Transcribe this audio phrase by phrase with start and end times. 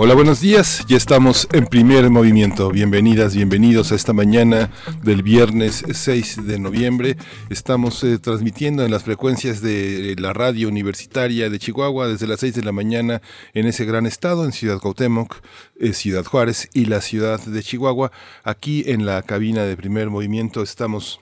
[0.00, 0.84] Hola, buenos días.
[0.86, 2.70] Ya estamos en primer movimiento.
[2.70, 4.70] Bienvenidas, bienvenidos a esta mañana
[5.02, 7.16] del viernes 6 de noviembre.
[7.50, 12.54] Estamos eh, transmitiendo en las frecuencias de la radio universitaria de Chihuahua desde las 6
[12.54, 13.22] de la mañana
[13.54, 15.34] en ese gran estado, en Ciudad Cuauhtémoc,
[15.80, 18.12] eh, Ciudad Juárez y la ciudad de Chihuahua.
[18.44, 21.18] Aquí en la cabina de primer movimiento estamos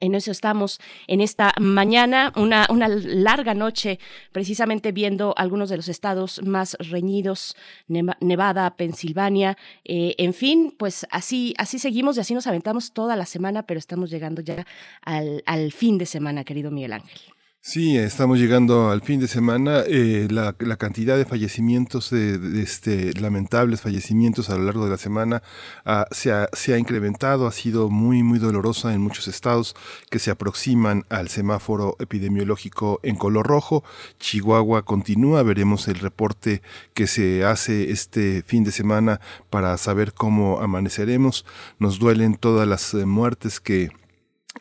[0.02, 4.00] En eso estamos en esta mañana, una, una, larga noche,
[4.32, 11.54] precisamente viendo algunos de los estados más reñidos, Nevada, Pensilvania, eh, en fin, pues así,
[11.58, 14.66] así seguimos y así nos aventamos toda la semana, pero estamos llegando ya
[15.02, 17.20] al, al fin de semana, querido Miguel Ángel.
[17.62, 19.84] Sí, estamos llegando al fin de semana.
[19.86, 25.44] Eh, la, cantidad de fallecimientos, de, este, lamentables fallecimientos a lo largo de la semana
[25.86, 29.76] ah, se, ha, incrementado, ha sido muy, muy dolorosa en muchos estados
[30.10, 33.84] que se aproximan al semáforo epidemiológico en color rojo.
[34.20, 36.62] Chihuahua continúa, veremos el reporte
[36.94, 41.46] que se hace este fin de semana para saber cómo amaneceremos.
[41.78, 43.92] Nos duelen todas las eh, muertes que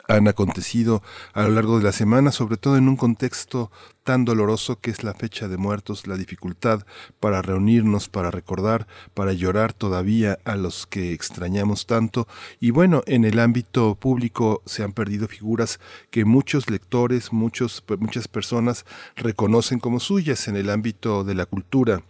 [0.07, 3.71] han acontecido a lo largo de la semana, sobre todo en un contexto
[4.03, 6.85] tan doloroso que es la fecha de muertos, la dificultad
[7.19, 12.27] para reunirnos, para recordar, para llorar todavía a los que extrañamos tanto.
[12.59, 15.79] Y bueno, en el ámbito público se han perdido figuras
[16.11, 18.85] que muchos lectores, muchos, muchas personas
[19.15, 22.03] reconocen como suyas en el ámbito de la cultura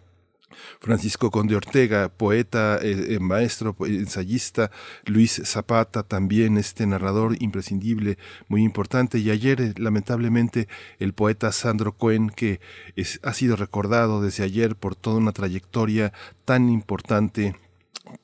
[0.79, 4.71] Francisco Conde Ortega, poeta, eh, eh, maestro, ensayista,
[5.05, 8.17] Luis Zapata, también este narrador imprescindible,
[8.47, 10.67] muy importante, y ayer eh, lamentablemente
[10.99, 12.59] el poeta Sandro Cohen, que
[13.23, 16.13] ha sido recordado desde ayer por toda una trayectoria
[16.45, 17.55] tan importante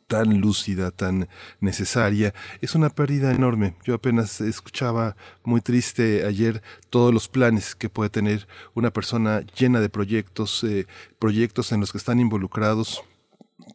[0.07, 1.27] tan lúcida, tan
[1.59, 3.75] necesaria, es una pérdida enorme.
[3.83, 9.79] Yo apenas escuchaba muy triste ayer todos los planes que puede tener una persona llena
[9.79, 10.87] de proyectos, eh,
[11.19, 13.03] proyectos en los que están involucrados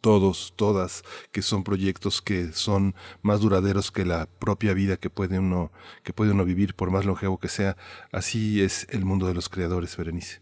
[0.01, 5.39] todos, todas, que son proyectos que son más duraderos que la propia vida que puede
[5.39, 5.73] uno,
[6.03, 7.77] que puede uno vivir, por más longevo que sea.
[8.13, 10.41] Así es el mundo de los creadores, Berenice.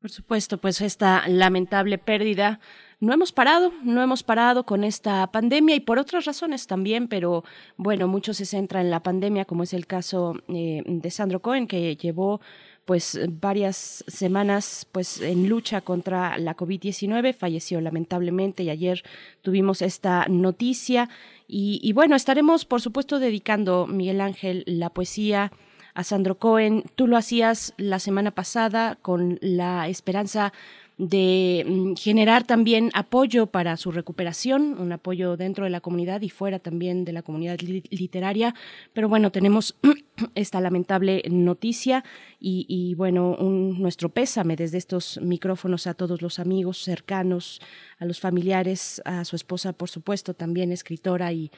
[0.00, 2.60] Por supuesto, pues esta lamentable pérdida
[3.04, 7.44] no hemos parado, no hemos parado con esta pandemia y por otras razones también, pero
[7.76, 11.66] bueno, mucho se centra en la pandemia, como es el caso eh, de Sandro Cohen,
[11.66, 12.40] que llevó
[12.84, 19.02] pues varias semanas pues en lucha contra la COVID-19, falleció lamentablemente y ayer
[19.42, 21.08] tuvimos esta noticia
[21.48, 25.50] y, y bueno, estaremos por supuesto dedicando, Miguel Ángel, la poesía
[25.94, 26.84] a Sandro Cohen.
[26.96, 30.52] Tú lo hacías la semana pasada con la esperanza
[30.96, 36.30] de mm, generar también apoyo para su recuperación, un apoyo dentro de la comunidad y
[36.30, 38.54] fuera también de la comunidad literaria.
[38.92, 39.76] Pero bueno, tenemos
[40.34, 42.04] esta lamentable noticia
[42.46, 47.60] y, bueno, nuestro pésame desde estos micrófonos a todos los amigos cercanos,
[47.98, 51.50] a los familiares, a su esposa, por supuesto, también escritora y,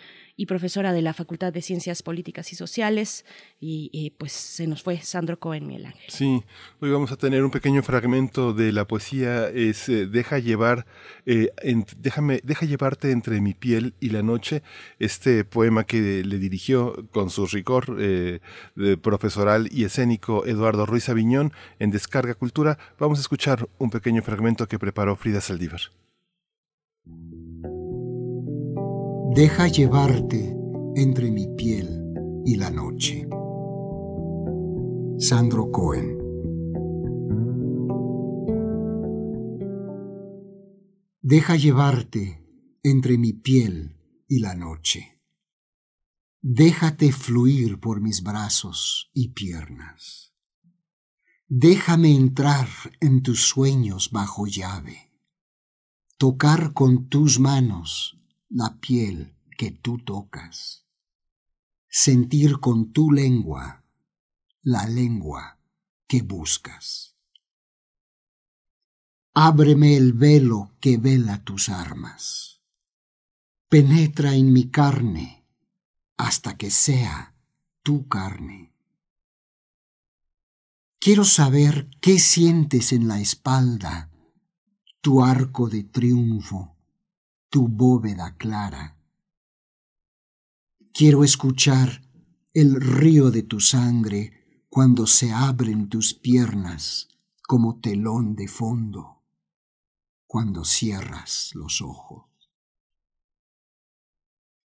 [0.45, 3.25] profesora de la Facultad de Ciencias Políticas y Sociales.
[3.59, 6.05] Y, pues se nos fue Sandro Cohen, Miguel Ángel.
[6.09, 6.45] Sí,
[6.81, 10.87] hoy vamos a tener un pequeño fragmento de la poesía, es eh, Deja llevar,
[11.25, 11.51] eh,
[11.97, 14.63] déjame, deja llevarte entre mi piel y la noche,
[14.99, 18.41] este poema que le dirigió con su rigor eh,
[18.75, 22.79] de profesoral y escénico Eduardo Ruiz Aviñón en Descarga Cultura.
[22.99, 25.81] Vamos a escuchar un pequeño fragmento que preparó Frida Saldívar.
[29.37, 30.57] Deja llevarte
[30.95, 33.29] entre mi piel y la noche.
[35.19, 36.17] Sandro Cohen.
[41.21, 42.49] Deja llevarte
[42.83, 45.21] entre mi piel y la noche.
[46.41, 50.33] Déjate fluir por mis brazos y piernas.
[51.47, 52.69] Déjame entrar
[53.01, 55.13] en tus sueños bajo llave,
[56.17, 58.16] tocar con tus manos
[58.49, 60.87] la piel que tú tocas,
[61.89, 63.85] sentir con tu lengua
[64.63, 65.59] la lengua
[66.07, 67.17] que buscas.
[69.35, 72.63] Ábreme el velo que vela tus armas.
[73.69, 75.45] Penetra en mi carne
[76.17, 77.35] hasta que sea
[77.83, 78.73] tu carne.
[80.99, 84.11] Quiero saber qué sientes en la espalda,
[85.01, 86.76] tu arco de triunfo,
[87.49, 88.99] tu bóveda clara.
[90.93, 92.03] Quiero escuchar
[92.53, 97.09] el río de tu sangre cuando se abren tus piernas
[97.47, 99.23] como telón de fondo,
[100.27, 102.27] cuando cierras los ojos.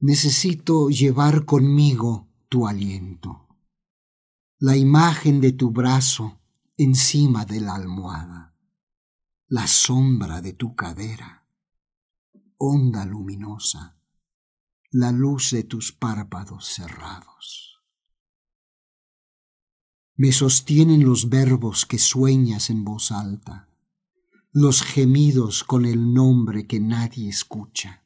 [0.01, 3.49] Necesito llevar conmigo tu aliento,
[4.59, 6.39] la imagen de tu brazo
[6.77, 8.55] encima de la almohada,
[9.49, 11.38] la sombra de tu cadera,
[12.59, 13.97] onda luminosa,
[14.91, 17.83] la luz de tus párpados cerrados.
[20.17, 23.69] Me sostienen los verbos que sueñas en voz alta,
[24.53, 28.05] los gemidos con el nombre que nadie escucha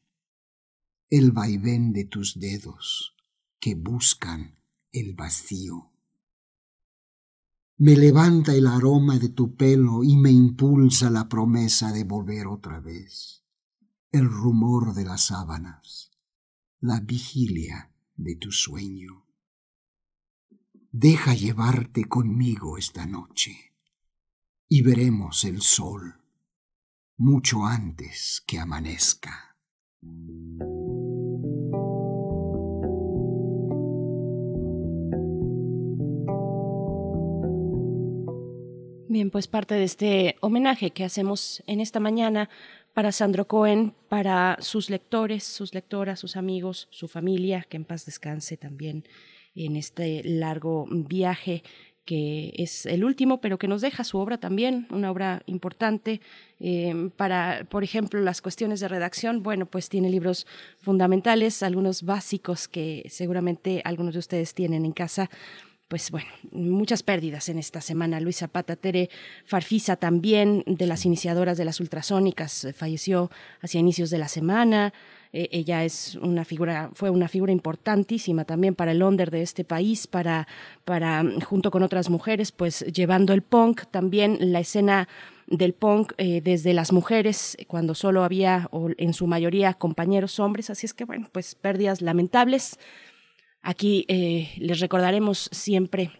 [1.12, 3.14] el vaivén de tus dedos
[3.60, 4.56] que buscan
[4.92, 5.92] el vacío.
[7.76, 12.80] Me levanta el aroma de tu pelo y me impulsa la promesa de volver otra
[12.80, 13.41] vez,
[14.12, 16.10] el rumor de las sábanas,
[16.80, 19.24] la vigilia de tu sueño.
[20.90, 23.72] Deja llevarte conmigo esta noche
[24.68, 26.20] y veremos el sol
[27.16, 29.56] mucho antes que amanezca.
[39.08, 42.48] Bien, pues parte de este homenaje que hacemos en esta mañana
[42.94, 48.04] para Sandro Cohen, para sus lectores, sus lectoras, sus amigos, su familia, que en paz
[48.04, 49.04] descanse también
[49.54, 51.62] en este largo viaje
[52.04, 56.20] que es el último, pero que nos deja su obra también, una obra importante
[56.58, 59.42] eh, para, por ejemplo, las cuestiones de redacción.
[59.42, 60.46] Bueno, pues tiene libros
[60.78, 65.30] fundamentales, algunos básicos que seguramente algunos de ustedes tienen en casa
[65.92, 68.18] pues bueno, muchas pérdidas en esta semana.
[68.18, 69.10] Luisa Pata, Tere
[69.44, 73.30] Farfisa también, de las iniciadoras de las ultrasónicas, eh, falleció
[73.60, 74.94] hacia inicios de la semana.
[75.34, 79.64] Eh, ella es una figura, fue una figura importantísima también para el under de este
[79.64, 80.48] país, para,
[80.86, 85.08] para junto con otras mujeres, pues llevando el punk, también la escena
[85.46, 90.70] del punk eh, desde las mujeres, cuando solo había, o en su mayoría, compañeros hombres.
[90.70, 92.78] Así es que, bueno, pues pérdidas lamentables.
[93.62, 96.10] Aquí eh, les recordaremos siempre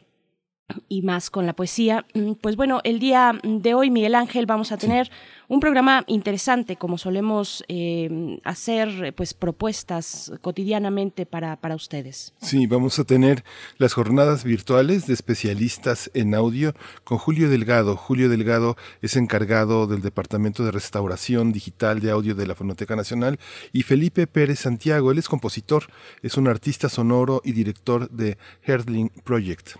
[0.88, 2.06] y más con la poesía.
[2.14, 5.10] Mm, pues bueno, el día de hoy, Miguel Ángel, vamos a tener
[5.48, 12.32] un programa interesante, como solemos eh, hacer pues propuestas cotidianamente para, para ustedes.
[12.40, 13.44] Sí, vamos a tener
[13.76, 16.74] las jornadas virtuales de especialistas en audio
[17.04, 17.96] con Julio Delgado.
[17.96, 23.38] Julio Delgado es encargado del Departamento de Restauración Digital de Audio de la Fonoteca Nacional
[23.72, 25.84] y Felipe Pérez Santiago, él es compositor,
[26.22, 29.76] es un artista sonoro y director de Herdling Project.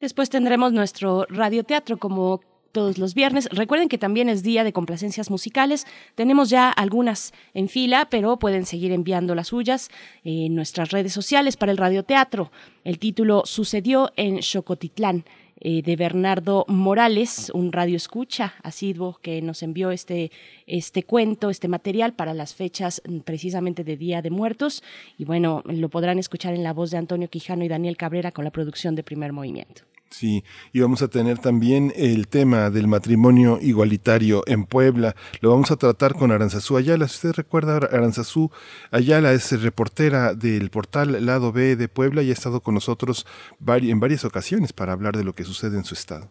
[0.00, 2.40] Después tendremos nuestro radioteatro como
[2.70, 3.48] todos los viernes.
[3.50, 5.86] Recuerden que también es día de complacencias musicales.
[6.14, 9.90] Tenemos ya algunas en fila, pero pueden seguir enviando las suyas
[10.22, 12.52] en nuestras redes sociales para el radioteatro.
[12.84, 15.24] El título Sucedió en Xocotitlán.
[15.60, 20.30] Eh, de Bernardo Morales, un radio escucha asiduo que nos envió este,
[20.66, 24.84] este cuento, este material para las fechas mm, precisamente de Día de Muertos.
[25.18, 28.44] Y bueno, lo podrán escuchar en la voz de Antonio Quijano y Daniel Cabrera con
[28.44, 29.82] la producción de Primer Movimiento.
[30.10, 35.14] Sí, y vamos a tener también el tema del matrimonio igualitario en Puebla.
[35.40, 37.06] Lo vamos a tratar con Aranzazú Ayala.
[37.08, 38.50] Si usted recuerda, Aranzazú
[38.90, 43.26] Ayala es reportera del portal Lado B de Puebla y ha estado con nosotros
[43.66, 46.30] en varias ocasiones para hablar de lo que sucede en su estado.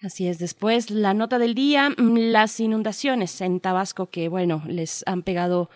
[0.00, 5.02] Así es, después la nota del día, mm, las inundaciones en Tabasco que, bueno, les
[5.06, 5.70] han pegado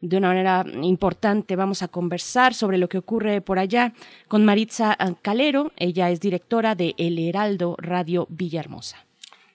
[0.00, 1.56] de una manera importante.
[1.56, 3.94] Vamos a conversar sobre lo que ocurre por allá
[4.28, 5.72] con Maritza Calero.
[5.76, 9.04] Ella es directora de El Heraldo Radio Villahermosa.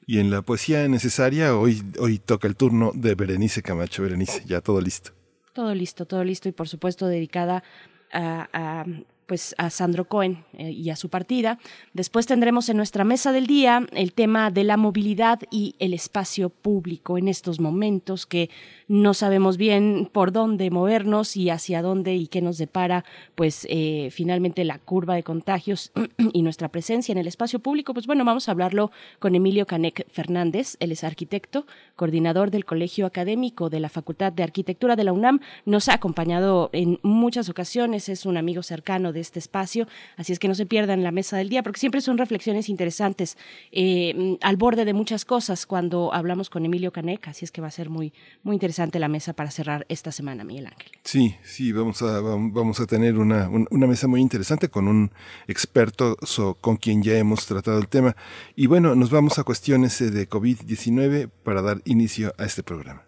[0.05, 4.03] Y en la poesía necesaria, hoy, hoy toca el turno de Berenice Camacho.
[4.03, 5.11] Berenice, ya todo listo.
[5.53, 7.63] Todo listo, todo listo y por supuesto dedicada
[8.11, 8.85] a,
[9.25, 11.59] pues a Sandro Cohen eh, y a su partida.
[11.93, 16.49] Después tendremos en nuestra mesa del día el tema de la movilidad y el espacio
[16.49, 18.49] público en estos momentos que
[18.87, 24.09] no sabemos bien por dónde movernos y hacia dónde y qué nos depara, pues eh,
[24.11, 25.91] finalmente la curva de contagios
[26.33, 27.93] y nuestra presencia en el espacio público.
[27.93, 30.75] Pues bueno, vamos a hablarlo con Emilio Canec Fernández.
[30.79, 31.65] Él es arquitecto,
[31.95, 35.39] coordinador del Colegio Académico de la Facultad de Arquitectura de la UNAM.
[35.65, 40.39] Nos ha acompañado en muchas ocasiones, es un amigo cercano de este espacio, así es
[40.39, 43.37] que no se pierdan la mesa del día, porque siempre son reflexiones interesantes
[43.71, 47.67] eh, al borde de muchas cosas cuando hablamos con Emilio Canec, así es que va
[47.67, 50.91] a ser muy, muy interesante la mesa para cerrar esta semana, Miguel Ángel.
[51.03, 55.11] Sí, sí, vamos a, vamos a tener una, una mesa muy interesante con un
[55.47, 56.17] experto
[56.61, 58.15] con quien ya hemos tratado el tema.
[58.55, 63.03] Y bueno, nos vamos a cuestiones eh, de COVID-19 para dar inicio a este programa.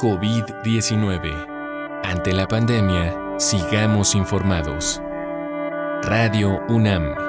[0.00, 1.57] COVID-19
[2.04, 5.02] ante la pandemia, sigamos informados.
[6.02, 7.28] Radio UNAM.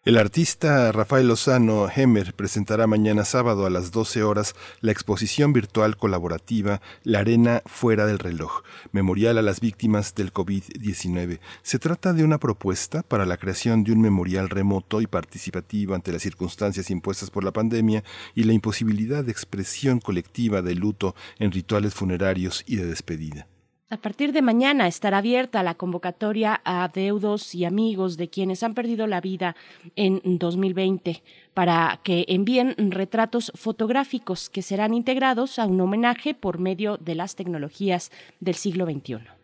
[0.02, 5.98] El artista Rafael Lozano Hemer presentará mañana sábado a las 12 horas la exposición virtual
[5.98, 11.40] colaborativa La Arena Fuera del Reloj, memorial a las víctimas del COVID-19.
[11.62, 16.12] Se trata de una propuesta para la creación de un memorial remoto y participativo ante
[16.12, 18.02] las circunstancias impuestas por la pandemia
[18.34, 23.48] y la imposibilidad de expresión colectiva de luto en rituales funerarios y de despedida.
[23.92, 28.72] A partir de mañana estará abierta la convocatoria a deudos y amigos de quienes han
[28.72, 29.56] perdido la vida
[29.96, 36.98] en 2020 para que envíen retratos fotográficos que serán integrados a un homenaje por medio
[36.98, 39.39] de las tecnologías del siglo XXI.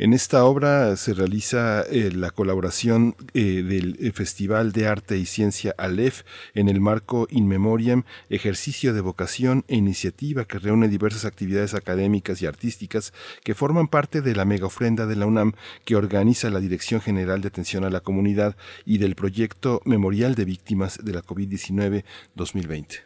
[0.00, 5.26] En esta obra se realiza eh, la colaboración eh, del eh, Festival de Arte y
[5.26, 6.22] Ciencia Aleph
[6.54, 12.40] en el marco In Memoriam, ejercicio de vocación e iniciativa que reúne diversas actividades académicas
[12.40, 13.12] y artísticas
[13.42, 17.40] que forman parte de la mega ofrenda de la UNAM que organiza la Dirección General
[17.40, 22.04] de Atención a la Comunidad y del proyecto Memorial de Víctimas de la COVID-19
[22.36, 22.98] 2020.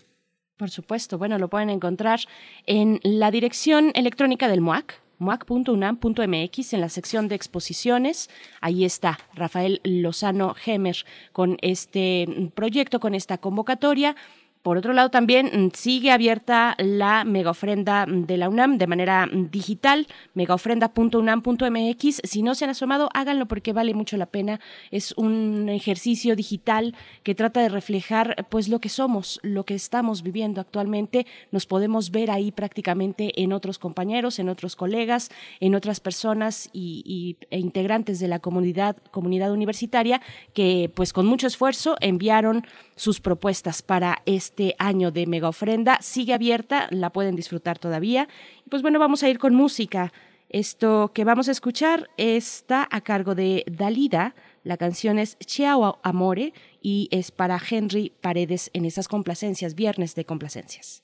[0.59, 2.21] Por supuesto, bueno, lo pueden encontrar
[2.67, 8.29] en la dirección electrónica del MOAC, muac.unam.mx en la sección de exposiciones.
[8.61, 10.97] Ahí está Rafael Lozano Gemer
[11.33, 14.17] con este proyecto, con esta convocatoria.
[14.62, 19.26] Por otro lado, también mm, sigue abierta la mega ofrenda de la UNAM de manera
[19.26, 22.21] mm, digital, megaofrenda.unam.mx.
[22.23, 24.61] Si no se han asomado, háganlo porque vale mucho la pena.
[24.92, 30.23] Es un ejercicio digital que trata de reflejar pues lo que somos, lo que estamos
[30.23, 31.26] viviendo actualmente.
[31.50, 37.37] Nos podemos ver ahí prácticamente en otros compañeros, en otros colegas, en otras personas y,
[37.50, 40.21] e integrantes de la comunidad, comunidad universitaria
[40.54, 42.64] que pues con mucho esfuerzo enviaron
[42.97, 45.99] sus propuestas para este año de mega ofrenda.
[46.01, 48.29] Sigue abierta, la pueden disfrutar todavía.
[48.65, 50.13] Y pues bueno, vamos a ir con música.
[50.49, 54.35] Esto que vamos a escuchar está a cargo de Dalida.
[54.65, 60.25] La canción es Ciao Amore y es para Henry Paredes en esas complacencias, viernes de
[60.25, 61.03] complacencias.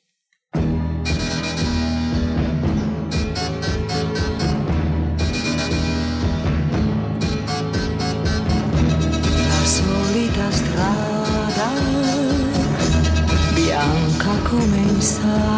[10.39, 11.08] bianca
[14.99, 15.58] 拉萨。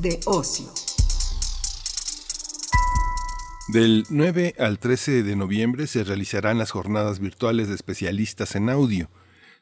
[0.00, 0.66] De ocio.
[3.68, 9.10] Del 9 al 13 de noviembre se realizarán las jornadas virtuales de especialistas en audio.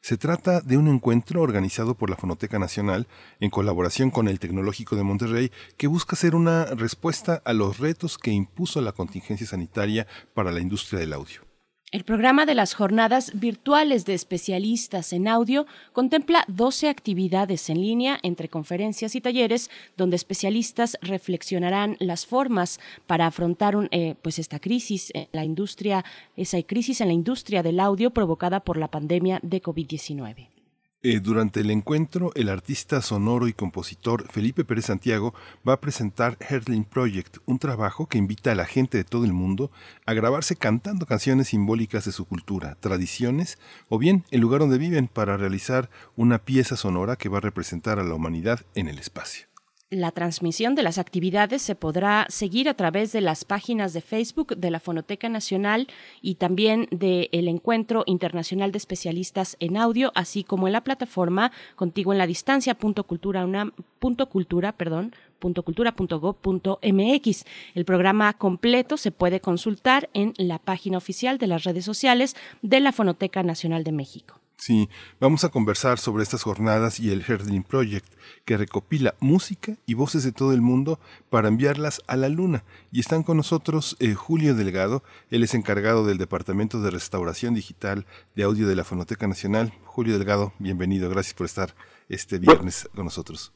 [0.01, 3.07] Se trata de un encuentro organizado por la Fonoteca Nacional
[3.41, 8.17] en colaboración con el Tecnológico de Monterrey que busca ser una respuesta a los retos
[8.17, 11.48] que impuso la contingencia sanitaria para la industria del audio.
[11.91, 18.19] El programa de las jornadas virtuales de especialistas en audio contempla 12 actividades en línea
[18.21, 24.59] entre conferencias y talleres donde especialistas reflexionarán las formas para afrontar un, eh, pues esta
[24.59, 26.05] crisis en la industria,
[26.37, 30.58] esa crisis en la industria del audio provocada por la pandemia de COVID-19.
[31.01, 35.33] Eh, durante el encuentro, el artista sonoro y compositor Felipe Pérez Santiago
[35.65, 39.31] va a presentar Herling Project, un trabajo que invita a la gente de todo el
[39.31, 39.71] mundo
[40.05, 45.07] a grabarse cantando canciones simbólicas de su cultura, tradiciones o bien el lugar donde viven
[45.07, 49.48] para realizar una pieza sonora que va a representar a la humanidad en el espacio.
[49.91, 54.55] La transmisión de las actividades se podrá seguir a través de las páginas de Facebook
[54.55, 55.87] de la Fonoteca Nacional
[56.21, 62.11] y también del Encuentro Internacional de Especialistas en Audio, así como en la plataforma Contigo
[62.11, 67.45] en la Distancia punto cultura, unam, punto cultura, perdón, cultura.gov.mx.
[67.73, 72.79] El programa completo se puede consultar en la página oficial de las redes sociales de
[72.79, 74.38] la Fonoteca Nacional de México.
[74.59, 74.89] Sí,
[75.21, 78.05] vamos a conversar sobre estas jornadas y el Herdling Project,
[78.43, 82.65] que recopila música y voces de todo el mundo para enviarlas a la luna.
[82.91, 88.05] Y están con nosotros eh, Julio Delgado, él es encargado del Departamento de Restauración Digital
[88.35, 89.71] de Audio de la Fonoteca Nacional.
[89.85, 91.73] Julio Delgado, bienvenido, gracias por estar
[92.09, 93.53] este viernes con nosotros.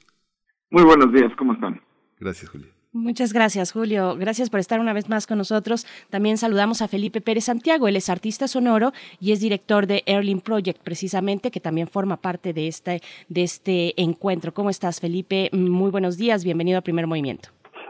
[0.70, 1.82] Muy buenos días, ¿cómo están?
[2.18, 2.83] Gracias, Julio.
[2.94, 4.16] Muchas gracias, Julio.
[4.18, 5.88] Gracias por estar una vez más con nosotros.
[6.12, 7.88] También saludamos a Felipe Pérez Santiago.
[7.88, 12.54] Él es artista sonoro y es director de Erling Project, precisamente, que también forma parte
[12.54, 14.54] de este, de este encuentro.
[14.54, 15.50] ¿Cómo estás, Felipe?
[15.54, 16.44] Muy buenos días.
[16.44, 17.50] Bienvenido a Primer Movimiento.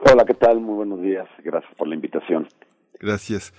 [0.10, 0.62] Hola, ¿qué tal?
[0.62, 1.28] Muy buenos días.
[1.44, 2.48] Gracias por la invitación.
[2.98, 3.54] Gracias.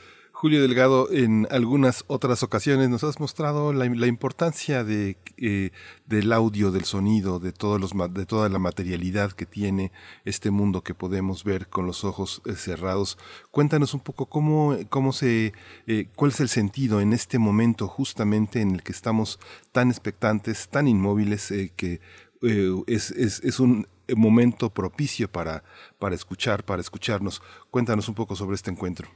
[0.44, 5.70] Julio Delgado, en algunas otras ocasiones nos has mostrado la, importancia de, eh,
[6.04, 9.90] del audio, del sonido, de, todos los, de toda la materialidad que tiene
[10.26, 13.16] este mundo que podemos ver con los ojos eh, cerrados.
[13.50, 15.54] Cuéntanos un poco cómo, cómo se,
[15.86, 19.40] eh, cuál es el sentido en este momento justamente en el que estamos
[19.72, 22.02] tan expectantes, tan inmóviles, que
[22.86, 25.64] es, es, es un momento propicio para,
[25.98, 27.40] para escuchar, para escucharnos.
[27.70, 29.08] Cuéntanos un poco sobre este encuentro.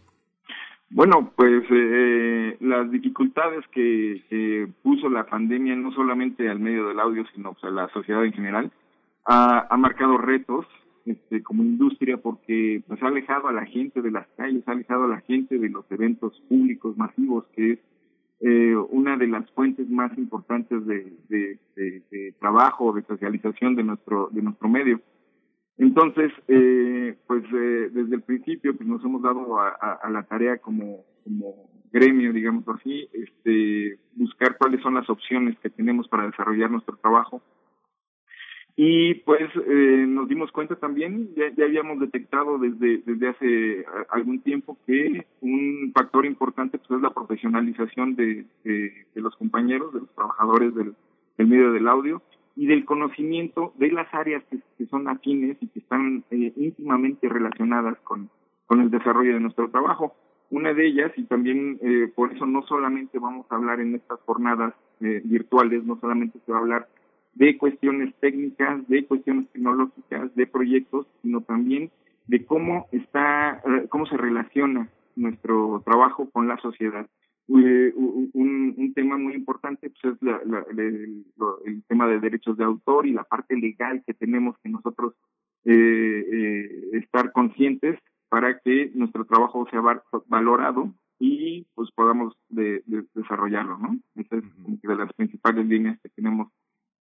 [0.90, 7.24] Bueno, pues eh, las dificultades que, puso la pandemia no solamente al medio del audio,
[7.34, 8.72] sino pues, a la sociedad en general,
[9.26, 10.66] ha, ha marcado retos
[11.04, 15.04] este, como industria porque pues, ha alejado a la gente de las calles, ha alejado
[15.04, 17.78] a la gente de los eventos públicos masivos, que es
[18.40, 23.84] eh, una de las fuentes más importantes de, de, de, de trabajo, de socialización de
[23.84, 25.00] nuestro, de nuestro medio.
[25.78, 31.04] Entonces, eh, pues eh, desde el principio pues nos hemos dado a, la tarea como,
[31.22, 36.96] como gremio, digamos así, este, buscar cuáles son las opciones que tenemos para desarrollar nuestro
[36.96, 37.40] trabajo.
[38.74, 44.40] Y pues eh, nos dimos cuenta también, ya, ya habíamos detectado desde, desde hace algún
[44.40, 50.00] tiempo que un factor importante pues, es la profesionalización de, de, de los compañeros, de
[50.00, 50.94] los trabajadores del,
[51.36, 52.22] del medio del audio
[52.58, 57.96] y del conocimiento de las áreas que, son afines y que están eh, íntimamente relacionadas
[58.00, 58.30] con,
[58.66, 60.16] con el desarrollo de nuestro trabajo.
[60.50, 64.18] Una de ellas, y también eh, por eso no solamente vamos a hablar en estas
[64.22, 66.88] jornadas eh, virtuales, no solamente se va a hablar
[67.34, 71.92] de cuestiones técnicas, de cuestiones tecnológicas, de proyectos, sino también
[72.26, 77.06] de cómo está, eh, cómo se relaciona nuestro trabajo con la sociedad.
[77.48, 81.24] Eh, un, un tema muy importante pues es la, la, el,
[81.64, 85.14] el tema de derechos de autor y la parte legal que tenemos que nosotros
[85.64, 92.82] eh, eh, estar conscientes para que nuestro trabajo sea va- valorado y pues podamos de,
[92.86, 93.98] de- desarrollarlo, ¿no?
[94.16, 94.44] Esa es
[94.82, 96.52] que de las principales líneas que tenemos,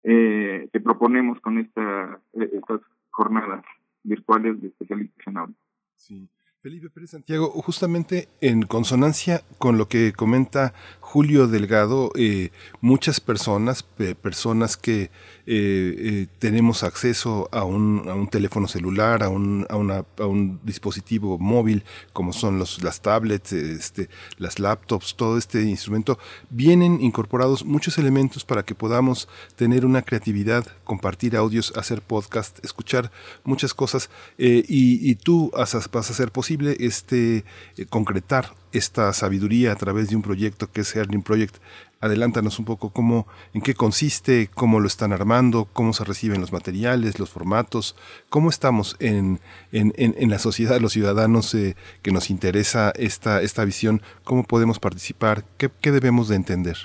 [0.04, 3.62] eh, que proponemos con esta, eh, estas jornadas
[4.02, 5.54] virtuales de especialización audio.
[5.96, 6.26] Sí.
[6.62, 12.50] Felipe Pérez Santiago, justamente en consonancia con lo que comenta Julio Delgado, eh,
[12.82, 15.10] muchas personas, pe- personas que eh,
[15.46, 20.26] eh, tenemos acceso a un, a teléfono celular, a un, a, a
[20.62, 26.18] dispositivo móvil, como son los, las tablets, este, las laptops, todo este instrumento,
[26.50, 33.10] vienen incorporados muchos elementos para que podamos tener una creatividad, compartir audios, hacer podcast, escuchar
[33.44, 37.44] muchas cosas y, tú has- vas a hacer posible este
[37.76, 41.56] eh, concretar esta sabiduría a través de un proyecto que es Herling Project.
[42.00, 46.52] Adelántanos un poco cómo, en qué consiste, cómo lo están armando, cómo se reciben los
[46.52, 47.94] materiales, los formatos,
[48.30, 49.38] cómo estamos en,
[49.70, 54.78] en, en, la sociedad, los ciudadanos eh, que nos interesa esta, esta visión, cómo podemos
[54.78, 56.76] participar, qué, qué debemos de entender.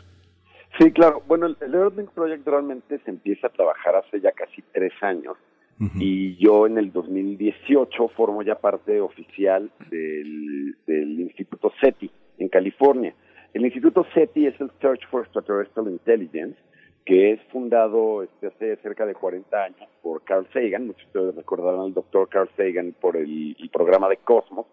[0.80, 1.24] Sí, claro.
[1.28, 5.38] Bueno, el, Learning Project realmente se empieza a trabajar hace ya casi tres años
[5.78, 13.14] y yo en el 2018 formo ya parte oficial del, del Instituto SETI en California.
[13.54, 16.58] El Instituto SETI es el Search for Extraterrestrial Intelligence,
[17.06, 21.36] que es fundado este, hace cerca de 40 años por Carl Sagan, muchos de ustedes
[21.36, 24.66] recordarán al doctor Carl Sagan por el, el programa de Cosmos,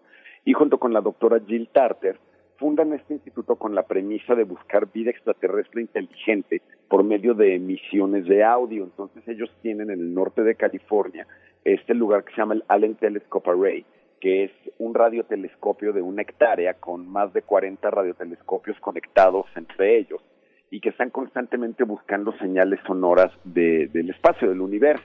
[0.45, 2.17] y junto con la doctora Jill Tarter,
[2.57, 8.25] fundan este instituto con la premisa de buscar vida extraterrestre inteligente por medio de emisiones
[8.25, 8.83] de audio.
[8.83, 11.27] Entonces ellos tienen en el norte de California
[11.63, 13.85] este lugar que se llama el Allen Telescope Array,
[14.19, 20.21] que es un radiotelescopio de una hectárea con más de 40 radiotelescopios conectados entre ellos
[20.69, 25.03] y que están constantemente buscando señales sonoras de, del espacio, del universo.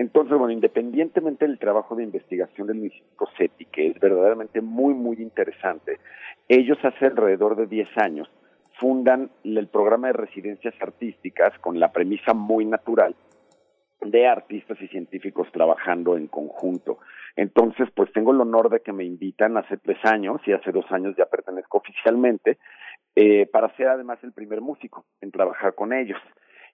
[0.00, 5.18] Entonces, bueno, independientemente del trabajo de investigación del Instituto SETI, que es verdaderamente muy, muy
[5.20, 6.00] interesante,
[6.48, 8.30] ellos hace alrededor de 10 años
[8.78, 13.14] fundan el programa de residencias artísticas con la premisa muy natural
[14.00, 17.00] de artistas y científicos trabajando en conjunto.
[17.36, 20.90] Entonces, pues tengo el honor de que me invitan hace tres años y hace dos
[20.90, 22.56] años ya pertenezco oficialmente
[23.16, 26.18] eh, para ser además el primer músico en trabajar con ellos.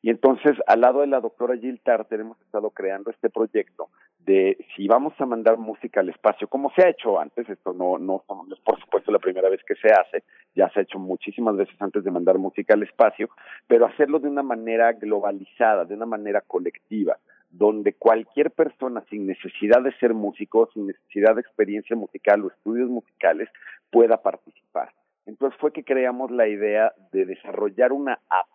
[0.03, 3.89] Y entonces, al lado de la doctora Jill Tarter, hemos estado creando este proyecto
[4.27, 7.97] de si vamos a mandar música al espacio, como se ha hecho antes, esto no,
[7.97, 10.99] no, no es por supuesto la primera vez que se hace, ya se ha hecho
[10.99, 13.29] muchísimas veces antes de mandar música al espacio,
[13.69, 17.19] pero hacerlo de una manera globalizada, de una manera colectiva,
[17.51, 22.91] donde cualquier persona sin necesidad de ser músico, sin necesidad de experiencia musical o estudios
[22.91, 23.49] musicales,
[23.91, 24.91] pueda participar.
[25.27, 28.47] Entonces fue que creamos la idea de desarrollar una app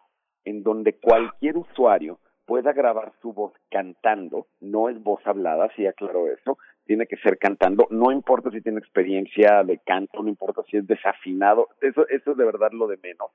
[0.46, 6.28] en donde cualquier usuario pueda grabar su voz cantando, no es voz hablada, sí aclaro
[6.28, 10.78] eso, tiene que ser cantando, no importa si tiene experiencia de canto, no importa si
[10.78, 13.32] es desafinado, eso, eso es de verdad lo de menos,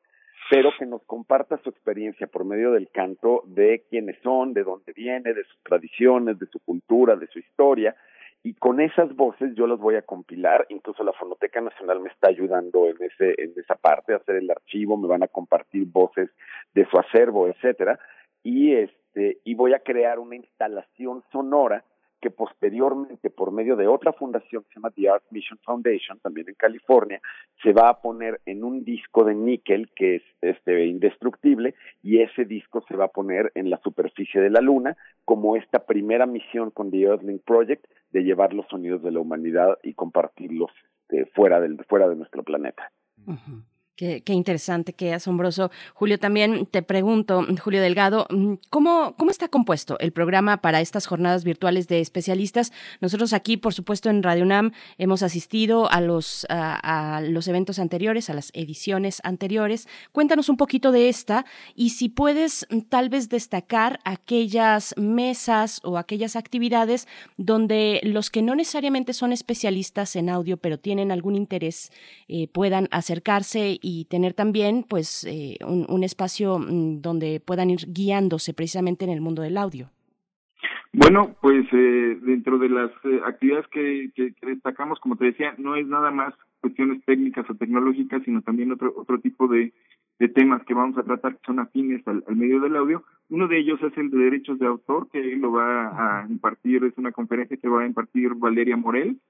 [0.50, 4.92] pero que nos comparta su experiencia por medio del canto de quiénes son, de dónde
[4.92, 7.96] viene, de sus tradiciones, de su cultura, de su historia,
[8.46, 12.28] y con esas voces yo las voy a compilar, incluso la Fonoteca Nacional me está
[12.28, 16.30] ayudando en ese en esa parte, a hacer el archivo, me van a compartir voces
[16.72, 17.98] de su acervo, etcétera,
[18.44, 21.82] y este y voy a crear una instalación sonora
[22.20, 26.48] que posteriormente por medio de otra fundación que se llama The Art Mission Foundation, también
[26.48, 27.20] en California,
[27.62, 32.44] se va a poner en un disco de níquel que es este indestructible y ese
[32.44, 36.70] disco se va a poner en la superficie de la luna como esta primera misión
[36.70, 40.70] con The Earthling Project de llevar los sonidos de la humanidad y compartirlos
[41.08, 42.90] este, fuera del fuera de nuestro planeta.
[43.96, 45.70] Qué, interesante, qué asombroso.
[45.94, 51.06] Julio, también te pregunto, Julio Delgado, mm, ¿cómo, ¿cómo está compuesto el programa para estas
[51.06, 52.74] jornadas virtuales de especialistas?
[53.00, 58.28] Nosotros aquí, por supuesto, en Radio UNAM hemos asistido a los, a, los eventos anteriores,
[58.28, 59.88] a las ediciones anteriores.
[60.12, 65.96] Cuéntanos un poquito de esta y si puedes mm, tal vez destacar aquellas mesas o
[65.96, 71.90] aquellas actividades donde los que no necesariamente son especialistas en audio, pero tienen algún interés,
[72.28, 78.52] eh, puedan acercarse y tener también pues eh, un, espacio mm, donde puedan ir guiándose
[78.52, 79.90] precisamente en el mundo del audio.
[80.92, 84.10] Bueno, pues eh, dentro de las eh, actividades que,
[84.42, 88.92] destacamos, como te decía, no es nada más cuestiones técnicas o tecnológicas, sino también otro
[88.96, 89.72] otro tipo de,
[90.34, 93.04] temas que vamos a tratar que son afines al, medio del audio.
[93.28, 96.98] Uno de ellos es el de derechos de autor, que lo va a impartir, es
[96.98, 99.20] una conferencia que va a impartir Valeria Morel.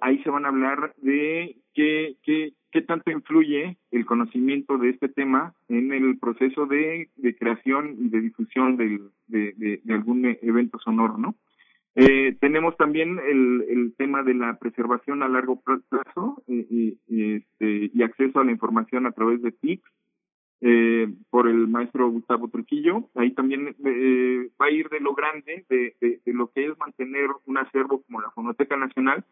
[0.00, 5.08] ahí se van a hablar de qué, qué, qué tanto influye el conocimiento de este
[5.08, 7.08] tema en el proceso de,
[7.38, 11.36] creación y de difusión de, de, algún evento sonoro, ¿no?
[11.94, 18.40] Eh, tenemos también el, tema de la preservación a largo plazo y, este, y acceso
[18.40, 19.88] a la información a través de TICs
[20.60, 23.08] eh, por el maestro Gustavo Trujillo.
[23.14, 27.28] Ahí también eh, va a ir de lo grande, de, de, lo que es mantener
[27.46, 29.24] un acervo como la Fonoteca Nacional,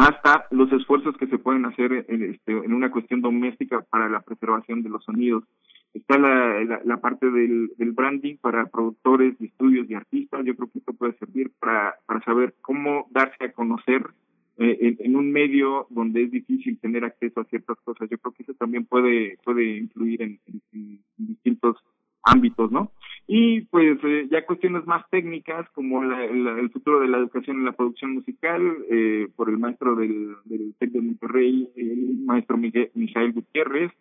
[0.00, 4.20] hasta los esfuerzos que se pueden hacer en, este, en una cuestión doméstica para la
[4.20, 5.44] preservación de los sonidos.
[5.92, 10.44] Está la, parte del, branding para productores estudios y artistas.
[10.46, 14.06] Yo creo que esto puede servir para, para saber cómo darse a conocer
[14.56, 18.08] eh, en, un medio donde es difícil tener acceso a ciertas cosas.
[18.08, 20.40] Yo creo que eso también puede, puede influir en
[21.18, 21.76] distintos
[22.22, 22.92] ámbitos, ¿no?
[23.32, 27.70] Y pues eh, ya cuestiones más técnicas como el futuro de la educación en la
[27.70, 33.32] producción musical eh, por el maestro del, del TEC de Monterrey, el maestro Miguel, Mijael
[33.32, 33.92] Gutiérrez,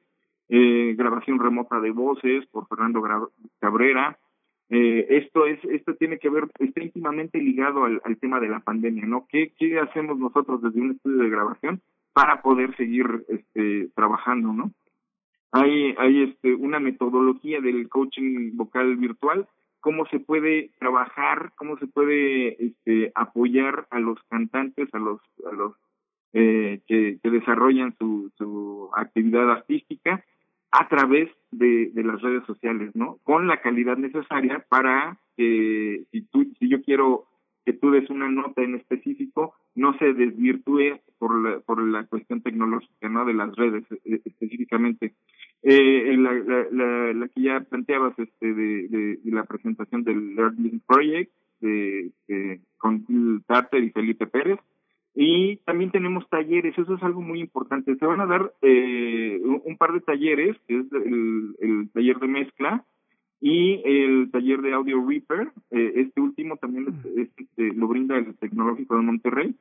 [0.48, 3.04] eh, grabación remota de voces por Fernando
[3.60, 4.18] Cabrera.
[4.72, 8.62] Eh, esto es esto tiene que ver está íntimamente ligado al, al tema de la
[8.62, 9.28] pandemia, ¿no?
[9.30, 11.82] ¿Qué, ¿Qué hacemos nosotros desde un estudio de grabación
[12.14, 14.72] para poder seguir este, trabajando, ¿no?
[15.52, 19.48] Hay, hay este, una metodología del coaching vocal virtual,
[19.80, 25.56] cómo se puede trabajar, cómo se puede este, apoyar a los cantantes, a los, a
[25.56, 25.74] los
[26.34, 30.24] eh, que, desarrollan su, su actividad artística
[30.72, 33.18] a través de, de las redes sociales, ¿no?
[33.24, 37.26] Con la calidad necesaria para que si tú, si yo quiero
[37.66, 42.42] que tú des una nota en específico, no se desvirtúe por la, por la cuestión
[42.42, 43.26] tecnológica, ¿no?
[43.26, 45.14] De las redes eh, específicamente.
[45.62, 51.32] Eh, la, la, la, que ya planteabas este, de, de, la presentación del Learning Project
[51.60, 52.12] de,
[52.78, 53.06] con
[53.46, 54.60] Tarter y Felipe Pérez.
[55.16, 57.96] Y también tenemos talleres, eso es algo muy importante.
[57.96, 62.28] Se van a dar eh, un, par de talleres, que es el, el taller de
[62.28, 62.86] mezcla
[63.42, 65.52] y el taller de Audio Reaper.
[65.72, 69.56] Eh, este último también este, lo brinda el Tecnológico de Monterrey.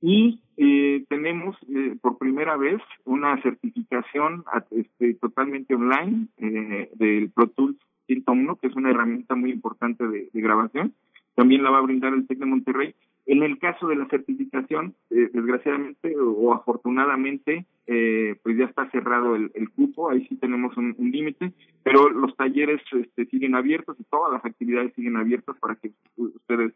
[0.00, 7.48] Y eh, tenemos eh, por primera vez una certificación este, totalmente online eh, del Pro
[7.48, 10.94] Tools 101, que es una herramienta muy importante de, grabación.
[11.38, 12.94] También la va a brindar el TEC de Monterrey.
[13.24, 19.36] En el caso de la certificación, eh, desgraciadamente o, afortunadamente, eh, pues ya está cerrado
[19.36, 21.52] el, cupo, ahí sí tenemos un, un límite,
[21.84, 26.72] pero los talleres este, siguen abiertos y todas las actividades siguen abiertas para que ustedes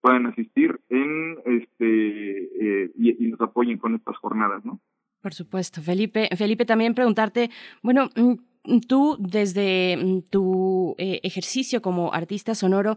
[0.00, 4.78] puedan asistir en este eh, y, nos apoyen con estas jornadas, ¿no?
[5.22, 6.28] Por supuesto, Felipe.
[6.36, 7.50] Felipe, también preguntarte,
[7.82, 12.96] bueno, mm, tú desde mm, tu eh, ejercicio como artista sonoro,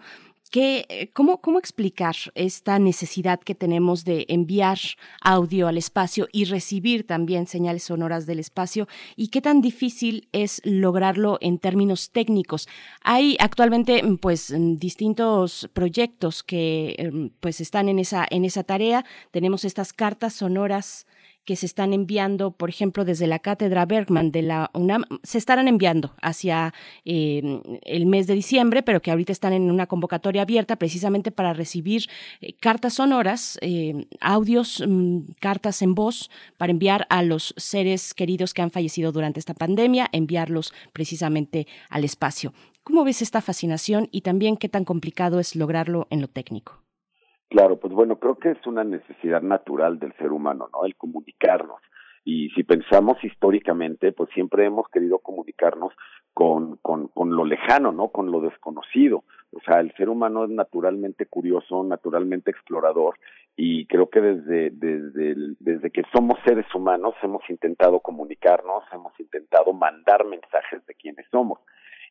[0.50, 4.78] ¿qué, eh, cómo, ¿Cómo explicar esta necesidad que tenemos de enviar
[5.22, 8.88] audio al espacio y recibir también señales sonoras del espacio?
[9.16, 12.68] ¿Y qué tan difícil es lograrlo en términos técnicos?
[13.04, 18.64] Hay actualmente mm, pues mm, distintos proyectos que em, pues están en esa, en esa
[18.64, 19.06] tarea.
[19.32, 21.06] Tenemos estas cartas sonoras
[21.48, 25.70] que se están enviando, por ejemplo, desde la cátedra Bergman de la UNAM, se estarán
[25.70, 26.74] enviando hacia
[27.06, 31.54] eh, el mes de diciembre, pero que ahorita están en una convocatoria abierta precisamente para
[31.54, 32.10] recibir
[32.42, 38.54] eh, cartas sonoras, eh, audios, mm, cartas en voz, para enviar a los seres queridos
[38.54, 42.54] que han fallecido durante esta pandemia, enviarlos precisamente al espacio.
[42.84, 46.87] ¿Cómo ves esta fascinación y también qué tan complicado es lograrlo en lo técnico?
[47.50, 50.86] Claro, pues bueno, creo que es una necesidad natural del ser humano, ¿no?
[50.86, 51.82] El comunicarnos.
[52.26, 55.94] Y si pensamos históricamente, pues siempre hemos querido comunicarnos
[56.34, 58.10] con, con, con lo lejano, ¿no?
[58.10, 59.24] Con lo desconocido.
[59.52, 63.16] O sea, el ser humano es naturalmente curioso, naturalmente explorador,
[63.56, 69.74] y creo que desde, desde, desde que somos seres humanos hemos intentado comunicarnos, hemos intentado
[69.74, 71.60] mandar mensajes de quienes somos.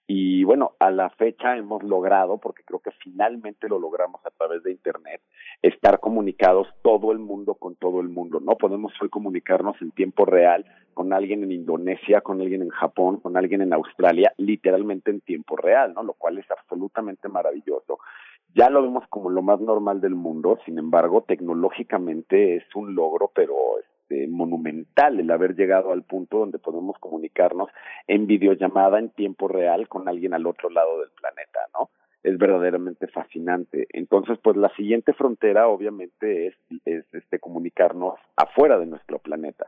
[0.08, 4.62] Y bueno, a la fecha hemos logrado, porque creo que finalmente lo logramos a través
[4.62, 5.20] de Internet,
[5.62, 8.56] estar comunicados todo el mundo con todo el mundo, ¿no?
[8.56, 10.64] Podemos hoy comunicarnos en tiempo real
[10.94, 15.56] con alguien en Indonesia, con alguien en Japón, con alguien en Australia, literalmente en tiempo
[15.56, 16.04] real, ¿no?
[16.04, 17.98] Lo cual es absolutamente maravilloso.
[18.54, 23.30] Ya lo vemos como lo más normal del mundo, sin embargo, tecnológicamente es un logro,
[23.34, 23.54] pero
[24.06, 27.70] este, monumental el haber llegado al punto donde podemos comunicarnos
[28.06, 31.90] en videollamada en tiempo real con alguien al otro lado del planeta, ¿no?
[32.22, 33.86] Es verdaderamente fascinante.
[33.92, 39.66] Entonces, pues la siguiente frontera obviamente es, es este comunicarnos afuera de nuestro planeta.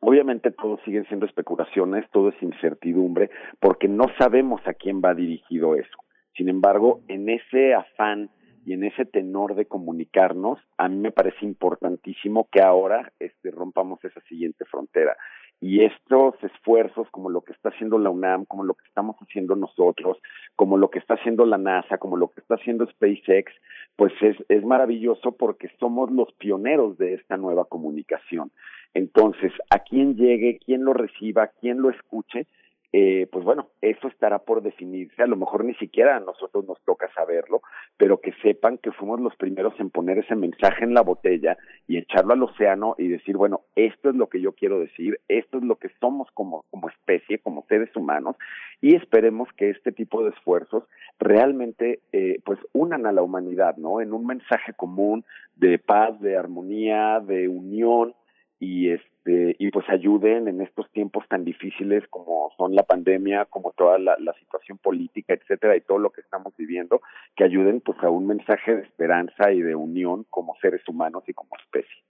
[0.00, 3.30] Obviamente todo siguen siendo especulaciones, todo es incertidumbre,
[3.60, 5.96] porque no sabemos a quién va dirigido eso.
[6.34, 8.30] Sin embargo, en ese afán
[8.68, 14.04] y en ese tenor de comunicarnos, a mí me parece importantísimo que ahora este, rompamos
[14.04, 15.16] esa siguiente frontera.
[15.58, 19.56] Y estos esfuerzos, como lo que está haciendo la UNAM, como lo que estamos haciendo
[19.56, 20.18] nosotros,
[20.54, 23.50] como lo que está haciendo la NASA, como lo que está haciendo SpaceX,
[23.96, 28.52] pues es, es maravilloso porque somos los pioneros de esta nueva comunicación.
[28.92, 32.46] Entonces, a quien llegue, quien lo reciba, quien lo escuche,
[32.92, 35.22] eh, pues bueno, eso estará por definirse.
[35.22, 37.60] A lo mejor ni siquiera a nosotros nos toca saberlo,
[37.96, 41.98] pero que sepan que fuimos los primeros en poner ese mensaje en la botella y
[41.98, 45.64] echarlo al océano y decir, bueno, esto es lo que yo quiero decir, esto es
[45.64, 48.36] lo que somos como, como especie, como seres humanos,
[48.80, 50.84] y esperemos que este tipo de esfuerzos
[51.18, 54.00] realmente eh, pues unan a la humanidad, ¿no?
[54.00, 55.24] En un mensaje común
[55.56, 58.14] de paz, de armonía, de unión,
[58.60, 63.72] y este y pues ayuden en estos tiempos tan difíciles como son la pandemia como
[63.72, 67.00] toda la, la, situación política etcétera y todo lo que estamos viviendo
[67.36, 71.34] que ayuden pues a un mensaje de esperanza y de unión como seres humanos y
[71.34, 72.02] como especie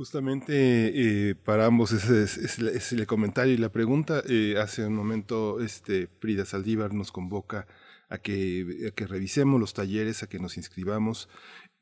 [0.00, 0.48] Justamente
[1.28, 4.22] eh, para ambos ese es, es, es, el comentario y la pregunta.
[4.26, 7.66] Eh, hace un momento este Frida Saldívar nos convoca
[8.08, 11.28] a que, a que revisemos los talleres, a que nos inscribamos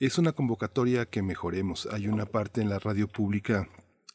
[0.07, 1.89] es una convocatoria que mejoremos.
[1.93, 3.69] Hay una parte en la radio pública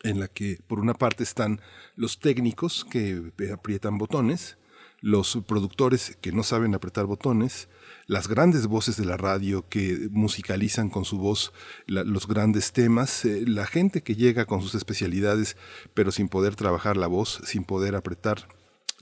[0.03, 1.61] en la que por una parte están
[1.95, 4.57] los técnicos que aprietan botones,
[5.01, 7.67] los productores que no saben apretar botones,
[8.05, 11.51] las grandes voces de la radio que musicalizan con su voz
[11.87, 15.57] los grandes temas, eh, la gente que llega con sus especialidades
[15.93, 18.47] pero sin poder trabajar la voz, sin poder apretar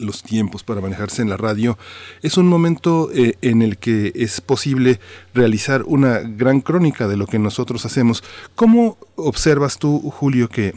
[0.01, 1.77] los tiempos para manejarse en la radio,
[2.21, 4.99] es un momento eh, en el que es posible
[5.33, 8.23] realizar una gran crónica de lo que nosotros hacemos.
[8.55, 10.73] ¿Cómo observas tú, Julio, que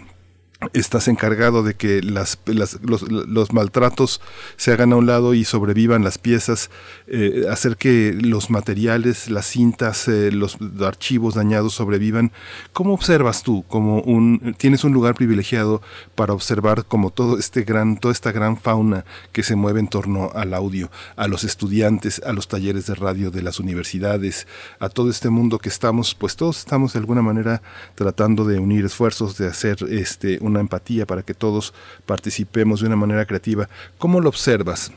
[0.73, 4.21] estás encargado de que las, las, los, maltratos
[4.57, 6.71] se hagan a un lado y sobrevivan las piezas,
[7.07, 12.33] eh, hacer que los materiales, las cintas, eh, los archivos dañados sobrevivan.
[12.73, 13.65] ¿Cómo observas tú?
[13.69, 15.83] Como un, tienes un lugar privilegiado
[16.15, 20.31] para observar como todo este gran, toda esta gran fauna que se mueve en torno
[20.35, 24.47] al audio, a los estudiantes, a los talleres de radio de las universidades,
[24.79, 27.63] a todo este mundo que estamos, pues todos estamos de alguna manera
[27.95, 31.75] tratando de unir esfuerzos, de hacer este una empatía para que todos
[32.07, 33.69] participemos de una manera creativa.
[33.99, 34.93] ¿Cómo lo observas?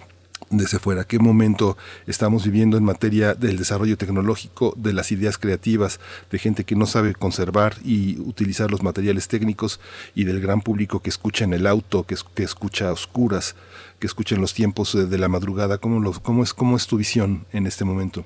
[0.50, 6.00] desde fuera, qué momento estamos viviendo en materia del desarrollo tecnológico, de las ideas creativas,
[6.32, 9.80] de gente que no sabe conservar y utilizar los materiales técnicos
[10.16, 13.56] y del gran público que escucha en el auto, que, que escucha a oscuras,
[14.00, 15.80] que escucha en los tiempos de la madrugada.
[15.80, 18.24] ¿Cómo, lo, cómo, es, ¿Cómo es tu visión en este momento?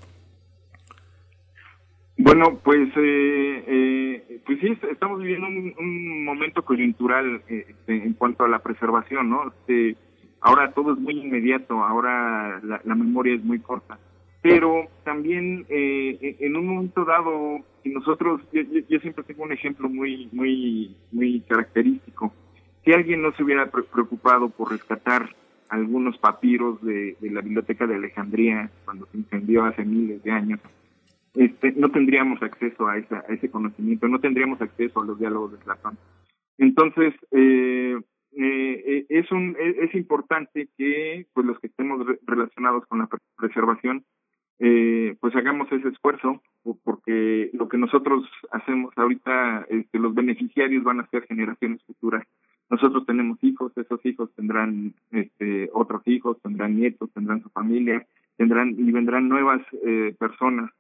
[2.23, 8.47] Bueno, pues, eh, eh, pues sí, estamos viviendo un, momento coyuntural eh, en cuanto a
[8.47, 9.47] la preservación, ¿no?
[9.47, 9.95] Este,
[10.39, 13.97] ahora todo es muy inmediato, ahora la, memoria es muy corta.
[14.43, 19.89] pero también eh, en un momento dado, si nosotros, yo, yo- siempre tengo un ejemplo
[19.89, 22.33] muy, muy, muy característico.
[22.85, 25.27] Si alguien no se hubiera pre- preocupado por rescatar
[25.69, 30.59] algunos papiros de la biblioteca de Alejandría cuando se incendió hace miles de años,
[31.33, 35.53] este, no tendríamos acceso a, esa, a ese conocimiento, no tendríamos acceso a los diálogos
[35.53, 35.97] de Platón.
[36.57, 37.97] Entonces, eh,
[38.33, 42.99] eh, eh, es, un, es, es importante que pues los que estemos re- relacionados con
[42.99, 44.03] la pre- preservación,
[44.59, 50.83] eh, pues hagamos ese esfuerzo, po- porque lo que nosotros hacemos ahorita, este, los beneficiarios
[50.83, 52.23] van a ser generaciones futuras.
[52.69, 58.05] Nosotros tenemos hijos, esos hijos tendrán este, otros hijos, tendrán nietos, tendrán su familia,
[58.37, 60.71] tendrán y vendrán nuevas eh, personas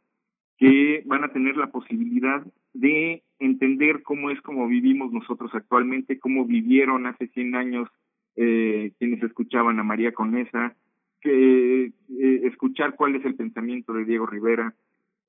[0.61, 6.45] que van a tener la posibilidad de entender cómo es como vivimos nosotros actualmente, cómo
[6.45, 7.89] vivieron hace 100 años
[8.35, 10.75] eh, quienes escuchaban a María Conesa,
[11.19, 14.75] que eh, escuchar cuál es el pensamiento de Diego Rivera,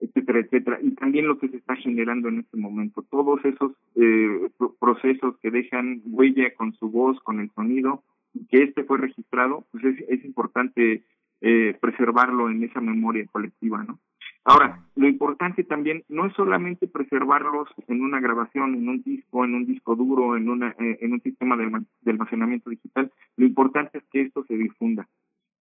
[0.00, 4.50] etcétera, etcétera, y también lo que se está generando en este momento, todos esos eh,
[4.58, 8.02] pro- procesos que dejan huella con su voz, con el sonido,
[8.50, 11.04] que este fue registrado, pues es, es importante
[11.40, 13.98] eh, preservarlo en esa memoria colectiva, ¿no?
[14.45, 19.55] Ahora, lo importante también no es solamente preservarlos en una grabación, en un disco, en
[19.55, 23.47] un disco duro, en, una, eh, en un sistema de, alma- de almacenamiento digital, lo
[23.47, 25.07] importante es que esto se difunda,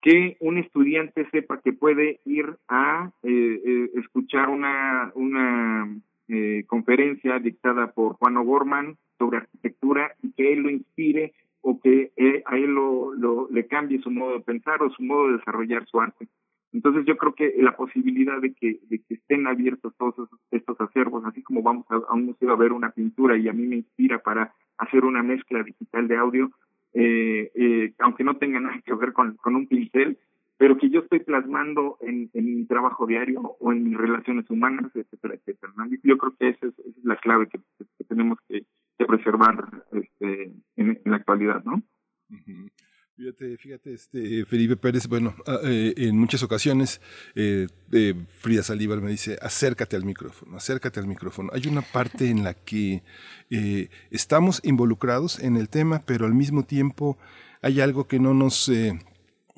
[0.02, 5.96] que un estudiante sepa que puede ir a eh, eh, escuchar una, una
[6.28, 12.12] eh, conferencia dictada por Juan O'Gorman sobre arquitectura y que él lo inspire o que
[12.18, 15.38] eh, a él lo, lo, le cambie su modo de pensar o su modo de
[15.38, 16.28] desarrollar su arte.
[16.74, 20.82] Entonces yo creo que la posibilidad de que, de que estén abiertos todos esos- estos
[20.82, 23.68] acervos, así como vamos a, a un museo a ver una pintura y a mí
[23.68, 26.52] me inspira para hacer una mezcla digital de audio,
[26.94, 30.18] eh, eh, aunque no tenga nada que ver con, con un pincel,
[30.58, 34.92] pero que yo estoy plasmando en, en mi trabajo diario o en mis relaciones humanas,
[34.96, 35.74] etcétera, etcétera.
[36.04, 37.60] Yo creo que esa es, esa es la clave que,
[38.08, 38.66] tenemos que,
[39.06, 41.82] preservar este, en, en la actualidad, ¿no?
[43.16, 47.00] Fíjate, fíjate, este Felipe Pérez, bueno, ah, eh, en muchas ocasiones
[47.36, 51.52] eh, eh, Frida Saldívar me dice, acércate al micrófono, acércate al micrófono.
[51.54, 53.04] Hay una parte en la que
[54.10, 57.20] estamos involucrados en el tema, pero al mismo tiempo
[57.62, 58.72] hay algo que no nos...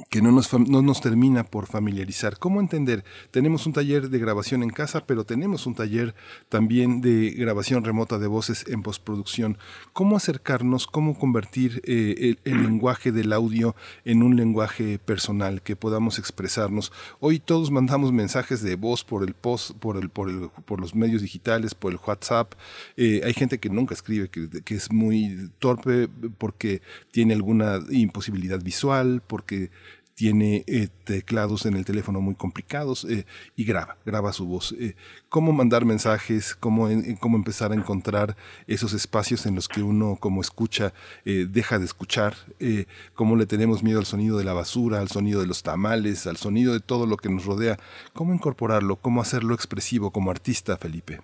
[0.09, 2.37] que no nos, no nos termina por familiarizar.
[2.37, 3.05] ¿Cómo entender?
[3.31, 6.15] Tenemos un taller de grabación en casa, pero tenemos un taller
[6.49, 9.57] también de grabación remota de voces en postproducción.
[9.93, 13.73] ¿Cómo acercarnos, cómo convertir eh, el, el lenguaje del audio
[14.03, 16.91] en un lenguaje personal que podamos expresarnos?
[17.21, 20.93] Hoy todos mandamos mensajes de voz por el post, por el, por el, por los
[20.93, 22.53] medios digitales, por el WhatsApp.
[22.97, 26.81] Eh, hay gente que nunca escribe, que, que es muy torpe porque
[27.11, 29.71] tiene alguna imposibilidad visual, porque
[30.15, 33.25] tiene eh, teclados en el teléfono muy complicados eh,
[33.57, 34.71] y graba, graba su voz.
[34.79, 34.95] Eh,
[35.27, 36.55] ¿Cómo mandar mensajes?
[36.55, 38.35] Cómo, en- cómo empezar a encontrar
[38.65, 40.93] esos espacios en los que uno como escucha
[41.25, 42.33] eh, deja de escuchar?
[42.59, 46.25] Eh, ¿Cómo le tenemos miedo al sonido de la basura, al sonido de los tamales,
[46.27, 47.77] al sonido de todo lo que nos rodea?
[48.13, 48.95] ¿Cómo incorporarlo?
[48.95, 51.19] ¿Cómo hacerlo expresivo como artista, Felipe?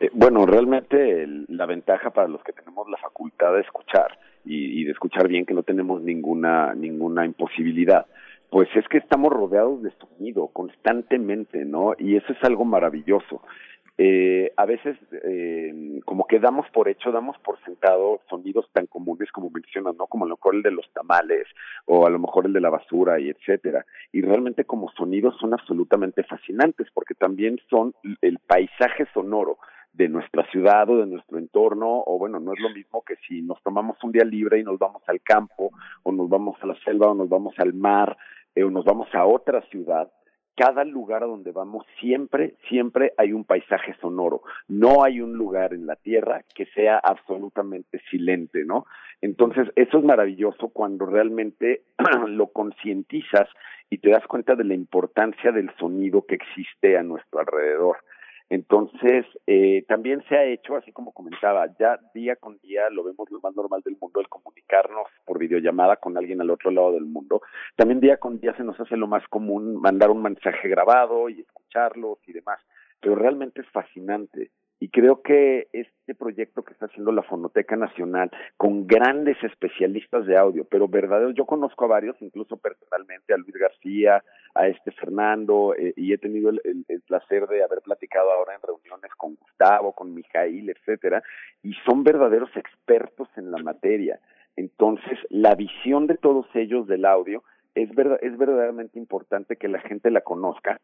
[0.00, 4.84] Eh, bueno, realmente la ventaja para los que tenemos la facultad de escuchar y, y
[4.84, 8.06] de escuchar bien, que no tenemos ninguna ninguna imposibilidad,
[8.50, 11.94] pues es que estamos rodeados de sonido constantemente, ¿no?
[11.98, 13.42] Y eso es algo maravilloso.
[13.98, 19.30] Eh, a veces, eh, como que damos por hecho, damos por sentado sonidos tan comunes
[19.30, 20.06] como mencionas, ¿no?
[20.06, 21.46] Como a lo mejor el de los tamales
[21.86, 23.84] o a lo mejor el de la basura y etcétera.
[24.12, 29.58] Y realmente como sonidos son absolutamente fascinantes porque también son el paisaje sonoro
[29.92, 33.42] de nuestra ciudad o de nuestro entorno, o bueno, no es lo mismo que si
[33.42, 35.70] nos tomamos un día libre y nos vamos al campo,
[36.02, 38.16] o nos vamos a la selva, o nos vamos al mar,
[38.54, 40.10] eh, o nos vamos a otra ciudad,
[40.56, 44.42] cada lugar a donde vamos siempre, siempre hay un paisaje sonoro.
[44.68, 48.84] No hay un lugar en la tierra que sea absolutamente silente, ¿no?
[49.22, 51.82] Entonces, eso es maravilloso cuando realmente
[52.28, 53.48] lo concientizas
[53.88, 57.98] y te das cuenta de la importancia del sonido que existe a nuestro alrededor.
[58.52, 63.30] Entonces, eh, también se ha hecho, así como comentaba, ya día con día lo vemos
[63.30, 67.06] lo más normal del mundo, el comunicarnos por videollamada con alguien al otro lado del
[67.06, 67.40] mundo.
[67.76, 71.40] También día con día se nos hace lo más común mandar un mensaje grabado y
[71.40, 72.60] escucharlos y demás.
[73.00, 74.50] Pero realmente es fascinante.
[74.82, 80.36] Y creo que este proyecto que está haciendo la Fonoteca Nacional, con grandes especialistas de
[80.36, 84.24] audio, pero verdaderos, yo conozco a varios, incluso personalmente, a Luis García,
[84.56, 86.60] a este Fernando, eh, y he tenido el,
[87.06, 91.22] placer de haber platicado ahora en reuniones con Gustavo, con Mijail, etcétera,
[91.62, 94.18] y son verdaderos expertos en la materia.
[94.56, 97.44] Entonces, la visión de todos ellos del audio
[97.76, 100.80] es, verdad, es verdaderamente importante que la gente la conozca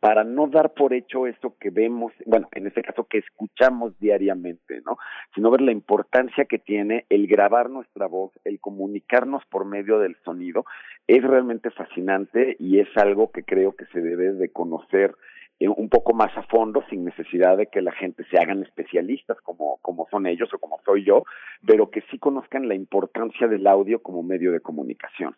[0.00, 4.80] para no dar por hecho eso que vemos, bueno, en este caso que escuchamos diariamente,
[4.84, 4.98] ¿no?
[5.34, 10.16] Sino ver la importancia que tiene el grabar nuestra voz, el comunicarnos por medio del
[10.24, 10.64] sonido,
[11.06, 15.14] es realmente fascinante y es algo que creo que se debe de conocer
[15.58, 19.38] eh, un poco más a fondo sin necesidad de que la gente se hagan especialistas
[19.42, 21.24] como, como son ellos o como soy yo,
[21.66, 25.34] pero que sí conozcan la importancia del audio como medio de comunicación.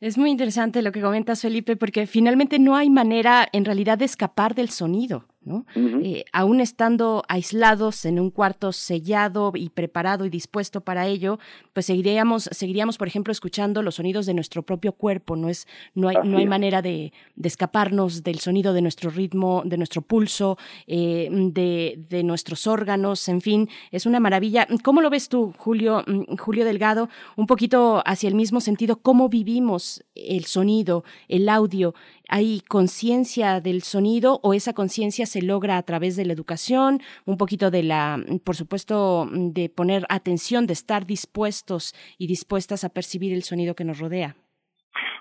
[0.00, 4.04] Es muy interesante lo que comentas, Felipe, porque finalmente no hay manera en realidad de
[4.04, 5.26] escapar del sonido.
[5.42, 5.64] ¿No?
[5.74, 11.38] Eh, aún estando aislados en un cuarto sellado y preparado y dispuesto para ello,
[11.72, 15.36] pues seguiríamos, seguiríamos, por ejemplo, escuchando los sonidos de nuestro propio cuerpo.
[15.36, 17.12] No es, no hay, no hay manera de,
[17.42, 23.40] escaparnos del sonido de nuestro ritmo, de nuestro pulso, eh, de, de, nuestros órganos, en
[23.40, 24.68] fin, es una maravilla.
[24.84, 27.08] ¿Cómo lo ves tú, Julio, mm, Julio Delgado?
[27.36, 31.94] Un poquito hacia el mismo sentido, ¿cómo vivimos el sonido, el audio?
[32.28, 37.36] ¿Hay conciencia del sonido o esa conciencia se logra a través de la educación, un
[37.36, 43.32] poquito de la, por supuesto, de poner atención, de estar dispuestos y dispuestas a percibir
[43.32, 44.36] el sonido que nos rodea?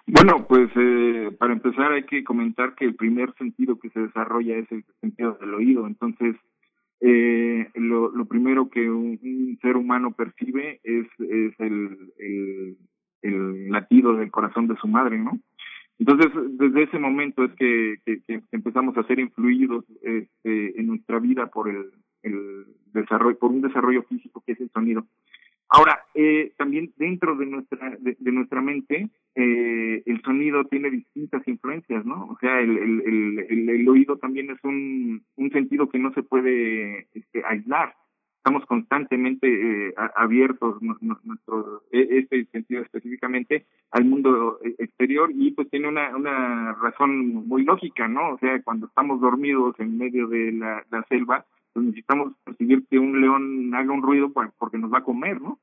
[0.08, 4.58] Bueno, pues eh, para empezar hay que comentar que el primer sentido que se desarrolla
[4.58, 5.86] es el sentido del oído.
[5.86, 6.36] Entonces,
[7.02, 12.76] eh, lo, primero que un, ser humano percibe es, es el,
[13.22, 15.40] el, latido del corazón de su madre, ¿no?
[16.00, 18.00] Entonces, desde ese momento es que,
[18.52, 21.92] empezamos a ser influidos este, en nuestra vida por el,
[22.94, 25.06] desarrollo, por un desarrollo físico que es el sonido.
[25.68, 32.04] Ahora, eh, también dentro de nuestra de, nuestra mente, eh, el sonido tiene distintas influencias,
[32.06, 32.26] ¿no?
[32.26, 37.08] O sea, el, el, el, oído también es un, un sentido que no se puede
[37.14, 37.94] este, aislar
[38.40, 39.48] estamos constantemente
[39.90, 46.16] eh, abiertos nuestro e, este sentido específicamente al mundo eh, exterior y pues tiene una
[46.16, 51.46] una razón muy lógica no o sea cuando estamos dormidos en medio de la, selva
[51.74, 55.60] pues necesitamos percibir que un león haga un ruido porque nos va a comer no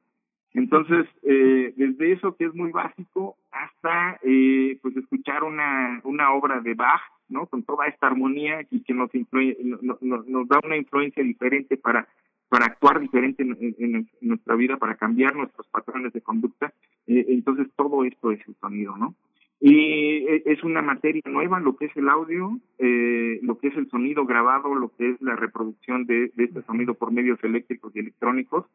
[0.53, 6.61] entonces eh, desde eso que es muy básico hasta eh, pues escuchar una una obra
[6.61, 7.01] de Bach
[7.31, 12.07] no con toda esta armonía y que nos nos da una influencia diferente para
[12.49, 16.73] para actuar diferente en, nuestra vida, para cambiar nuestros patrones de conducta.
[17.07, 19.15] Eh, entonces, todo esto es el sonido, ¿no?
[19.59, 23.77] Y eh, es una materia nueva lo que es el audio, eh, lo que es
[23.77, 28.01] el sonido grabado, lo que es la reproducción de, este sonido por medios eléctricos y
[28.01, 28.67] electrónicos.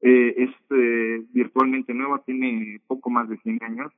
[0.00, 0.50] es
[1.32, 3.92] virtualmente nueva, tiene poco más de 100 años,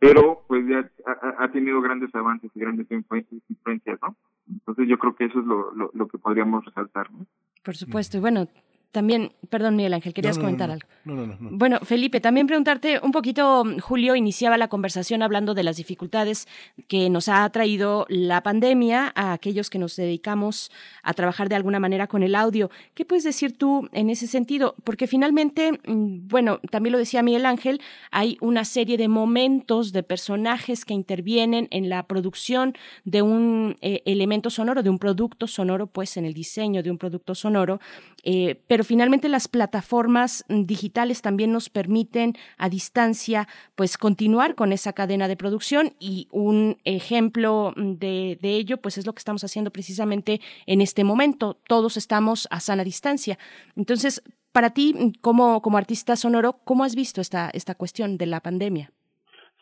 [0.00, 0.90] pero pues ya
[1.38, 4.16] ha, tenido grandes avances y grandes influencias, ¿no?
[4.50, 7.26] Entonces yo creo que eso es lo, lo, lo que podríamos resaltar, ¿no?
[7.62, 8.16] Por supuesto.
[8.16, 8.48] Y bueno,
[8.90, 10.86] también, perdón Miguel Ángel, querías comentar algo.
[11.04, 16.48] Bueno, Felipe, también preguntarte un poquito, Julio iniciaba la conversación hablando de las dificultades
[16.86, 20.70] que nos ha traído la pandemia a aquellos que nos dedicamos
[21.02, 22.70] a trabajar de alguna manera con el audio.
[22.94, 24.74] ¿Qué puedes decir tú en ese sentido?
[24.84, 27.80] Porque finalmente, mm, bueno, también lo decía Miguel Ángel,
[28.10, 32.74] hay una serie de momentos, de personajes que intervienen en la producción
[33.04, 36.98] de un eh, elemento sonoro, de un producto sonoro, pues en el diseño de un
[36.98, 37.80] producto sonoro,
[38.24, 44.72] eh, pero finalmente las plataformas mm, digitales también nos permiten a distancia pues continuar con
[44.72, 49.44] esa cadena de producción y un ejemplo mm, de, ello pues es lo que estamos
[49.44, 51.56] haciendo precisamente en este momento.
[51.66, 53.38] Todos estamos a sana distancia.
[53.76, 54.22] Entonces,
[54.52, 58.40] para ti, mm, como, como artista sonoro, ¿cómo has visto esta, esta cuestión de la
[58.40, 58.92] pandemia?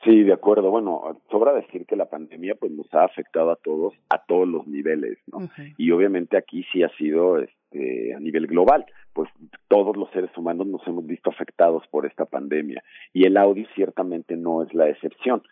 [0.05, 0.71] Sí, de acuerdo.
[0.71, 4.67] Bueno, sobra decir que la pandemia pues nos ha afectado a todos a todos los
[4.67, 5.49] niveles, ¿no?
[5.79, 8.87] Y obviamente aquí sí ha sido este a nivel global
[9.17, 9.31] pues
[9.69, 14.37] todos los seres humanos nos hemos visto afectados por esta pandemia y el audio ciertamente
[14.37, 15.43] no es la excepción.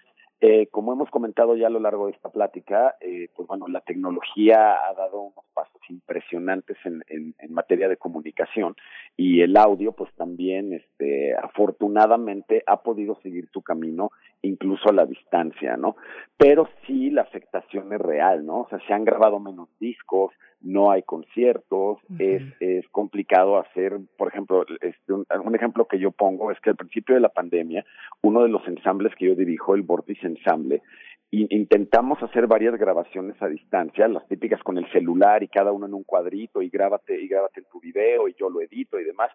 [0.42, 3.80] Eh, como hemos comentado ya a lo largo de esta plática, eh, pues bueno, la
[3.80, 8.74] tecnología ha dado unos pasos impresionantes en, en, en, materia de comunicación
[9.16, 14.10] y el audio, pues también, este, afortunadamente ha podido seguir su camino
[14.42, 15.96] incluso a la distancia, ¿no?
[16.36, 18.62] Pero sí la afectación es real, ¿no?
[18.62, 20.32] O sea, se han grabado menos discos,
[20.64, 26.50] no hay conciertos, es, es complicado hacer, por ejemplo, este, un, ejemplo que yo pongo
[26.50, 27.84] es que al principio de la pandemia,
[28.22, 30.80] uno de los ensambles que yo dirijo, el Vortice Ensamble,
[31.50, 35.94] intentamos hacer varias grabaciones a distancia, las típicas con el celular y cada uno en
[35.94, 39.30] un cuadrito y grábate y grábate en tu video y yo lo edito y demás.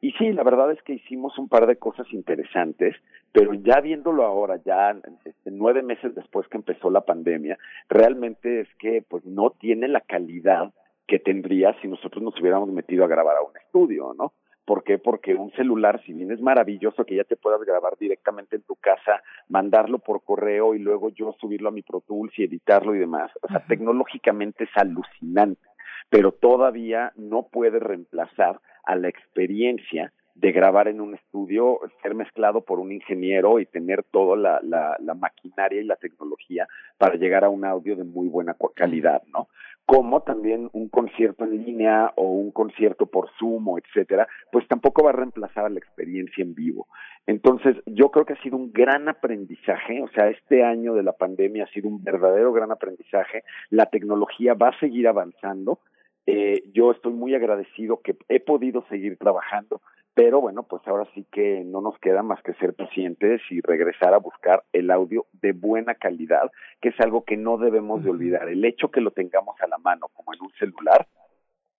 [0.00, 2.94] Y sí, la verdad es que hicimos un par de cosas interesantes,
[3.32, 8.68] pero ya viéndolo ahora, ya este, nueve meses después que empezó la pandemia, realmente es
[8.78, 10.72] que pues no tiene la calidad
[11.06, 14.32] que tendría si nosotros nos hubiéramos metido a grabar a un estudio, ¿no?
[14.68, 14.98] ¿Por qué?
[14.98, 18.76] Porque un celular, si bien es maravilloso que ya te puedas grabar directamente en tu
[18.76, 22.98] casa, mandarlo por correo y luego yo subirlo a mi Pro Tools y editarlo y
[22.98, 25.66] demás, o sea, tecnológicamente es alucinante,
[26.10, 32.60] pero todavía no puede reemplazar a la experiencia de grabar en un estudio, ser mezclado
[32.60, 37.44] por un ingeniero y tener toda la, la, la maquinaria y la tecnología para llegar
[37.44, 39.48] a un audio de muy buena calidad, ¿no?
[39.84, 45.02] Como también un concierto en línea o un concierto por Zoom o etcétera, pues tampoco
[45.02, 46.86] va a reemplazar a la experiencia en vivo.
[47.26, 51.14] Entonces, yo creo que ha sido un gran aprendizaje, o sea, este año de la
[51.14, 53.42] pandemia ha sido un verdadero gran aprendizaje.
[53.70, 55.80] La tecnología va a seguir avanzando.
[56.26, 59.80] Eh, yo estoy muy agradecido que he podido seguir trabajando,
[60.18, 64.14] pero bueno, pues ahora sí que no nos queda más que ser pacientes y regresar
[64.14, 66.50] a buscar el audio de buena calidad,
[66.80, 68.48] que es algo que no debemos de olvidar.
[68.48, 71.06] El hecho que lo tengamos a la mano, como en un celular,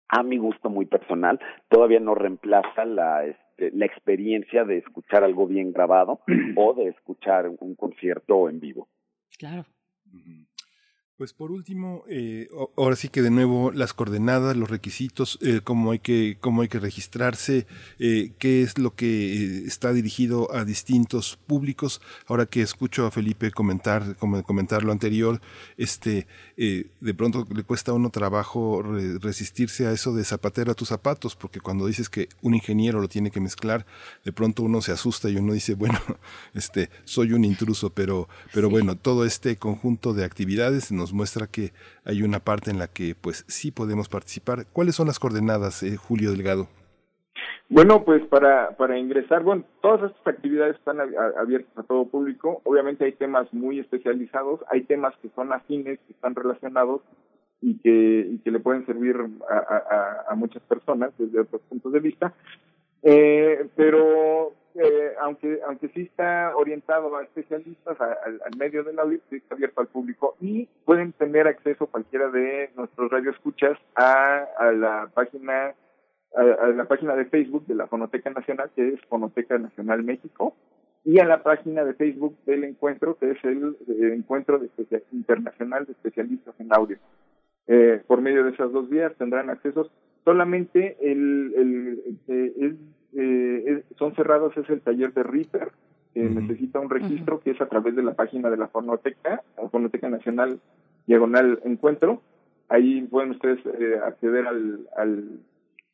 [0.08, 1.38] a mi gusto muy personal,
[1.68, 6.22] todavía no reemplaza la, este, la experiencia de escuchar algo bien grabado
[6.56, 8.88] o de escuchar un concierto en vivo.
[9.38, 9.66] Claro.
[11.20, 12.48] Pues por último, eh,
[12.78, 16.70] ahora sí que de nuevo las coordenadas, los requisitos, eh, cómo hay que cómo hay
[16.70, 17.68] que registrarse,
[18.00, 22.00] eh, qué es lo que está dirigido a distintos públicos.
[22.26, 25.42] Ahora que escucho a Felipe comentar como comentar lo anterior,
[25.76, 30.72] este eh, de pronto le cuesta a uno trabajo re- resistirse a eso de zapatero
[30.72, 33.86] a tus zapatos, porque cuando dices que un ingeniero lo tiene que mezclar,
[34.24, 36.00] de pronto uno se asusta y uno dice bueno,
[36.54, 41.72] este soy un intruso, pero pero bueno todo este conjunto de actividades nos muestra que
[42.06, 44.66] hay una parte en la que pues sí podemos participar.
[44.74, 46.68] ¿Cuáles son las coordenadas, eh, Julio Delgado?
[47.72, 50.98] Bueno, pues para, para ingresar, bueno, todas estas actividades están
[51.38, 52.62] abiertas a todo público.
[52.66, 57.02] Obviamente hay temas muy especializados, hay temas que son afines, que están relacionados
[57.62, 59.16] y que, que le pueden servir
[59.50, 62.34] a- a muchas personas desde otros puntos de vista.
[63.04, 69.20] Eh, pero eh, aunque aunque sí está orientado a especialistas, a- al, medio del audio,
[69.32, 75.10] está abierto al público y pueden tener acceso cualquiera de nuestros radioescuchas a, a la
[75.14, 75.74] página
[76.36, 80.56] a, la página de Facebook de la Fonoteca Nacional, que es Fonoteca Nacional México,
[81.04, 83.76] y a la página de Facebook del encuentro, que es el,
[84.14, 84.70] Encuentro de
[85.12, 86.98] Internacional de Especialistas en Audio.
[87.68, 89.92] Eh, por medio de esas dos vías tendrán accesos.
[90.30, 92.74] Solamente el, el, eh, es,
[93.18, 95.72] eh, es- son cerrados es el taller de Reaper,
[96.14, 99.70] que necesita un registro que es a través de la página de la Fonoteca, la
[99.70, 100.60] Fonoteca Nacional
[101.08, 102.22] Diagonal Encuentro.
[102.68, 105.40] Ahí pueden ustedes eh, acceder al, al,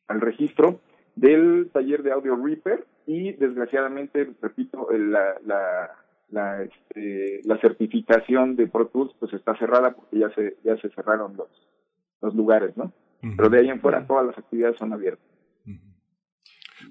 [0.08, 0.80] al registro
[1.14, 5.90] del taller de audio Reaper y desgraciadamente, repito, el- la, la,
[6.28, 10.90] la, este, la certificación de Pro Tools pues está cerrada porque ya se, ya se
[10.90, 11.48] cerraron los,
[12.20, 12.92] los lugares, ¿no?
[13.34, 15.26] Pero de ahí en fuera todas las actividades son abiertas.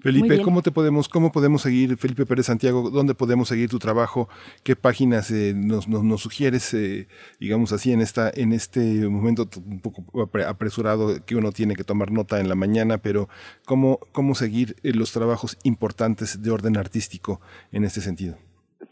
[0.01, 0.41] Felipe.
[0.41, 4.27] ¿cómo te podemos, cómo podemos seguir, Felipe Pérez Santiago, dónde podemos seguir tu trabajo?
[4.63, 7.07] ¿Qué páginas eh, nos, nos, nos sugieres, eh,
[7.39, 11.83] digamos así, en esta, en este momento un poco apre- apresurado que uno tiene que
[11.83, 13.29] tomar nota en la mañana, pero
[13.65, 17.39] cómo, cómo seguir eh, los trabajos importantes de orden artístico
[17.71, 18.37] en este sentido?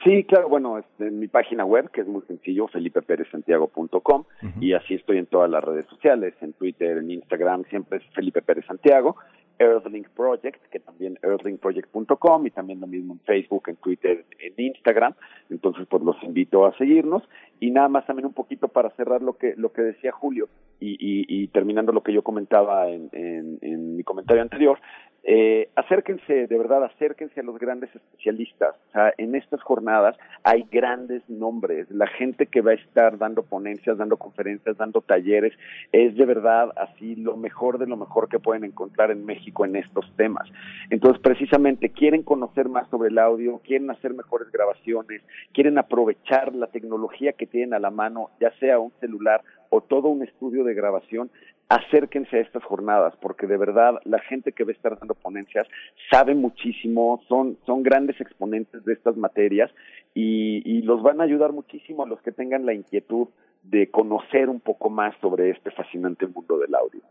[0.04, 4.26] Sí, claro, bueno, este, en mi página web, que es muy sencillo, felipeperezsantiago.com,
[4.60, 8.42] y así estoy en todas las redes sociales, en Twitter, en Instagram, siempre es Felipe
[8.42, 9.16] Pérez Santiago,
[9.60, 15.14] Earthlink Project, que también earthlinkproject.com, y también lo mismo en Facebook, en Twitter, en Instagram,
[15.50, 17.24] entonces pues los invito a seguirnos,
[17.62, 20.50] y nada más también un poquito para cerrar lo que, lo que decía Julio,
[20.82, 24.80] y, y, y terminando lo que yo comentaba en, en, en mi comentario anterior,
[25.26, 28.76] eh, acérquense, de verdad, acérquense a los grandes especialistas.
[28.90, 31.90] O sea, en estas jornadas hay grandes nombres.
[31.90, 35.54] La gente que va a estar dando ponencias, dando conferencias, dando talleres,
[35.94, 39.78] es de verdad así lo mejor de lo mejor que pueden encontrar en México en
[39.78, 40.50] estos temas.
[40.90, 45.22] Entonces, precisamente, quieren conocer más sobre el audio, quieren hacer mejores grabaciones,
[45.54, 50.10] quieren aprovechar la tecnología que tienen a la mano, ya sea un celular o todo
[50.10, 51.32] un estudio de grabación,
[51.76, 55.68] acérquense a estas jornadas, porque de verdad la gente que va a estar dando ponencias
[56.12, 59.72] sabe muchísimo, son, son grandes exponentes de estas materias
[60.14, 63.28] y, y los van a ayudar muchísimo a los que tengan la inquietud
[63.64, 67.02] de conocer un poco más sobre este fascinante mundo del audio.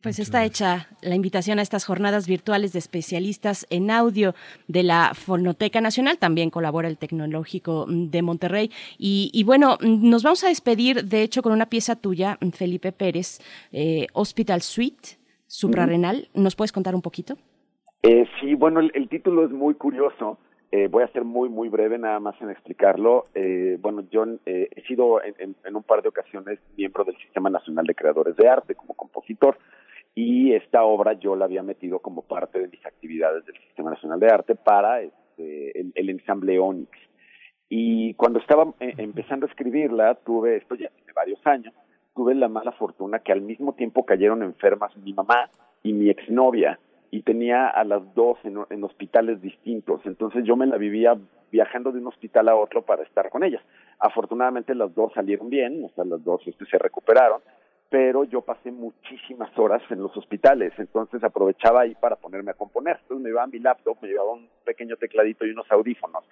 [0.00, 4.34] Pues está hecha la invitación a estas jornadas virtuales de especialistas en audio
[4.68, 6.16] de la Fonoteca Nacional.
[6.16, 8.70] También colabora el Tecnológico de Monterrey.
[8.98, 13.40] Y, y bueno, nos vamos a despedir, de hecho, con una pieza tuya, Felipe Pérez,
[13.72, 16.28] eh, Hospital Suite, suprarrenal.
[16.34, 17.36] ¿Nos puedes contar un poquito?
[18.02, 20.38] Eh, sí, bueno, el, el título es muy curioso.
[20.76, 23.24] Eh, voy a ser muy, muy breve nada más en explicarlo.
[23.34, 27.16] Eh, bueno, yo eh, he sido en, en- en un par de ocasiones miembro del
[27.16, 29.56] Sistema Nacional de Creadores de Arte como compositor
[30.14, 34.20] y esta obra yo la había metido como parte de mis actividades del Sistema Nacional
[34.20, 36.90] de Arte para este, el, el ensamble Onix.
[37.70, 41.72] Y cuando estaba eh, empezando a escribirla, tuve, esto ya tiene varios años,
[42.14, 45.48] tuve la mala fortuna que al mismo tiempo cayeron enfermas mi mamá
[45.82, 46.78] y mi exnovia,
[47.10, 50.00] y tenía a las dos en, hospitales distintos.
[50.04, 51.16] Entonces yo me la vivía
[51.50, 53.62] viajando de un hospital a otro para estar con ellas.
[53.98, 57.40] Afortunadamente las dos salieron bien, o sea, las dos este, se recuperaron,
[57.88, 62.98] pero yo pasé muchísimas horas en los hospitales, entonces aprovechaba ahí para ponerme a componer.
[63.02, 66.24] Entonces me llevaba mi laptop, me llevaba un pequeño tecladito y unos audífonos.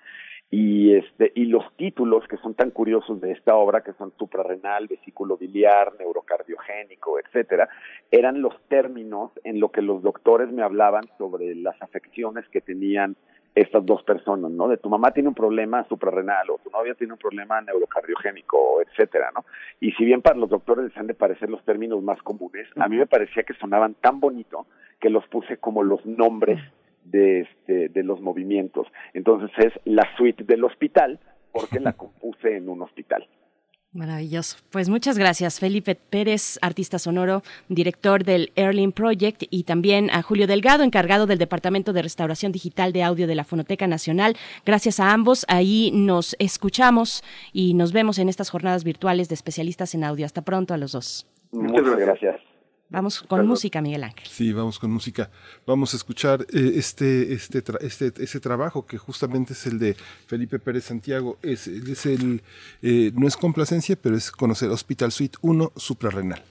[0.51, 4.87] Y este y los títulos que son tan curiosos de esta obra, que son suprarrenal,
[4.87, 7.69] vesículo biliar, neurocardiogénico, etcétera,
[8.11, 13.17] eran los términos en lo que los doctores me hablaban sobre las afecciones que tenían
[13.55, 14.69] estas dos personas, ¿no?
[14.69, 19.31] De tu mamá tiene un problema suprarrenal o tu novia tiene un problema neurocardiogénico, etcétera,
[19.35, 19.45] ¿no?
[19.81, 22.89] Y si bien para los doctores les han de parecer los términos más comunes, a
[22.89, 24.67] mí me parecía que sonaban tan bonito
[25.01, 26.61] que los puse como los nombres
[27.05, 28.87] de este de los movimientos.
[29.13, 31.21] Entonces es la suite del hospital
[31.53, 33.27] porque la compuse en un hospital.
[33.95, 34.57] Maravilloso.
[34.73, 40.49] Pues muchas gracias, Felipe Pérez, artista sonoro, director del Erling Project, y también a Julio
[40.49, 44.35] Delgado, encargado del Departamento de Restauración Digital de Audio de la Fonoteca Nacional.
[44.67, 45.47] Gracias a ambos.
[45.49, 50.27] Ahí nos escuchamos y nos vemos en estas jornadas virtuales de especialistas en audio.
[50.27, 51.31] Hasta pronto a los dos.
[51.53, 52.54] Muchas gracias.
[52.95, 54.27] Vamos con música, Miguel Ángel.
[54.31, 55.29] Sí, vamos con música.
[55.67, 59.97] Vamos a escuchar eh, este, este, tra- este, ese trabajo que justamente es el de
[60.27, 61.37] Felipe Pérez Santiago.
[61.43, 62.43] Es, es el,
[62.83, 66.43] eh, no es complacencia, pero es conocer Hospital Suite 1 suprarrenal.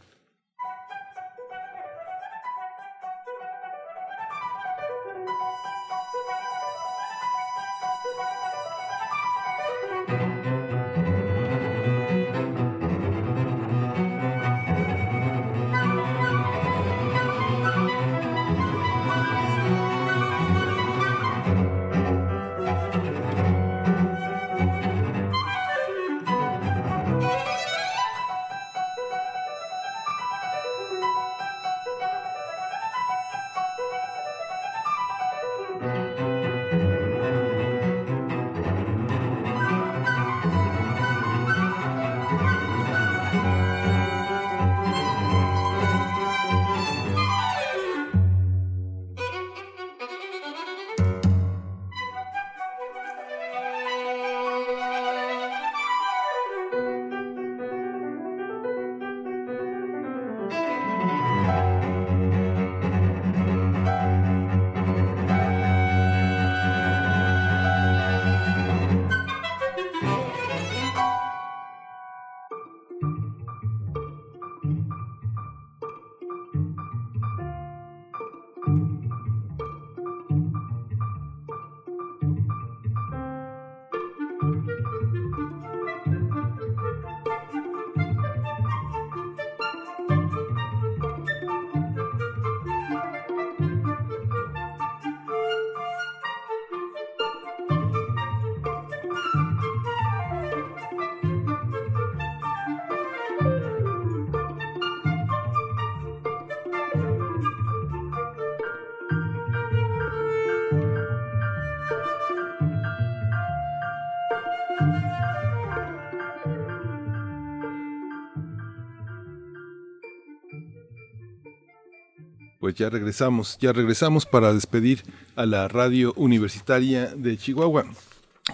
[122.74, 125.03] Pues ya regresamos, ya regresamos para despedir
[125.36, 127.86] a la radio universitaria de Chihuahua.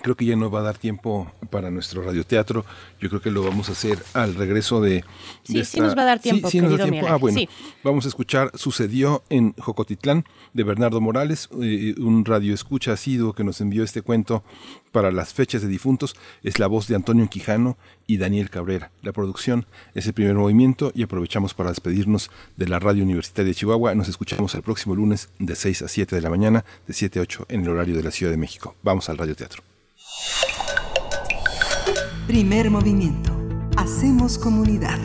[0.02, 2.66] Creo que ya no va a dar tiempo para nuestro radioteatro.
[3.00, 5.04] Yo creo que lo vamos a hacer al regreso de.
[5.44, 7.08] Sí, de sí nos va a dar tiempo, Sí, sí nos da tiempo.
[7.10, 7.40] Ah, bueno.
[7.84, 13.44] Vamos a escuchar Sucedió en Jocotitlán de Bernardo Morales, eh, un radio escucha asiduo que
[13.44, 14.44] nos envió este cuento
[14.92, 16.16] para las fechas de difuntos.
[16.44, 17.78] Es la voz de Antonio Quijano
[18.08, 18.92] y Daniel Cabrera.
[19.02, 23.56] La producción es el primer movimiento y aprovechamos para despedirnos de la radio universitaria de
[23.56, 23.96] Chihuahua.
[23.96, 27.22] Nos escuchamos el próximo lunes de 6 a 7 de la mañana, de 7 a
[27.22, 28.76] 8 en el horario de la Ciudad de México.
[28.84, 29.64] Vamos al radioteatro.
[32.28, 33.32] Primer movimiento.
[33.76, 35.00] Hacemos comunidad.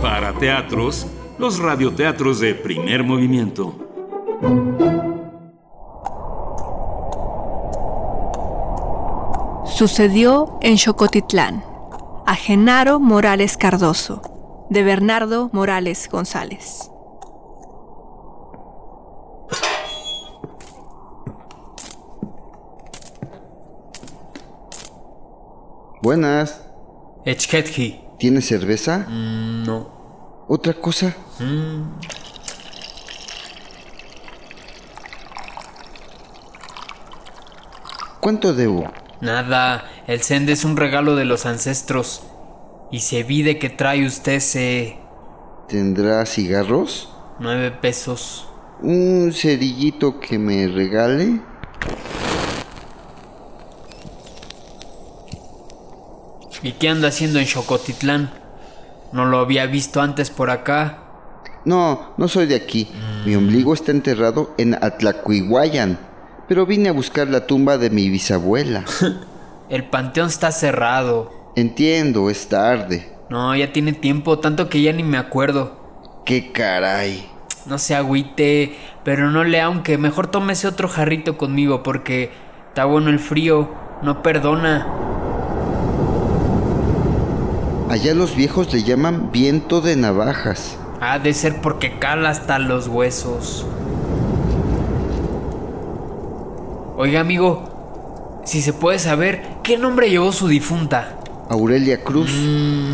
[0.00, 1.06] Para teatros,
[1.38, 3.74] los radioteatros de primer movimiento.
[9.66, 11.64] Sucedió en Xocotitlán.
[12.26, 16.90] A Genaro Morales Cardoso, de Bernardo Morales González.
[26.02, 26.62] Buenas.
[27.26, 29.06] Echketji, ¿Tienes cerveza?
[29.08, 30.44] Mm, no.
[30.48, 31.14] ¿Otra cosa?
[31.38, 31.82] Mm.
[38.20, 38.90] ¿Cuánto debo?
[39.20, 42.22] Nada, el sende es un regalo de los ancestros.
[42.90, 44.98] Y se vide que trae usted se...
[45.68, 47.14] ¿Tendrá cigarros?
[47.38, 48.48] nueve pesos.
[48.82, 51.40] ¿Un cerillito que me regale?
[56.62, 58.30] ¿Y qué anda haciendo en Xocotitlán?
[59.12, 60.98] No lo había visto antes por acá.
[61.64, 62.88] No, no soy de aquí.
[63.24, 65.98] Mi ombligo está enterrado en Atlacuiguayan,
[66.48, 68.84] pero vine a buscar la tumba de mi bisabuela.
[69.68, 71.52] El panteón está cerrado.
[71.56, 73.08] Entiendo, es tarde.
[73.28, 75.78] No, ya tiene tiempo, tanto que ya ni me acuerdo.
[76.24, 77.28] ¡Qué caray!
[77.66, 82.30] No se agüite, pero no le aunque mejor tómese otro jarrito conmigo porque
[82.68, 83.70] está bueno el frío,
[84.02, 84.86] no perdona.
[87.90, 90.76] Allá los viejos le llaman viento de navajas.
[91.00, 93.66] Ha de ser porque cala hasta los huesos.
[96.96, 101.18] Oiga, amigo, si se puede saber, ¿qué nombre llevó su difunta?
[101.48, 102.30] Aurelia Cruz.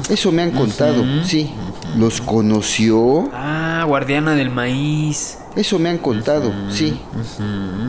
[0.08, 1.52] Eso me han contado, sí.
[1.98, 3.28] ¿Los conoció?
[3.34, 5.36] Ah, guardiana del maíz.
[5.56, 6.98] Eso me han contado, sí.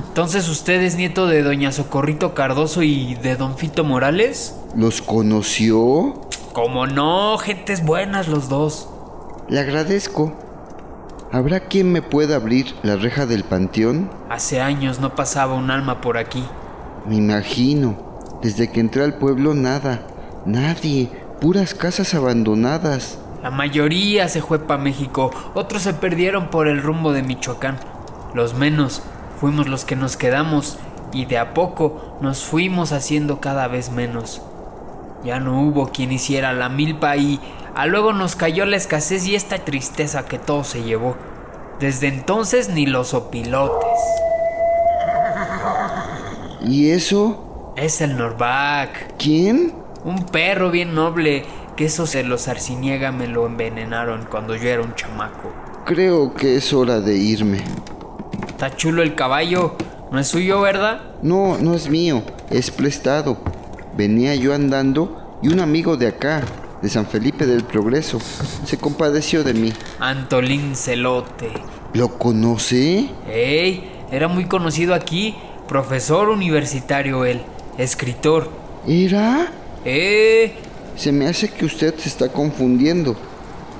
[0.10, 4.56] Entonces usted es nieto de doña Socorrito Cardoso y de don Fito Morales?
[4.76, 6.27] ¿Los conoció?
[6.58, 8.90] Como no, gentes buenas los dos.
[9.48, 10.34] Le agradezco.
[11.32, 14.10] ¿Habrá quien me pueda abrir la reja del panteón?
[14.28, 16.44] Hace años no pasaba un alma por aquí.
[17.06, 17.96] Me imagino.
[18.42, 20.02] Desde que entré al pueblo nada.
[20.48, 21.12] Nadie.
[21.40, 23.20] Puras casas abandonadas.
[23.44, 27.78] La mayoría se fue para México, otros se perdieron por el rumbo de Michoacán.
[28.34, 29.04] Los menos
[29.40, 30.80] fuimos los que nos quedamos
[31.14, 34.42] y de a poco nos fuimos haciendo cada vez menos.
[35.28, 37.42] Ya no hubo quien hiciera la milpa y
[37.76, 41.18] a luego nos cayó la escasez y esta tristeza que todo se llevó.
[41.82, 44.00] Desde entonces ni los opilotes.
[46.66, 47.74] ¿Y eso?
[47.76, 49.18] Es el Norvac.
[49.18, 49.74] ¿Quién?
[50.06, 51.44] Un perro bien noble,
[51.76, 55.52] que eso se los arciniega me lo envenenaron cuando yo era un chamaco.
[55.84, 57.62] Creo que es hora de irme.
[58.48, 59.76] Está chulo el caballo.
[60.10, 61.02] No es suyo, ¿verdad?
[61.22, 62.24] No, no es mío.
[62.50, 63.38] Es prestado.
[63.98, 66.44] Venía yo andando y un amigo de acá,
[66.84, 68.20] de San Felipe del Progreso,
[68.64, 69.74] se compadeció de mí.
[70.00, 71.52] Antolín Celote.
[71.96, 73.10] ¿Lo conoce?
[73.28, 73.90] ¡Ey!
[74.12, 75.36] Era muy conocido aquí.
[75.68, 77.42] Profesor universitario él.
[77.80, 78.52] Escritor.
[78.88, 79.52] ¿Era?
[79.84, 80.54] ¡Eh!
[80.96, 83.16] Se me hace que usted se está confundiendo.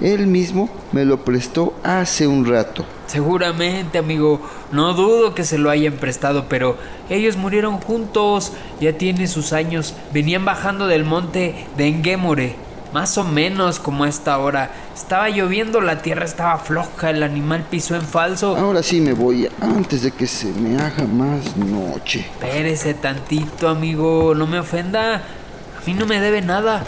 [0.02, 2.86] Él mismo me lo prestó hace un rato.
[3.08, 4.42] Seguramente, amigo.
[4.72, 6.78] No dudo que se lo hayan prestado, pero
[7.10, 8.54] ellos murieron juntos.
[8.80, 9.96] Ya tiene sus años.
[10.14, 12.56] Venían bajando del monte de Enguémore.
[12.94, 14.72] Más o menos como a esta hora.
[14.96, 18.56] Estaba lloviendo, la tierra estaba floja, el animal pisó en falso.
[18.56, 22.26] Ahora sí me voy antes de que se me haga más noche.
[22.42, 24.34] Espérese tantito, amigo.
[24.36, 25.16] No me ofenda.
[25.16, 26.84] A mí no me debe nada.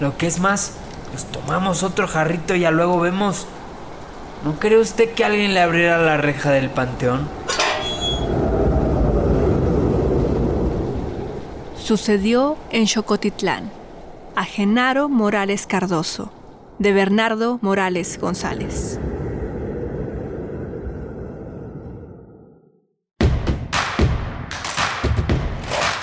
[0.00, 0.74] Lo que es más,
[1.10, 3.46] pues tomamos otro jarrito y ya luego vemos.
[4.44, 7.28] ¿No cree usted que alguien le abriera la reja del panteón?
[11.76, 13.70] Sucedió en Xocotitlán,
[14.36, 16.30] a Genaro Morales Cardoso,
[16.78, 19.00] de Bernardo Morales González.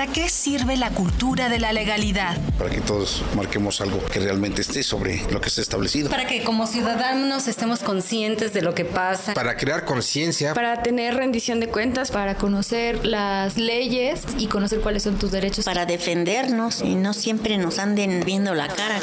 [0.00, 2.34] ¿Para qué sirve la cultura de la legalidad?
[2.56, 6.08] Para que todos marquemos algo que realmente esté sobre lo que está establecido.
[6.08, 9.34] Para que como ciudadanos estemos conscientes de lo que pasa.
[9.34, 10.54] Para crear conciencia.
[10.54, 12.10] Para tener rendición de cuentas.
[12.12, 15.66] Para conocer las leyes y conocer cuáles son tus derechos.
[15.66, 18.98] Para defendernos y no siempre nos anden viendo la cara.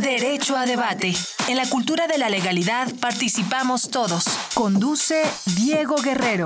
[0.00, 1.14] Derecho a debate.
[1.48, 4.24] En la cultura de la legalidad participamos todos.
[4.54, 5.22] Conduce
[5.56, 6.44] Diego Guerrero.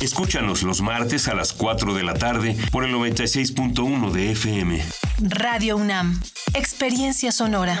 [0.00, 4.82] Escúchanos los martes a las 4 de la tarde por el 96.1 de FM.
[5.20, 6.20] Radio UNAM.
[6.54, 7.80] Experiencia sonora.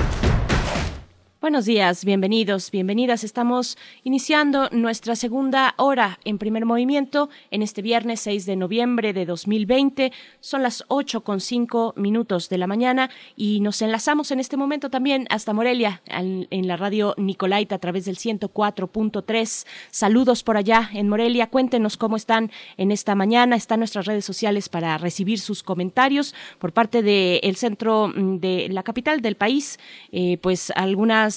[1.41, 3.23] Buenos días, bienvenidos, bienvenidas.
[3.23, 9.25] Estamos iniciando nuestra segunda hora en primer movimiento en este viernes 6 de noviembre de
[9.25, 10.11] 2020.
[10.39, 14.91] Son las 8 con 5 minutos de la mañana y nos enlazamos en este momento
[14.91, 19.65] también hasta Morelia en, la radio Nicolaita a través del 104.3.
[19.89, 21.49] Saludos por allá en Morelia.
[21.49, 23.55] Cuéntenos cómo están en esta mañana.
[23.55, 29.21] Están nuestras redes sociales para recibir sus comentarios por parte del centro de la capital
[29.21, 29.79] del país.
[30.11, 31.30] Eh, pues algunas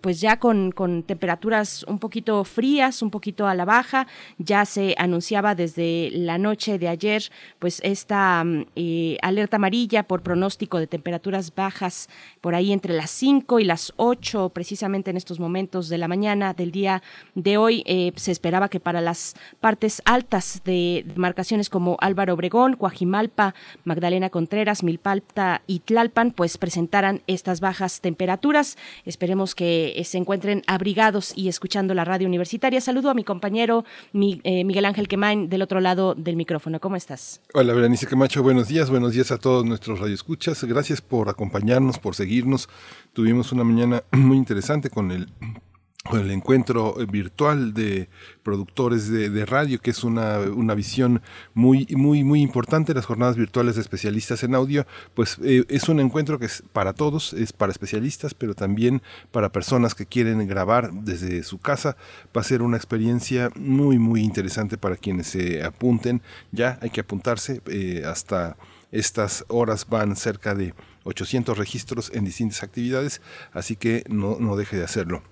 [0.00, 4.06] pues ya con, con, temperaturas un poquito frías, un poquito a la baja.
[4.38, 7.22] Ya se anunciaba desde la noche de ayer,
[7.58, 8.44] pues esta
[8.76, 12.08] eh, alerta amarilla por pronóstico de temperaturas bajas
[12.40, 16.54] por ahí entre las 5 y las 8, precisamente en estos momentos de la mañana
[16.54, 17.02] del día
[17.34, 17.82] de hoy.
[17.86, 23.54] Eh, se esperaba que para las partes altas de marcaciones como Álvaro Obregón, Coajimalpa,
[23.84, 28.76] Magdalena Contreras, Milpalta y Tlalpan, pues presentaran estas bajas temperaturas.
[29.18, 32.80] Esperemos que se encuentren abrigados y escuchando la radio universitaria.
[32.80, 36.78] Saludo a mi compañero eh, Miguel Ángel Quemain del otro lado del micrófono.
[36.78, 37.40] ¿Cómo estás?
[37.52, 38.44] Hola, Berenice Camacho.
[38.44, 38.90] Buenos días.
[38.90, 40.62] Buenos días a todos nuestros radioescuchas.
[40.62, 42.68] Gracias por acompañarnos, por seguirnos.
[43.12, 45.26] Tuvimos una mañana muy interesante con el
[46.12, 48.08] el encuentro virtual de
[48.42, 51.20] productores de, de, radio, que es una, una visión
[51.54, 52.94] muy, muy, muy importante.
[52.94, 56.94] Las jornadas virtuales de especialistas en audio, pues eh, es un encuentro que es para
[56.94, 61.96] todos, es para especialistas, pero también para personas que quieren grabar desde su casa.
[62.34, 66.22] Va a ser una experiencia muy, muy interesante para quienes se apunten.
[66.52, 68.56] Ya hay que apuntarse eh, hasta
[68.92, 70.72] estas horas van cerca de
[71.04, 73.20] 800 registros en distintas actividades,
[73.52, 75.22] así que no, no deje de hacerlo.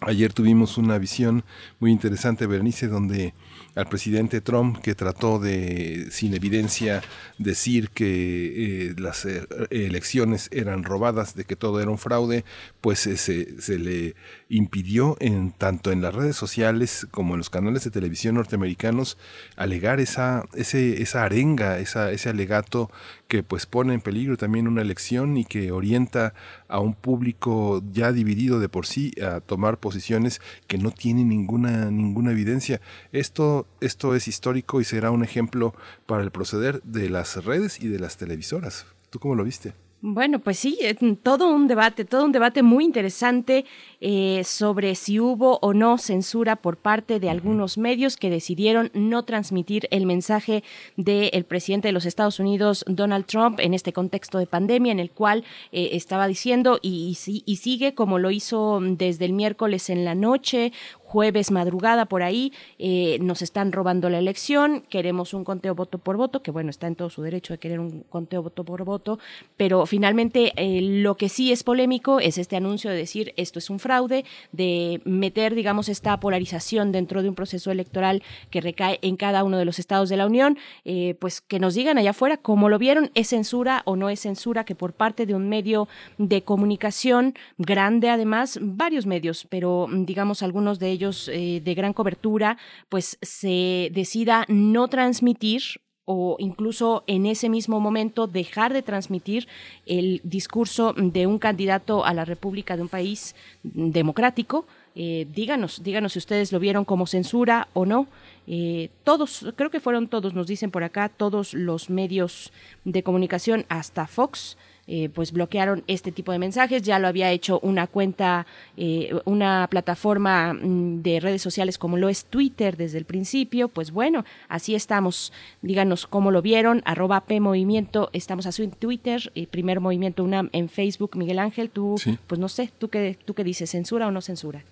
[0.00, 1.44] Ayer tuvimos una visión
[1.78, 3.32] muy interesante, Bernice, donde
[3.76, 7.00] al presidente Trump, que trató de, sin evidencia,
[7.38, 12.44] decir que eh, las eh, elecciones eran robadas, de que todo era un fraude,
[12.80, 14.16] pues eh, se, se, le
[14.48, 19.16] impidió, en, tanto en las redes sociales como en los canales de televisión norteamericanos,
[19.56, 22.90] alegar esa, ese, esa arenga, esa, ese alegato
[23.28, 26.34] que pues pone en peligro también una elección y que orienta
[26.68, 31.90] a un público ya dividido de por sí a tomar posiciones que no tienen ninguna,
[31.90, 32.80] ninguna evidencia.
[33.12, 35.74] Esto, esto es histórico y será un ejemplo
[36.06, 38.86] para el proceder de las redes y de las televisoras.
[39.10, 39.83] ¿Tú cómo lo viste?
[40.06, 43.64] Bueno, pues sí, eh, todo un debate, todo un debate muy interesante
[44.02, 49.22] eh, sobre si hubo o no censura por parte de algunos medios que decidieron no
[49.24, 50.62] transmitir el mensaje
[50.98, 55.10] del presidente de los Estados Unidos, Donald Trump, en este contexto de pandemia, en el
[55.10, 55.42] cual
[55.72, 60.74] eh, estaba diciendo y, y sigue como lo hizo desde el miércoles en la noche,
[61.14, 66.16] jueves madrugada por ahí, eh, nos están robando la elección, queremos un conteo voto por
[66.16, 69.20] voto, que bueno, está en todo su derecho de querer un conteo voto por voto,
[69.56, 73.70] pero finalmente eh, lo que sí es polémico es este anuncio de decir esto es
[73.70, 79.14] un fraude, de meter, digamos, esta polarización dentro de un proceso electoral que recae en
[79.14, 82.38] cada uno de los estados de la Unión, eh, pues que nos digan allá afuera
[82.38, 85.86] cómo lo vieron, es censura o no es censura, que por parte de un medio
[86.18, 92.56] de comunicación grande además, varios medios, pero digamos algunos de ellos eh, de gran cobertura,
[92.88, 95.62] pues se decida no transmitir
[96.04, 99.48] o incluso en ese mismo momento dejar de transmitir
[99.86, 104.66] el discurso de un candidato a la República de un país democrático.
[104.94, 108.06] Eh, díganos, díganos si ustedes lo vieron como censura o no.
[108.46, 112.52] Eh, todos, creo que fueron todos, nos dicen por acá, todos los medios
[112.84, 116.82] de comunicación, hasta Fox, eh, pues bloquearon este tipo de mensajes.
[116.82, 122.08] Ya lo había hecho una cuenta, eh, una plataforma mm, de redes sociales como lo
[122.08, 123.68] es Twitter desde el principio.
[123.68, 125.32] Pues bueno, así estamos.
[125.62, 126.82] Díganos cómo lo vieron.
[126.84, 131.16] Arroba P Movimiento, estamos así en Twitter, y Primer Movimiento UNAM en Facebook.
[131.16, 133.70] Miguel Ángel, tú, pues no sé, ¿tú qué, ¿tú qué dices?
[133.70, 134.64] ¿Censura o no censura?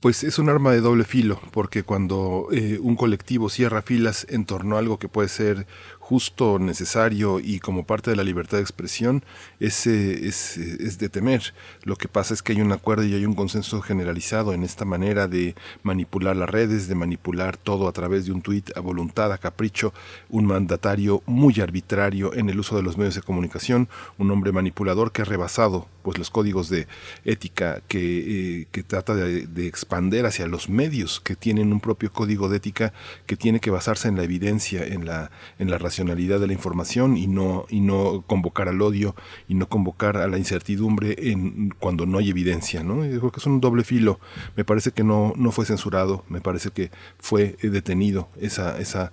[0.00, 4.44] Pues es un arma de doble filo, porque cuando eh, un colectivo cierra filas en
[4.44, 5.66] torno a algo que puede ser
[6.08, 9.22] justo, necesario y como parte de la libertad de expresión
[9.60, 11.52] es, es, de temer.
[11.82, 14.86] Lo que pasa es que hay un acuerdo y hay un consenso generalizado en esta
[14.86, 19.30] manera de manipular las redes, de manipular todo a través de un tuit a voluntad,
[19.34, 19.92] a capricho,
[20.30, 25.12] un mandatario muy arbitrario en el uso de los medios de comunicación, un hombre manipulador
[25.12, 26.88] que ha rebasado pues los códigos de
[27.26, 32.10] ética que, eh, que trata de, de expander hacia los medios que tienen un propio
[32.10, 32.94] código de ética
[33.26, 37.26] que tiene que basarse en la evidencia, en la, en la de la información y
[37.26, 39.14] no, y no convocar al odio
[39.48, 42.82] y no convocar a la incertidumbre en, cuando no hay evidencia.
[42.82, 43.00] ¿no?
[43.00, 44.20] Creo que es un doble filo.
[44.56, 49.12] Me parece que no, no fue censurado, me parece que fue eh, detenido esa, esa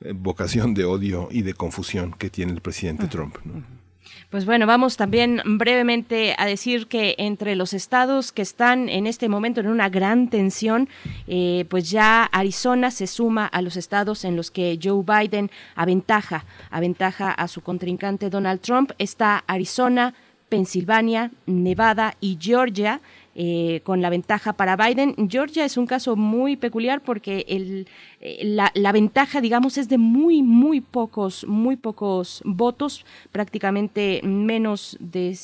[0.00, 3.36] eh, vocación de odio y de confusión que tiene el presidente Trump.
[4.30, 9.28] Pues bueno, vamos también brevemente a decir que entre los estados que están en este
[9.28, 10.88] momento en una gran tensión,
[11.26, 16.44] eh, pues ya Arizona se suma a los estados en los que Joe Biden aventaja,
[16.70, 18.92] aventaja a su contrincante Donald Trump.
[18.98, 20.14] Está Arizona,
[20.48, 23.00] Pensilvania, Nevada y Georgia.
[23.36, 25.14] Eh, con la ventaja para Biden.
[25.28, 27.86] Georgia es un caso muy peculiar porque el,
[28.20, 34.96] eh, la, la, ventaja, digamos, es de muy, muy pocos, muy pocos votos, prácticamente menos
[34.98, 35.38] de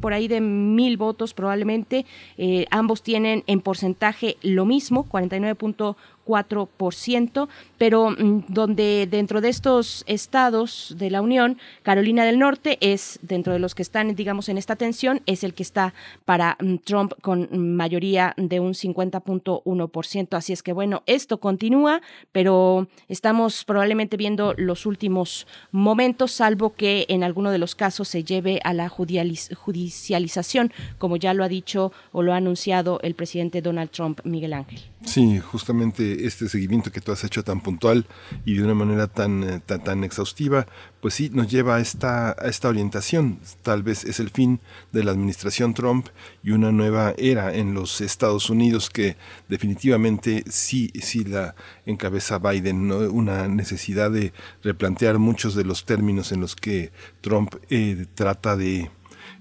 [0.00, 2.06] por ahí de mil votos probablemente.
[2.38, 5.94] Eh, ambos tienen en porcentaje lo mismo, 49.1
[6.26, 7.48] 4%,
[7.78, 13.52] pero mm, donde dentro de estos estados de la Unión, Carolina del Norte es, dentro
[13.52, 15.94] de los que están, digamos, en esta tensión, es el que está
[16.24, 20.36] para mm, Trump con mayoría de un 50.1%.
[20.36, 22.02] Así es que, bueno, esto continúa,
[22.32, 28.24] pero estamos probablemente viendo los últimos momentos, salvo que en alguno de los casos se
[28.24, 33.62] lleve a la judicialización, como ya lo ha dicho o lo ha anunciado el presidente
[33.62, 34.91] Donald Trump, Miguel Ángel.
[35.04, 38.06] Sí, justamente este seguimiento que tú has hecho tan puntual
[38.44, 40.66] y de una manera tan, eh, tan, tan, exhaustiva,
[41.00, 43.40] pues sí, nos lleva a esta, a esta orientación.
[43.62, 44.60] Tal vez es el fin
[44.92, 46.06] de la administración Trump
[46.42, 49.16] y una nueva era en los Estados Unidos que
[49.48, 52.98] definitivamente sí, sí la encabeza Biden, ¿no?
[52.98, 54.32] una necesidad de
[54.62, 58.88] replantear muchos de los términos en los que Trump eh, trata de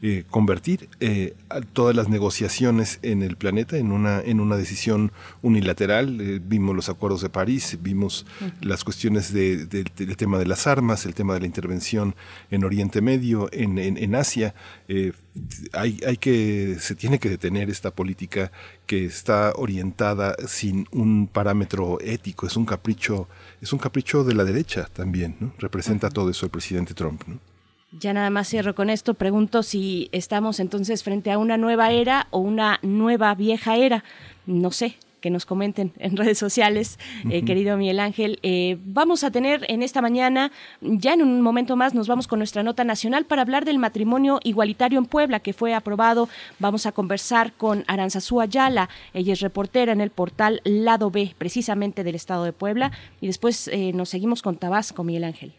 [0.03, 1.35] eh, convertir eh,
[1.73, 5.11] todas las negociaciones en el planeta en una, en una decisión
[5.43, 6.19] unilateral.
[6.19, 8.25] Eh, vimos los acuerdos de París, vimos
[8.61, 9.67] las cuestiones del
[10.17, 12.15] tema de las armas, el tema de la intervención
[12.49, 14.55] en Oriente Medio, en, en, Asia.
[15.73, 18.51] hay, hay que, se tiene que detener esta política
[18.87, 23.29] que está orientada sin un parámetro ético, es un capricho,
[23.61, 25.53] es un capricho de la derecha también, ¿no?
[25.59, 27.50] Representa todo eso el presidente Trump, ¿no?
[27.91, 29.15] Ya nada más cierro con esto.
[29.15, 34.03] Pregunto si estamos entonces frente a una nueva era o una nueva vieja era.
[34.45, 38.39] No sé, que nos comenten en redes sociales, eh, querido Miguel Ángel.
[38.43, 42.39] Eh, vamos a tener en esta mañana, ya en un momento más, nos vamos con
[42.39, 46.29] nuestra nota nacional para hablar del matrimonio igualitario en Puebla que fue aprobado.
[46.59, 48.89] Vamos a conversar con Aranzazú Ayala.
[49.13, 52.91] Ella es reportera en el portal Lado B, precisamente del estado de Puebla.
[53.21, 55.53] Y después eh, nos seguimos con Tabasco, Miguel Ángel.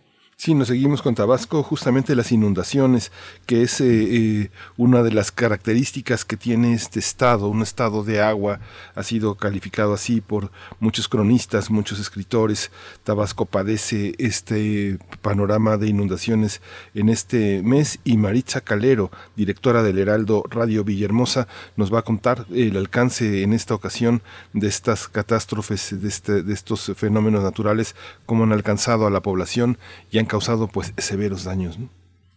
[0.44, 3.12] Sí, nos seguimos con Tabasco, justamente las inundaciones,
[3.46, 8.20] que es eh, eh, una de las características que tiene este estado, un estado de
[8.20, 8.58] agua,
[8.96, 10.50] ha sido calificado así por
[10.80, 12.72] muchos cronistas, muchos escritores.
[13.04, 16.60] Tabasco padece este panorama de inundaciones
[16.92, 21.46] en este mes y Maritza Calero, directora del Heraldo Radio Villahermosa,
[21.76, 24.22] nos va a contar el alcance en esta ocasión
[24.54, 27.94] de estas catástrofes, de, este, de estos fenómenos naturales,
[28.26, 29.78] cómo han alcanzado a la población
[30.10, 31.78] y han causado pues severos daños.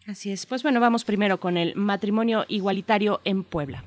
[0.06, 0.46] Así es.
[0.46, 3.86] Pues bueno, vamos primero con el matrimonio igualitario en Puebla.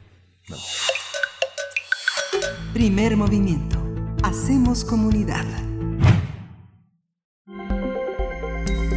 [2.73, 3.77] Primer movimiento.
[4.23, 5.45] Hacemos comunidad.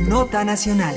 [0.07, 0.95] Nota nacional.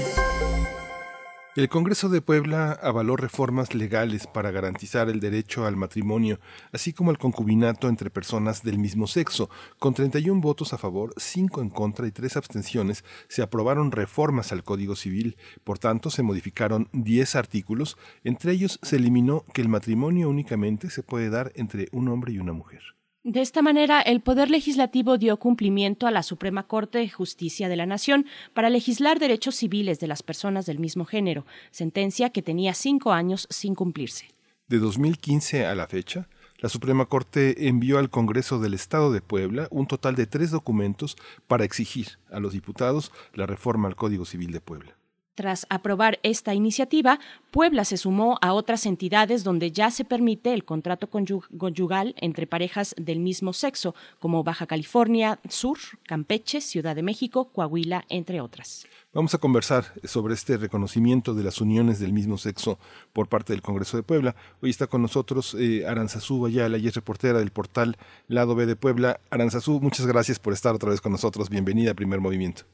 [1.56, 6.40] El Congreso de Puebla avaló reformas legales para garantizar el derecho al matrimonio,
[6.72, 9.48] así como el concubinato entre personas del mismo sexo.
[9.78, 14.64] Con 31 votos a favor, 5 en contra y 3 abstenciones, se aprobaron reformas al
[14.64, 15.36] Código Civil.
[15.62, 17.98] Por tanto, se modificaron 10 artículos.
[18.24, 22.39] Entre ellos, se eliminó que el matrimonio únicamente se puede dar entre un hombre y
[22.40, 22.82] una mujer.
[23.24, 27.76] De esta manera, el Poder Legislativo dio cumplimiento a la Suprema Corte de Justicia de
[27.76, 32.74] la Nación para legislar derechos civiles de las personas del mismo género, sentencia que tenía
[32.74, 34.26] cinco años sin cumplirse.
[34.68, 36.28] De 2015 a la fecha,
[36.59, 41.16] la Suprema Corte envió al Congreso del Estado de Puebla un total de tres documentos
[41.46, 44.98] para exigir a los diputados la reforma al Código Civil de Puebla.
[45.35, 47.19] Tras aprobar esta iniciativa,
[47.51, 52.94] Puebla se sumó a otras entidades donde ya se permite el contrato conyugal entre parejas
[52.97, 58.86] del mismo sexo, como Baja California Sur, Campeche, Ciudad de México, Coahuila, entre otras.
[59.12, 62.78] Vamos a conversar sobre este reconocimiento de las uniones del mismo sexo
[63.12, 64.36] por parte del Congreso de Puebla.
[64.62, 67.97] Hoy está con nosotros eh, Aranzazú Ayala, y es reportera del portal
[68.28, 69.19] Lado B de Puebla.
[69.31, 71.51] Aranzazú, muchas gracias por estar otra vez con nosotros.
[71.51, 72.65] Bienvenida a Primer Movimiento.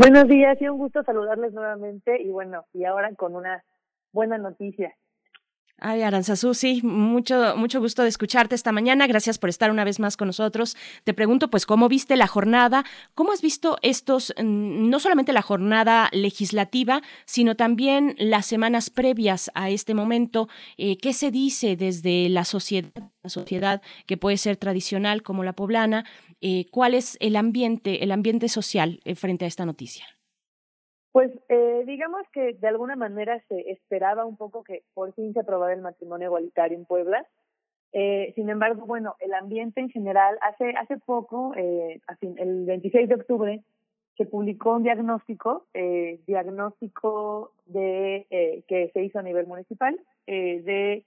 [0.00, 3.62] Buenos días y un gusto saludarles nuevamente y bueno, y ahora con una
[4.14, 4.96] buena noticia.
[5.82, 9.06] Ay, Aranzazú, sí, mucho, mucho gusto de escucharte esta mañana.
[9.06, 10.76] Gracias por estar una vez más con nosotros.
[11.04, 12.84] Te pregunto, pues, ¿cómo viste la jornada?
[13.14, 19.50] ¿Cómo has visto estos, mm, no solamente la jornada legislativa, sino también las semanas previas
[19.54, 20.50] a este momento?
[20.76, 22.92] Eh, ¿Qué se dice desde la sociedad,
[23.22, 26.04] la sociedad que puede ser tradicional como la poblana?
[26.42, 30.19] Eh, ¿Cuál es el ambiente, el ambiente social eh, frente a esta noticia?
[31.12, 35.40] Pues eh, digamos que de alguna manera se esperaba un poco que por fin se
[35.40, 37.26] aprobara el matrimonio igualitario en Puebla.
[37.92, 42.00] Eh, sin embargo, bueno, el ambiente en general, hace hace poco, eh,
[42.36, 43.62] el 26 de octubre,
[44.20, 50.60] se publicó un diagnóstico, eh, diagnóstico de eh, que se hizo a nivel municipal, eh,
[50.62, 51.04] de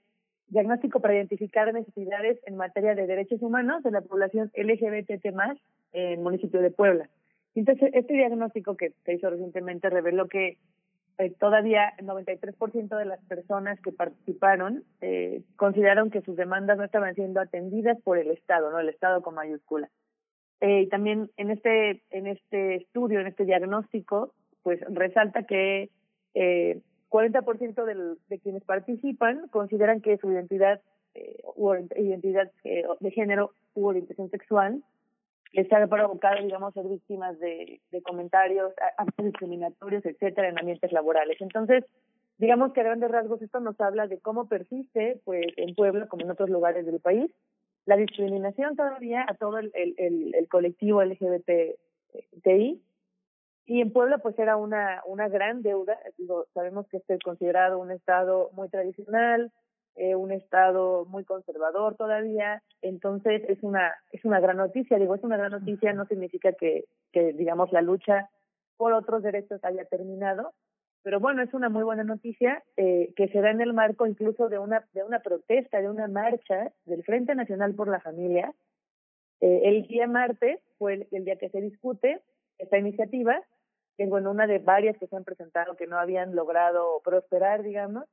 [0.47, 5.57] diagnóstico para identificar necesidades en materia de derechos humanos de la población LGBT en
[5.93, 7.07] el municipio de Puebla.
[7.55, 10.57] Entonces, este diagnóstico que se hizo recientemente reveló que
[11.19, 16.83] eh, todavía el 93% de las personas que participaron eh, consideraron que sus demandas no
[16.83, 19.89] estaban siendo atendidas por el Estado, no el Estado con mayúscula.
[20.61, 25.89] Eh, y también en este en este estudio, en este diagnóstico, pues resalta que
[26.33, 30.81] eh, 40% del, de quienes participan consideran que su identidad
[31.13, 34.83] eh, u identidad eh, de género u orientación sexual
[35.53, 41.39] les ha provocado, digamos, ser víctimas de, comentarios actos discriminatorios, etcétera, en ambientes laborales.
[41.39, 41.85] Entonces,
[42.39, 46.23] digamos que a grandes rasgos esto nos habla de cómo persiste, pues, en Puebla, como
[46.23, 47.31] en otros lugares del país,
[47.85, 52.81] la discriminación todavía a todo el, el, el, colectivo LGBTI.
[53.65, 55.99] Y en Puebla, pues, era una, una gran deuda.
[56.17, 59.51] Digo, sabemos que este es considerado un estado muy tradicional,
[59.95, 62.61] eh, un estado muy conservador todavía.
[62.81, 64.97] Entonces es una es una gran noticia.
[64.97, 68.29] Digo es una gran noticia no significa que que digamos la lucha
[68.77, 70.53] por otros derechos haya terminado
[71.03, 74.47] pero bueno es una muy buena noticia eh, que se da en el marco incluso
[74.47, 78.53] de una de una protesta de una marcha del Frente Nacional por la Familia.
[79.41, 82.21] Eh, el día martes fue el, el día que se discute
[82.57, 83.41] esta iniciativa.
[83.97, 88.05] Que bueno una de varias que se han presentado que no habían logrado prosperar digamos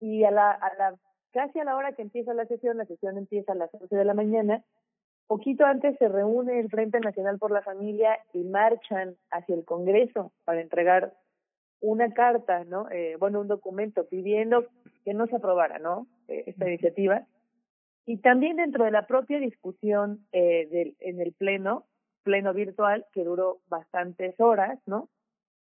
[0.00, 0.94] y a la, a la
[1.32, 4.04] casi a la hora que empieza la sesión, la sesión empieza a las 11 de
[4.04, 4.64] la mañana,
[5.26, 10.32] poquito antes se reúne el Frente Nacional por la Familia y marchan hacia el Congreso
[10.44, 11.14] para entregar
[11.80, 12.90] una carta, ¿no?
[12.90, 14.66] Eh, bueno, un documento pidiendo
[15.04, 16.06] que no se aprobara, ¿no?
[16.28, 17.26] Eh, esta iniciativa.
[18.04, 21.84] Y también dentro de la propia discusión eh, del, en el Pleno,
[22.22, 25.08] Pleno virtual, que duró bastantes horas, ¿no?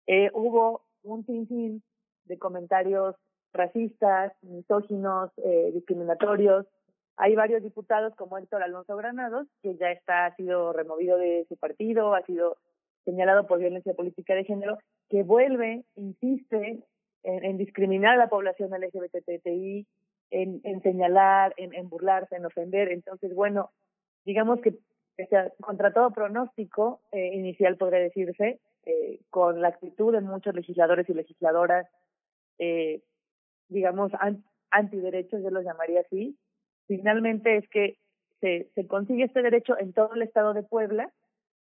[0.07, 1.83] Eh, hubo un sinfín
[2.27, 3.17] de comentarios
[3.57, 6.67] racistas, misóginos, eh, discriminatorios.
[7.17, 11.57] Hay varios diputados como Héctor Alonso Granados, que ya está, ha sido removido de su
[11.57, 12.59] partido, ha sido
[13.05, 14.79] señalado por violencia política de género,
[15.09, 16.83] que vuelve, insiste
[17.23, 19.87] en, discriminar a la población LGBTI,
[20.31, 22.91] en, señalar, en, burlarse, en ofender.
[22.91, 23.71] Entonces, bueno,
[24.25, 24.77] digamos que
[25.61, 31.15] contra todo pronóstico eh, inicial podría decirse, eh, con la actitud de muchos legisladores y
[31.15, 31.87] legisladoras,
[32.59, 33.01] eh,
[33.69, 36.37] digamos, an antiderechos, yo los llamaría así,
[36.87, 37.99] finalmente es que
[38.41, 41.11] se, consigue este derecho en todo el estado de Puebla,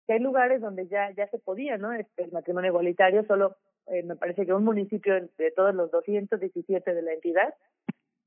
[0.06, 1.92] que hay lugares donde ya, ya se podía, ¿no?
[1.92, 3.56] Este, el matrimonio igualitario, solo
[3.86, 7.54] eh, me parece que un municipio de todos los 217 de la entidad,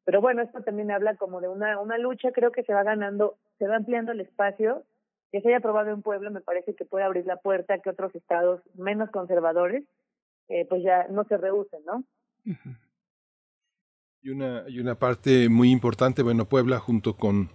[0.06, 3.38] pero bueno, esto también habla como de una, una lucha, creo que se va ganando,
[3.58, 4.84] se va ampliando el espacio,
[5.32, 7.90] que se haya aprobado en Puebla me parece que puede abrir la puerta a que
[7.90, 9.84] otros estados menos conservadores
[10.48, 12.04] eh, pues ya no se rehúsen, ¿no?
[14.26, 17.50] Y una, y una parte muy importante, bueno, Puebla junto con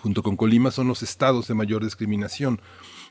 [0.00, 2.60] junto con Colima son los estados de mayor discriminación.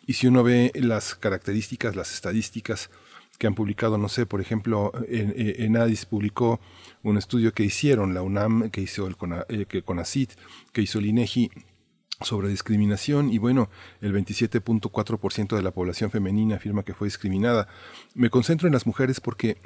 [0.05, 2.89] Y si uno ve las características, las estadísticas
[3.38, 6.61] que han publicado, no sé, por ejemplo, en, en Addis publicó
[7.03, 10.31] un estudio que hicieron la UNAM, que hizo el CONA, eh, que CONACIT,
[10.72, 11.51] que hizo el INEGI
[12.22, 13.69] sobre discriminación y bueno,
[13.99, 17.67] el 27.4% de la población femenina afirma que fue discriminada.
[18.13, 19.57] Me concentro en las mujeres porque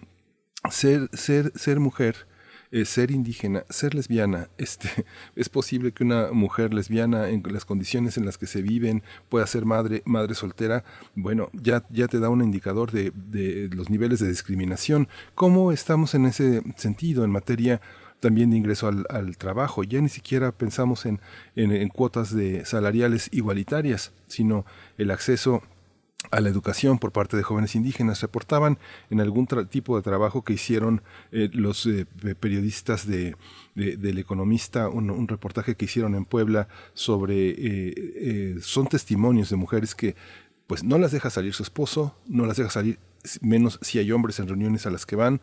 [0.72, 2.27] ser ser ser mujer
[2.72, 4.90] eh, ser indígena, ser lesbiana, este,
[5.36, 9.48] es posible que una mujer lesbiana en las condiciones en las que se viven pueda
[9.48, 10.84] ser madre, madre soltera,
[11.16, 15.08] bueno, ya, ya te da un indicador de, los niveles de discriminación.
[15.36, 17.82] ¿Cómo estamos en ese sentido en materia
[18.20, 19.84] también de ingreso al, al trabajo.
[19.84, 21.22] Ya ni siquiera pensamos en,
[21.56, 24.66] en, en, cuotas de salariales igualitarias, sino
[24.98, 25.64] el acceso
[26.32, 28.22] a la educación por parte de jóvenes indígenas.
[28.22, 28.78] Reportaban
[29.10, 31.02] en algún tipo de trabajo que hicieron
[31.32, 32.06] eh, los eh,
[32.40, 33.36] periodistas de,
[33.76, 39.96] de, del economista, un, reportaje que hicieron en Puebla sobre, eh, son testimonios de mujeres
[39.96, 40.16] que
[40.68, 43.00] pues no las deja salir su esposo, no las deja salir
[43.41, 45.41] menos si hay hombres en reuniones a las que van,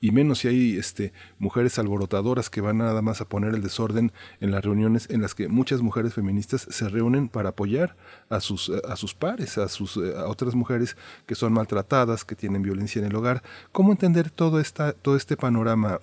[0.00, 4.12] y menos si hay este, mujeres alborotadoras que van nada más a poner el desorden
[4.40, 7.96] en las reuniones en las que muchas mujeres feministas se reúnen para apoyar
[8.28, 10.96] a sus, a sus pares, a, sus, a otras mujeres
[11.26, 13.42] que son maltratadas, que tienen violencia en el hogar.
[13.72, 16.00] ¿Cómo entender todo, esta, todo este panorama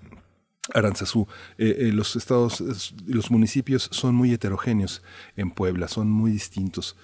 [0.73, 1.27] Aranzazú,
[1.59, 2.63] eh, eh, los estados,
[3.05, 5.03] los municipios son muy heterogéneos
[5.35, 6.97] en Puebla, son muy distintos.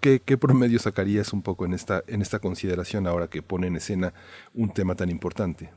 [0.00, 3.76] ¿Qué, ¿Qué, promedio sacarías un poco en esta, en esta consideración ahora que pone en
[3.76, 4.12] escena
[4.54, 5.70] un tema tan importante?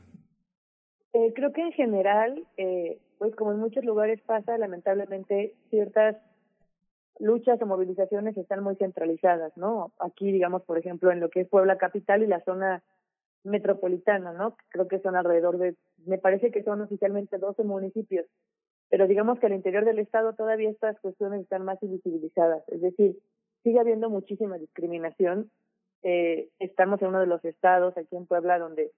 [1.12, 6.16] Eh, creo que en general, eh, pues como en muchos lugares pasa, lamentablemente ciertas
[7.20, 9.92] luchas o movilizaciones están muy centralizadas, ¿no?
[10.00, 12.82] Aquí, digamos, por ejemplo, en lo que es Puebla Capital y la zona
[13.44, 14.56] metropolitana, ¿no?
[14.70, 18.26] Creo que son alrededor de, me parece que son oficialmente 12 municipios,
[18.88, 23.18] pero digamos que al interior del Estado todavía estas cuestiones están más invisibilizadas, es decir,
[23.64, 25.50] sigue habiendo muchísima discriminación.
[26.04, 28.92] Eh, estamos en uno de los estados aquí en Puebla donde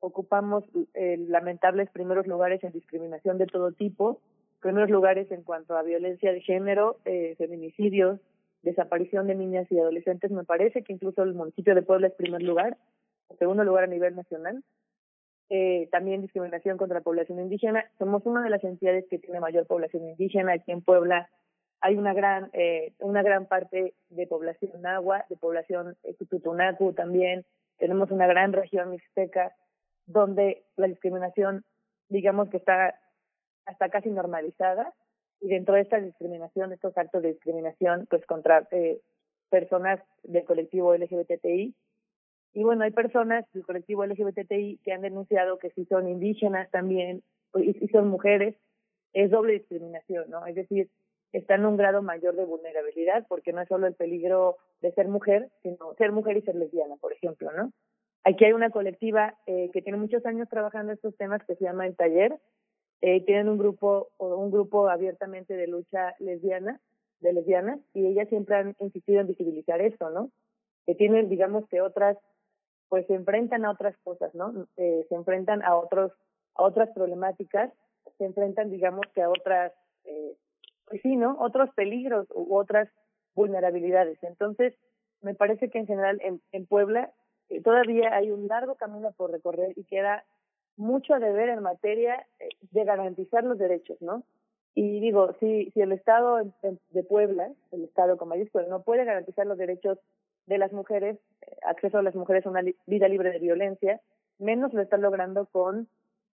[0.00, 0.64] ocupamos
[0.94, 4.20] eh, lamentables primeros lugares en discriminación de todo tipo,
[4.60, 8.18] primeros lugares en cuanto a violencia de género, eh, feminicidios,
[8.62, 10.30] desaparición de niñas y adolescentes.
[10.30, 12.78] Me parece que incluso el municipio de Puebla es primer lugar,
[13.38, 14.64] segundo lugar a nivel nacional.
[15.50, 17.84] Eh, también discriminación contra la población indígena.
[17.98, 20.52] Somos una de las entidades que tiene mayor población indígena.
[20.52, 21.30] Aquí en Puebla
[21.80, 27.44] hay una gran eh, una gran parte de población nahua, de población eh, tutunacu también.
[27.78, 29.54] Tenemos una gran región mixteca
[30.06, 31.64] donde la discriminación,
[32.08, 32.98] digamos que está
[33.66, 34.94] hasta casi normalizada,
[35.40, 39.00] y dentro de esta discriminación, estos actos de discriminación, pues contra eh,
[39.50, 41.74] personas del colectivo LGBTI,
[42.54, 47.22] y bueno, hay personas del colectivo LGBTI que han denunciado que si son indígenas también,
[47.54, 48.56] y si son mujeres,
[49.12, 50.46] es doble discriminación, ¿no?
[50.46, 50.88] Es decir,
[51.32, 55.08] están en un grado mayor de vulnerabilidad, porque no es solo el peligro de ser
[55.08, 57.72] mujer, sino ser mujer y ser lesbiana, por ejemplo, ¿no?
[58.24, 61.86] Aquí hay una colectiva eh, que tiene muchos años trabajando estos temas que se llama
[61.86, 62.38] El Taller.
[63.00, 66.80] Eh, tienen un grupo un grupo abiertamente de lucha lesbiana,
[67.20, 70.30] de lesbianas, y ellas siempre han insistido en visibilizar esto, ¿no?
[70.86, 72.16] Que tienen, digamos que otras,
[72.88, 74.66] pues se enfrentan a otras cosas, ¿no?
[74.76, 76.12] Eh, se enfrentan a otros,
[76.54, 77.72] a otras problemáticas,
[78.16, 79.72] se enfrentan, digamos que a otras,
[80.04, 80.34] eh,
[80.88, 81.36] pues sí, ¿no?
[81.40, 82.88] Otros peligros u otras
[83.34, 84.22] vulnerabilidades.
[84.22, 84.74] Entonces,
[85.20, 87.12] me parece que en general en, en Puebla
[87.64, 90.24] todavía hay un largo camino por recorrer y queda
[90.76, 94.22] mucho a deber en materia eh, de garantizar los derechos, ¿no?
[94.74, 96.40] Y digo, si, si el Estado
[96.90, 99.98] de Puebla, el Estado con mayúsculas, no puede garantizar los derechos
[100.46, 104.00] de las mujeres, eh, acceso a las mujeres a una vida libre de violencia,
[104.38, 105.88] menos lo está logrando con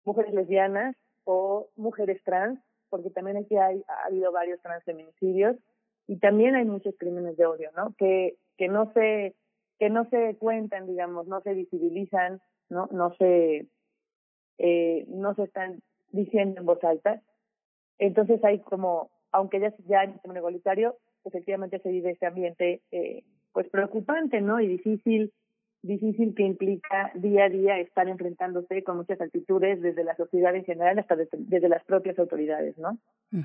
[0.05, 0.95] mujeres lesbianas
[1.25, 5.57] o mujeres trans, porque también aquí hay, ha habido varios transfeminicidios
[6.07, 7.95] y también hay muchos crímenes de odio, ¿no?
[7.99, 9.35] Que, que no se
[9.79, 12.89] que no se cuentan, digamos, no se visibilizan ¿no?
[12.93, 13.67] No se,
[14.59, 17.23] eh, no se están diciendo en voz alta.
[17.99, 23.25] Entonces hay como, aunque ya, ya en el igualitario, efectivamente se vive ese ambiente eh,
[23.53, 24.61] pues preocupante, ¿no?
[24.61, 25.33] Y difícil
[25.83, 30.65] difícil que implica día a día estar enfrentándose con muchas actitudes desde la sociedad en
[30.65, 32.99] general hasta desde, las propias autoridades, ¿no?
[33.33, 33.45] Uh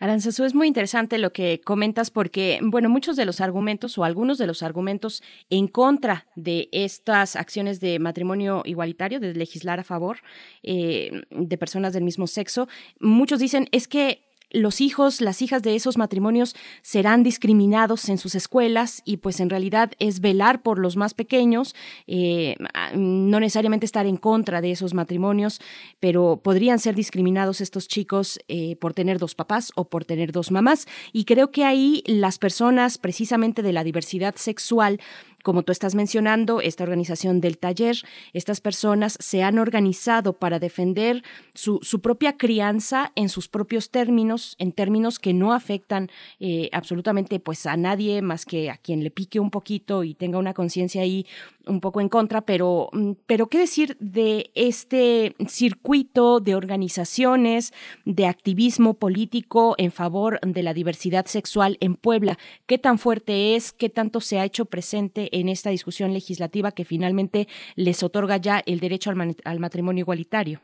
[0.00, 4.46] es muy interesante lo que comentas porque, bueno, muchos de los argumentos o algunos de
[4.46, 10.18] los argumentos en contra de estas acciones de matrimonio igualitario, de legislar a favor
[10.62, 12.68] eh, de personas del mismo sexo,
[13.00, 18.34] muchos dicen es que los hijos, las hijas de esos matrimonios serán discriminados en sus
[18.34, 21.74] escuelas y pues en realidad es velar por los más pequeños,
[22.06, 22.56] eh,
[22.94, 25.60] no necesariamente estar en contra de esos matrimonios,
[26.00, 30.50] pero podrían ser discriminados estos chicos eh, por tener dos papás o por tener dos
[30.50, 30.86] mamás.
[31.12, 35.00] Y creo que ahí las personas precisamente de la diversidad sexual
[35.42, 37.96] como tú estás mencionando, esta organización del taller,
[38.32, 41.22] estas personas se han organizado para defender
[41.54, 47.40] su, su propia crianza en sus propios términos, en términos que no afectan eh, absolutamente
[47.40, 51.02] pues a nadie más que a quien le pique un poquito y tenga una conciencia
[51.02, 51.26] ahí
[51.66, 57.72] un poco en contra, pero, mm, pero ¿qué decir de este circuito de organizaciones,
[58.04, 62.36] de activismo político en favor de la diversidad sexual en Puebla?
[62.66, 63.72] ¿Qué tan fuerte es?
[63.72, 67.46] ¿Qué tanto se ha hecho presente en esta discusión legislativa que finalmente
[67.76, 70.60] les otorga ya el derecho al, matrimonio igualitario?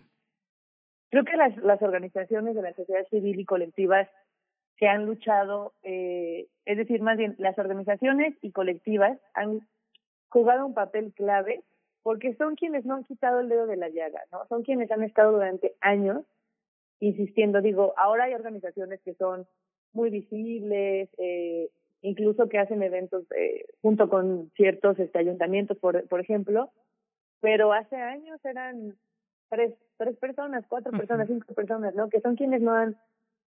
[1.11, 4.09] Creo que las, las organizaciones de la sociedad civil y colectivas
[4.77, 9.67] que han luchado, eh, es decir, más bien las organizaciones y colectivas han
[10.37, 11.63] jugado un papel clave
[12.03, 14.47] porque son quienes no han quitado el dedo de la llaga, ¿no?
[14.49, 16.27] Son quienes han estado durante años
[17.01, 17.63] insistiendo.
[17.63, 19.47] Digo, ahora hay organizaciones que son
[19.95, 21.71] muy visibles, eh,
[22.03, 26.71] incluso que hacen eventos eh, junto con ciertos este, ayuntamientos, por, por ejemplo,
[27.41, 28.95] pero hace años eran
[29.49, 32.11] tres, tres personas, cuatro personas, cinco personas, ¿no?
[32.11, 32.95] Que son quienes no han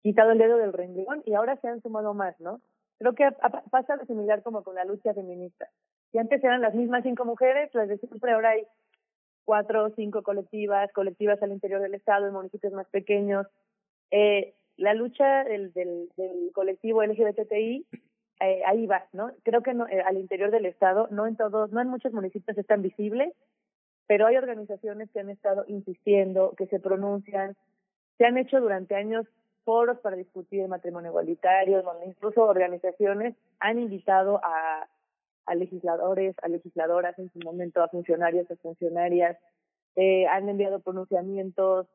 [0.05, 2.61] quitado el dedo del renglón y ahora se han sumado más, ¿no?
[2.99, 3.29] Creo que
[3.73, 5.69] pasa a similar como con la lucha feminista.
[6.19, 8.67] Antes eran las mismas cinco mujeres, las de siempre ahora hay
[9.45, 13.47] cuatro o cinco colectivas, colectivas al interior del Estado, en municipios más pequeños.
[14.11, 17.87] Eh, la lucha del, del, del colectivo LGBTI,
[18.41, 19.33] eh, ahí va, ¿no?
[19.45, 22.59] Creo que no, eh, al interior del Estado, no en todos, no en muchos municipios
[22.59, 23.33] es tan visible,
[24.07, 27.57] pero hay organizaciones que han estado insistiendo, que se pronuncian,
[28.19, 29.27] se han hecho durante años
[29.65, 34.87] foros para discutir el matrimonio igualitario, donde incluso organizaciones han invitado a
[35.47, 39.37] a legisladores, a legisladoras en su momento, a funcionarios, a funcionarias,
[39.97, 41.87] eh, han enviado pronunciamientos,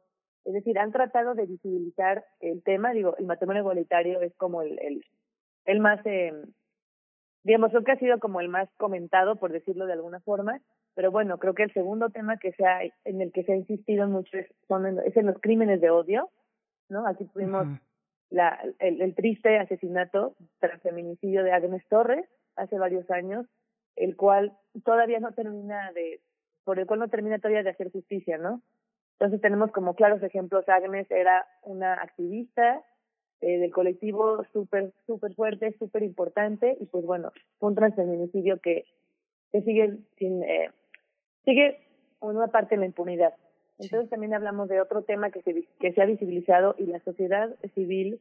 [0.45, 4.79] es decir, han tratado de visibilizar el tema, digo, el matrimonio igualitario es como el,
[4.79, 5.05] el,
[5.65, 6.33] el más, eh,
[7.43, 10.61] digamos, creo que ha sido como el más comentado, por decirlo de alguna forma,
[10.95, 13.55] pero bueno, creo que el segundo tema que se ha, en el que se ha
[13.55, 16.29] insistido mucho es, son en, es en los crímenes de odio,
[16.89, 17.07] ¿no?
[17.07, 17.67] Aquí tuvimos
[18.29, 22.25] la, el, el triste asesinato tras feminicidio de Agnes Torres,
[22.55, 23.45] hace varios años,
[23.95, 26.21] el cual todavía no termina de,
[26.63, 28.61] por el cual no termina todavía de hacer justicia, ¿no?
[29.13, 32.83] Entonces tenemos como claros ejemplos, Agnes era una activista
[33.41, 38.85] eh, del colectivo súper, súper fuerte, súper importante, y pues bueno, fue un transfeminicidio que,
[39.51, 40.71] que sigue sin, eh,
[41.45, 41.79] sigue
[42.21, 43.33] en una parte de la impunidad.
[43.79, 47.55] Entonces también hablamos de otro tema que se, que se ha visibilizado y la sociedad
[47.73, 48.19] civil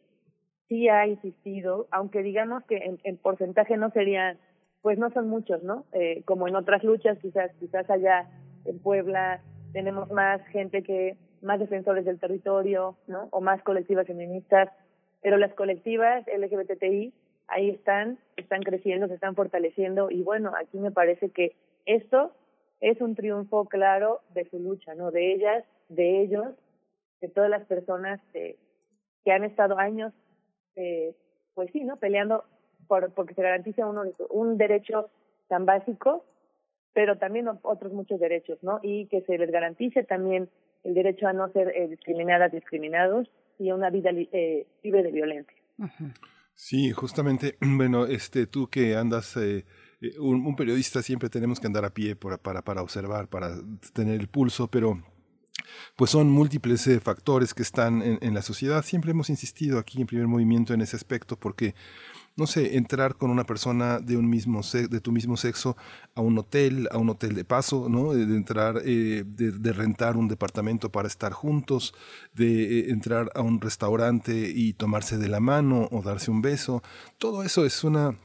[0.71, 4.39] sí ha insistido, aunque digamos que en, en porcentaje no serían,
[4.83, 5.85] pues no son muchos, ¿no?
[5.93, 8.31] Eh, como en otras luchas, quizás, quizás allá
[8.65, 9.43] en Puebla
[9.73, 13.29] tenemos más gente que, más defensores del territorio, ¿no?
[13.33, 14.71] O más colectivas feministas,
[15.21, 17.13] pero las colectivas LGBTI
[17.49, 22.33] ahí están, están creciendo, se están fortaleciendo y bueno, aquí me parece que esto
[22.81, 25.11] es un triunfo claro de su lucha, ¿no?
[25.11, 26.47] De ellas, de ellos,
[27.21, 28.57] de todas las personas eh,
[29.25, 30.13] que han estado años
[30.81, 31.15] eh,
[31.55, 31.97] pues sí, ¿no?
[31.97, 32.45] Peleando
[32.89, 35.11] por porque se garantice uno un derecho
[35.49, 36.25] tan básico,
[36.93, 38.81] pero también otros muchos derechos, ¿no?
[38.83, 40.49] Y que se les garantice también
[40.85, 43.29] el derecho a no ser eh, discriminadas, discriminados
[43.59, 45.57] y a una vida eh, libre de violencia.
[46.55, 49.65] Sí, justamente, bueno, este, tú que andas, eh,
[50.01, 53.51] eh, un, un, periodista siempre tenemos que andar a pie para, para, para observar, para
[53.95, 55.03] tener el pulso, pero
[55.97, 58.85] pues son múltiples eh, factores que están en, la sociedad.
[58.85, 61.75] Siempre hemos insistido aquí en primer movimiento en ese aspecto porque
[62.37, 65.77] no sé, entrar con una persona de un mismo de tu mismo sexo
[66.15, 68.15] a un hotel, a un hotel de paso, ¿no?
[68.15, 71.93] De, entrar, eh, de, rentar un departamento para estar juntos,
[72.33, 76.83] de eh, entrar a un restaurante y tomarse de la mano o darse un beso.
[77.19, 78.17] Todo eso es una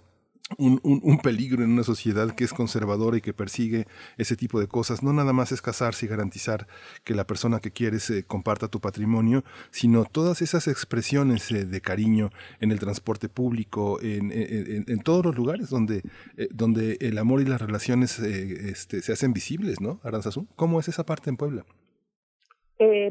[0.59, 3.85] un, un, peligro en una sociedad que es conservadora y que persigue
[4.17, 5.01] ese tipo de cosas.
[5.01, 6.67] No nada más es casarse y garantizar
[7.03, 11.81] que la persona que quieres eh, comparta tu patrimonio, sino todas esas expresiones eh, de
[11.81, 16.03] cariño en el transporte público, en, en, todos los lugares donde,
[16.37, 19.99] eh, donde el amor y las relaciones este, se hacen visibles, ¿no?
[20.03, 21.65] Aranzazú, ¿cómo es esa parte en Puebla?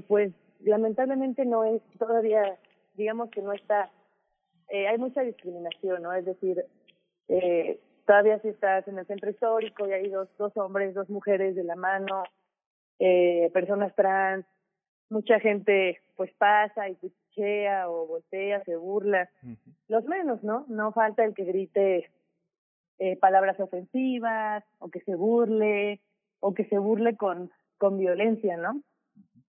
[0.08, 2.58] pues lamentablemente no es todavía,
[2.96, 3.90] digamos que no está,
[4.70, 6.12] hay mucha discriminación, ¿no?
[6.12, 6.62] Es decir,
[7.28, 11.54] eh, todavía si estás en el centro histórico y hay dos, dos hombres, dos mujeres
[11.54, 12.24] de la mano,
[12.98, 14.46] eh, personas trans,
[15.10, 19.28] mucha gente pues pasa y cuchea o voltea, se burla.
[19.88, 20.64] Los menos, ¿no?
[20.68, 22.10] No falta el que grite
[22.98, 26.00] eh, palabras ofensivas o que se burle
[26.40, 28.82] o que se burle con, con violencia, ¿no?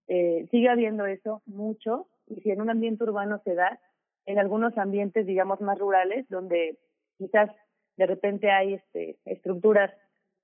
[0.07, 3.79] Eh, sigue habiendo eso mucho y si en un ambiente urbano se da,
[4.25, 6.79] en algunos ambientes, digamos, más rurales, donde
[7.17, 7.51] quizás
[7.97, 9.91] de repente hay este, estructuras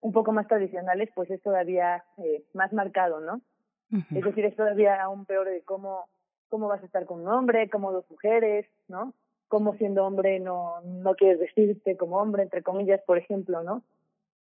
[0.02, 3.42] un poco más tradicionales, pues es todavía eh, más marcado, ¿no?
[3.92, 6.06] Es decir, es todavía aún peor de cómo,
[6.48, 9.14] cómo vas a estar con un hombre, como dos mujeres, ¿no?
[9.50, 13.84] Cómo siendo hombre no, no quieres vestirte como hombre, entre comillas, por ejemplo, ¿no?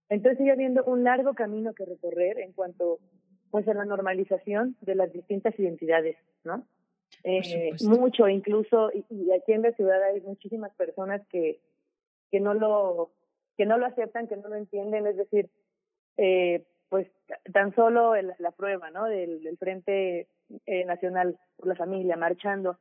[0.09, 2.99] Entonces sigue habiendo un largo camino que recorrer en cuanto
[3.53, 6.65] pues a la normalización de las distintas identidades, ¿no?
[7.23, 11.61] Eh, mucho, incluso, y aquí en la ciudad hay muchísimas personas que
[12.31, 13.11] que no lo
[13.57, 15.49] que no lo aceptan, que no lo entienden, es decir,
[16.19, 17.09] eh, pues
[17.53, 19.05] tan solo la prueba, ¿no?
[19.05, 20.29] Del, del Frente
[20.67, 22.79] eh, Nacional por la Familia marchando.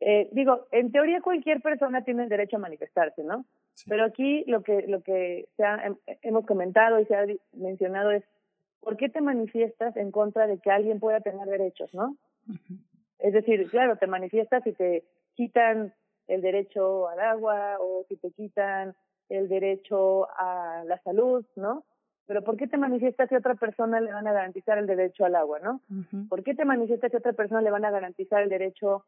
[0.00, 3.44] Eh, digo, en teoría cualquier persona tiene el derecho a manifestarse, ¿no?
[3.86, 8.24] Pero aquí lo que lo que se ha, hemos comentado y se ha mencionado es
[8.80, 12.16] ¿por qué te manifiestas en contra de que alguien pueda tener derechos, no?
[13.18, 15.04] Es decir, claro, te manifiestas y te
[15.34, 15.92] quitan
[16.30, 18.94] el derecho al agua o si te quitan
[19.28, 21.84] el derecho a la salud, ¿no?
[22.26, 25.24] Pero ¿por qué te manifiestas si a otra persona le van a garantizar el derecho
[25.24, 25.80] al agua, ¿no?
[26.28, 29.04] ¿Por qué te manifiestas si a otra persona le van a garantizar el derecho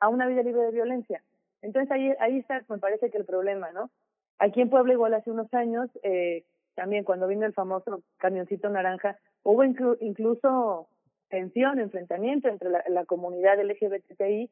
[0.00, 1.22] a una vida libre de violencia?
[1.60, 3.90] Entonces ahí, ahí está, me parece que el problema, ¿no?
[4.38, 6.44] Aquí en Puebla, igual hace unos años, eh,
[6.74, 10.88] también cuando vino el famoso camioncito naranja, hubo incluso
[11.28, 14.50] tensión, enfrentamiento entre la, la comunidad LGBTI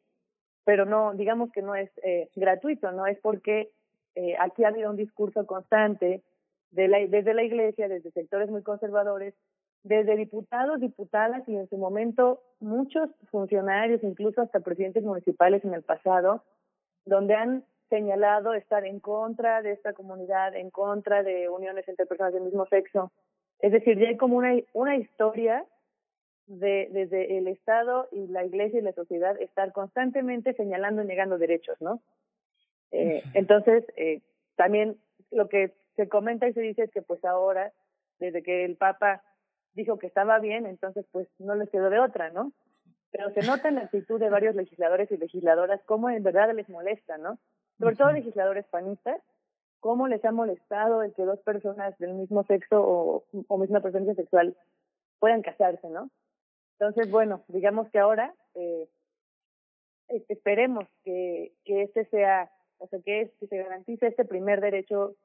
[0.68, 3.70] pero no, digamos que no es eh, gratuito, no es porque
[4.14, 6.22] eh, aquí ha habido un discurso constante
[6.72, 9.32] de la, desde la iglesia, desde sectores muy conservadores,
[9.82, 15.84] desde diputados, diputadas y en su momento muchos funcionarios, incluso hasta presidentes municipales en el
[15.84, 16.44] pasado,
[17.06, 22.34] donde han señalado estar en contra de esta comunidad, en contra de uniones entre personas
[22.34, 23.10] del mismo sexo.
[23.60, 25.64] Es decir, ya hay como una, una historia
[26.48, 31.38] de, desde el Estado y la Iglesia y la sociedad estar constantemente señalando y negando
[31.38, 32.00] derechos, ¿no?
[32.90, 34.22] Eh, entonces, eh,
[34.56, 34.96] también
[35.30, 37.72] lo que se comenta y se dice es que pues ahora,
[38.18, 39.22] desde que el Papa
[39.74, 42.52] dijo que estaba bien, entonces pues no les quedó de otra, ¿no?
[43.10, 46.68] Pero se nota en la actitud de varios legisladores y legisladoras cómo en verdad les
[46.68, 47.38] molesta, ¿no?
[47.78, 49.20] Sobre todo legisladores panistas,
[49.80, 54.14] cómo les ha molestado el que dos personas del mismo sexo o, o misma presencia
[54.14, 54.56] sexual
[55.20, 56.10] puedan casarse, ¿no?
[56.78, 58.88] Entonces, bueno, digamos que ahora eh,
[60.28, 65.16] esperemos que, que este sea, o sea, que, que se garantice este primer derecho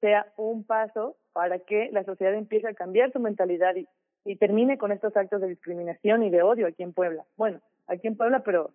[0.00, 3.86] sea un paso para que la sociedad empiece a cambiar su mentalidad y,
[4.24, 7.24] y termine con estos actos de discriminación y de odio aquí en Puebla.
[7.36, 8.72] Bueno, aquí en Puebla, pero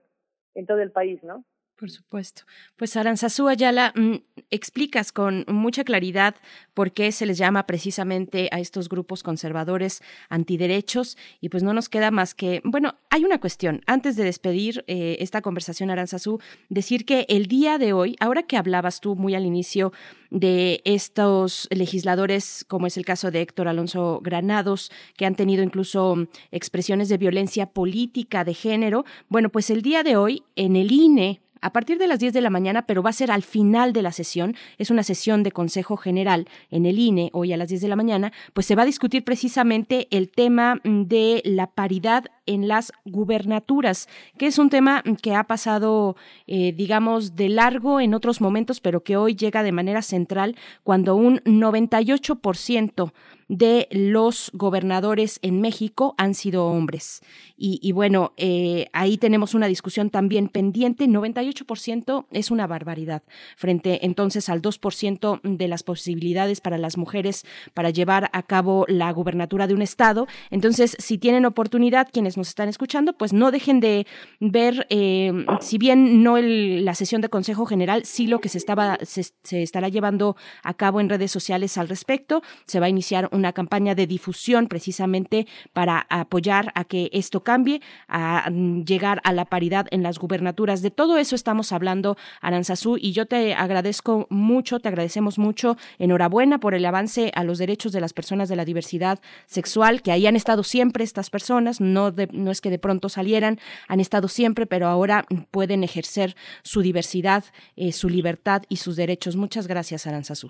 [0.55, 1.43] en todo el país, ¿no?
[1.75, 2.43] Por supuesto.
[2.77, 4.17] Pues Aranzazú Ayala, mm,
[4.51, 6.35] explicas con mucha claridad
[6.75, 11.89] por qué se les llama precisamente a estos grupos conservadores antiderechos y pues no nos
[11.89, 13.81] queda más que, bueno, hay una cuestión.
[13.87, 16.39] Antes de despedir eh, esta conversación, Aranzazú,
[16.69, 19.93] decir que el día de hoy, ahora que hablabas tú muy al inicio
[20.29, 26.27] de estos legisladores, como es el caso de Héctor Alonso Granados, que han tenido incluso
[26.51, 31.41] expresiones de violencia política de género, bueno, pues el día de hoy en el INE
[31.63, 34.01] a partir de las 10 de la mañana, pero va a ser al final de
[34.01, 37.81] la sesión, es una sesión de Consejo General en el INE, hoy a las 10
[37.81, 42.25] de la mañana, pues se va a discutir precisamente el tema mm, de la paridad
[42.45, 46.17] en las gubernaturas, que es un tema mm, que ha pasado,
[46.47, 51.15] eh, digamos, de largo en otros momentos, pero que hoy llega de manera central cuando
[51.15, 53.13] un 98%
[53.47, 57.21] de los gobernadores en México han sido hombres.
[57.65, 61.05] Y, bueno, eh, ahí tenemos una discusión también pendiente.
[61.05, 63.23] 98% es una barbaridad
[63.55, 69.11] frente entonces al 2% de las posibilidades para las mujeres para llevar a cabo la
[69.13, 70.27] gubernatura de un estado.
[70.51, 74.07] Entonces, si tienen oportunidad, quienes nos están escuchando, pues no dejen de
[74.39, 78.97] ver, eh, si bien no la sesión de Consejo General, sí lo que se, estaba,
[79.03, 82.41] se estará llevando a cabo en redes sociales al respecto.
[82.65, 87.81] Se va a iniciar una campaña de difusión precisamente para apoyar a que esto cambie,
[88.07, 90.81] a mm, llegar a la paridad en las gubernaturas.
[90.81, 95.77] De todo eso estamos hablando, Aranzazú, y yo te agradezco mucho, te agradecemos mucho.
[95.99, 100.11] Enhorabuena por el avance a los derechos de las personas de la diversidad sexual, que
[100.11, 104.27] ahí han estado siempre estas personas, no, no es que de pronto salieran, han estado
[104.27, 107.43] siempre, pero ahora pueden ejercer su diversidad,
[107.75, 109.35] eh, su libertad y sus derechos.
[109.35, 110.49] Muchas gracias, Aranzazú.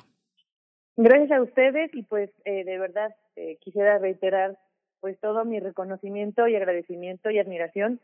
[0.95, 4.57] Gracias a ustedes y pues eh, de verdad eh, quisiera reiterar
[4.99, 7.99] pues todo mi reconocimiento y agradecimiento y admiración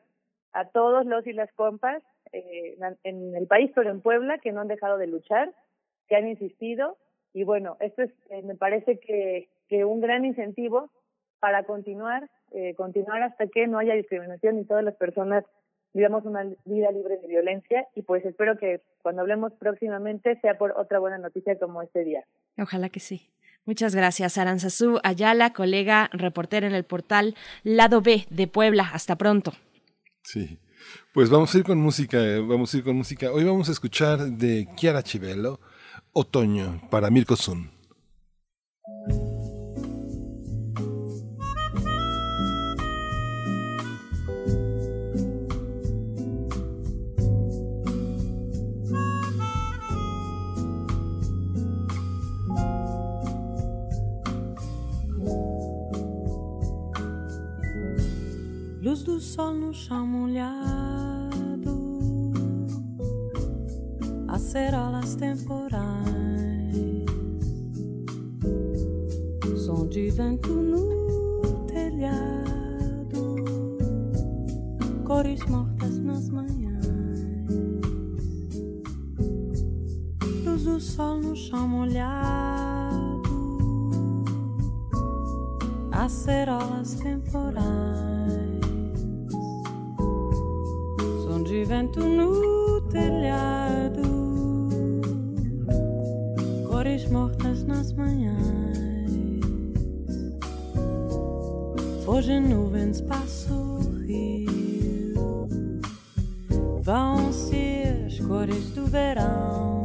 [0.53, 2.01] a todos los y las compas
[2.31, 5.53] eh, en el país, pero en Puebla, que no han dejado de luchar,
[6.07, 6.97] que han insistido.
[7.33, 10.89] Y bueno, esto es, eh, me parece que, que un gran incentivo
[11.39, 15.45] para continuar, eh, continuar hasta que no haya discriminación y todas las personas
[15.93, 20.71] vivamos una vida libre de violencia y pues espero que cuando hablemos próximamente sea por
[20.77, 22.23] otra buena noticia como este día.
[22.57, 23.29] Ojalá que sí.
[23.65, 28.89] Muchas gracias, Aranzazú Ayala, colega reportera en el portal Lado B de Puebla.
[28.93, 29.53] Hasta pronto.
[30.23, 30.59] Sí.
[31.13, 32.17] Pues vamos a ir con música,
[32.47, 33.31] vamos a ir con música.
[33.31, 35.59] Hoy vamos a escuchar de Chiara Chivelo,
[36.13, 37.69] Otoño, para Mirko Sun.
[58.99, 61.71] Luz do sol no chão molhado,
[64.27, 65.85] acerolas temporais,
[69.55, 73.35] som de vento no telhado,
[75.05, 76.85] cores mortas nas manhãs.
[80.43, 83.23] Luz do sol no chão molhado,
[85.89, 88.08] acerolas temporais.
[91.59, 94.01] De vento no telhado,
[96.69, 98.77] cores mortas nas manhãs.
[102.07, 105.49] Hoje nuvens passam o rio,
[106.81, 109.83] vão-se as cores do verão.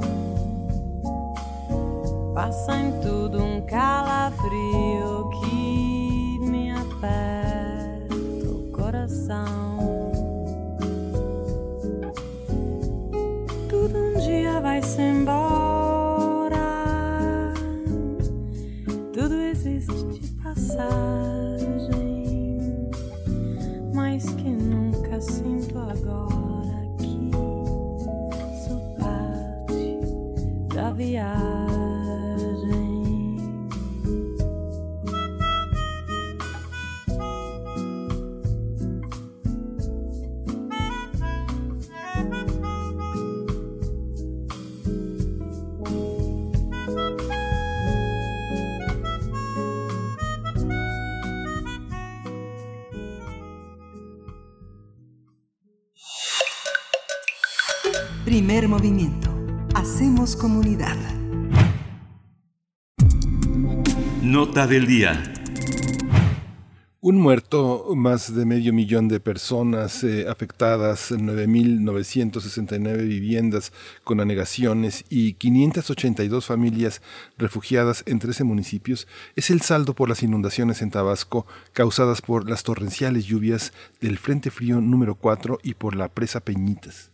[2.36, 8.14] Passa em tudo um calafrio que me aperta
[8.46, 9.63] o coração.
[14.74, 16.58] Vai-se embora.
[19.12, 22.24] Tudo existe de passagem,
[23.94, 27.30] mas que nunca sinto agora que
[28.66, 30.00] sou parte
[30.74, 31.53] da viagem.
[58.54, 59.36] Primer movimiento.
[59.74, 60.96] Hacemos comunidad.
[64.22, 65.20] Nota del día.
[67.00, 73.72] Un muerto, más de medio millón de personas eh, afectadas, 9.969 viviendas
[74.04, 77.02] con anegaciones y 582 familias
[77.36, 82.62] refugiadas en 13 municipios es el saldo por las inundaciones en Tabasco causadas por las
[82.62, 87.13] torrenciales lluvias del Frente Frío número 4 y por la presa Peñitas.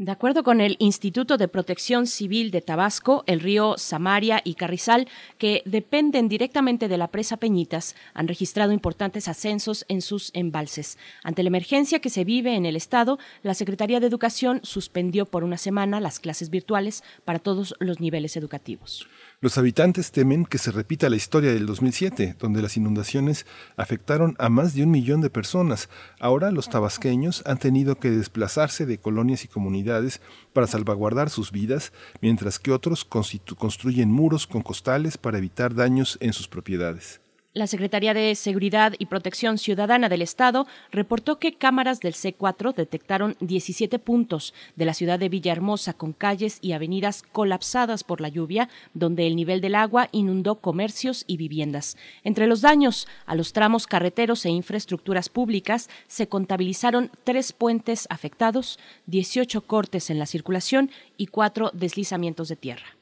[0.00, 5.08] De acuerdo con el Instituto de Protección Civil de Tabasco, el río Samaria y Carrizal,
[5.38, 10.98] que dependen directamente de la presa Peñitas, han registrado importantes ascensos en sus embalses.
[11.24, 15.42] Ante la emergencia que se vive en el estado, la Secretaría de Educación suspendió por
[15.42, 19.08] una semana las clases virtuales para todos los niveles educativos.
[19.40, 23.46] Los habitantes temen que se repita la historia del 2007, donde las inundaciones
[23.76, 25.88] afectaron a más de un millón de personas.
[26.18, 30.20] Ahora los tabasqueños han tenido que desplazarse de colonias y comunidades
[30.52, 36.32] para salvaguardar sus vidas, mientras que otros construyen muros con costales para evitar daños en
[36.32, 37.20] sus propiedades.
[37.54, 43.36] La Secretaría de Seguridad y Protección Ciudadana del Estado reportó que cámaras del C4 detectaron
[43.40, 48.68] 17 puntos de la ciudad de Villahermosa con calles y avenidas colapsadas por la lluvia,
[48.92, 51.96] donde el nivel del agua inundó comercios y viviendas.
[52.22, 58.78] Entre los daños a los tramos carreteros e infraestructuras públicas se contabilizaron tres puentes afectados,
[59.06, 62.97] 18 cortes en la circulación y cuatro deslizamientos de tierra.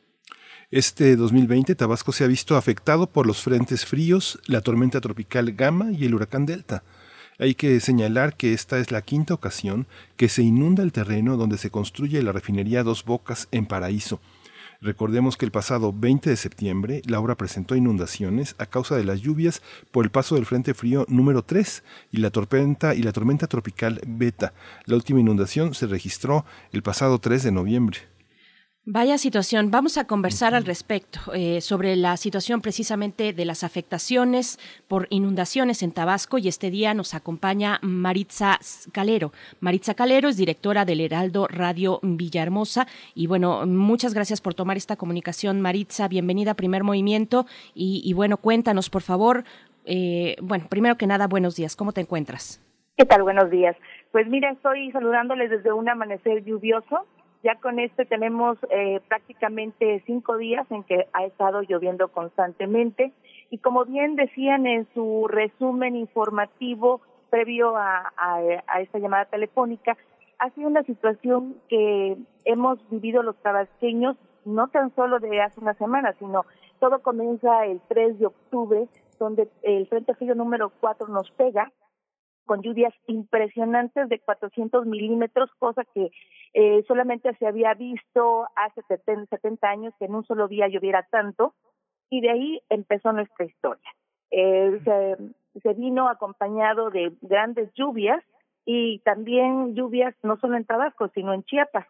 [0.73, 5.93] Este 2020 Tabasco se ha visto afectado por los frentes fríos, la tormenta tropical Gama
[5.93, 6.83] y el huracán Delta.
[7.39, 9.87] Hay que señalar que esta es la quinta ocasión
[10.17, 14.21] que se inunda el terreno donde se construye la refinería Dos Bocas en Paraíso.
[14.81, 19.21] Recordemos que el pasado 20 de septiembre la obra presentó inundaciones a causa de las
[19.21, 19.63] lluvias
[19.93, 24.01] por el paso del Frente Frío número 3 y la tormenta y la tormenta tropical
[24.05, 24.53] Beta.
[24.85, 28.16] La última inundación se registró el pasado 3 de noviembre.
[28.89, 29.73] Vaya situación.
[29.73, 35.83] Vamos a conversar al respecto eh, sobre la situación precisamente de las afectaciones por inundaciones
[35.83, 38.61] en Tabasco y este día nos acompaña Maritza
[38.93, 39.33] Calero.
[39.59, 44.95] Maritza Calero es directora del Heraldo Radio Villahermosa y bueno, muchas gracias por tomar esta
[44.95, 46.07] comunicación Maritza.
[46.07, 49.43] Bienvenida a Primer Movimiento y, bueno, cuéntanos por favor.
[49.85, 51.75] Eh, bueno, primero que nada, buenos días.
[51.75, 52.65] ¿Cómo te encuentras?
[52.97, 53.25] ¿Qué tal?
[53.25, 53.77] Buenos días.
[54.13, 57.05] Pues mira, estoy saludándoles desde un amanecer lluvioso
[57.47, 63.13] ya con este tenemos eh, prácticamente cinco días en que ha estado lloviendo constantemente.
[63.51, 67.01] Y como bien decían en su resumen informativo
[67.31, 68.13] previo a,
[68.81, 69.97] esta llamada telefónica,
[70.41, 75.75] ha sido una situación que hemos vivido los tabasqueños no tan solo de hace una
[75.75, 76.47] semana, sino
[76.81, 78.89] todo comienza el 3 de octubre,
[79.21, 81.71] donde el Frente Frío número 4 nos pega
[82.47, 86.11] con lluvias impresionantes de 400 milímetros, cosa que
[86.55, 91.55] eh, solamente se había visto hace 70 años que en un solo día lloviera tanto,
[92.09, 93.91] y de ahí empezó nuestra historia.
[94.31, 98.23] Eh, se, se vino acompañado de grandes lluvias
[98.65, 101.87] y también lluvias no solo en Tabasco, sino en Chiapas.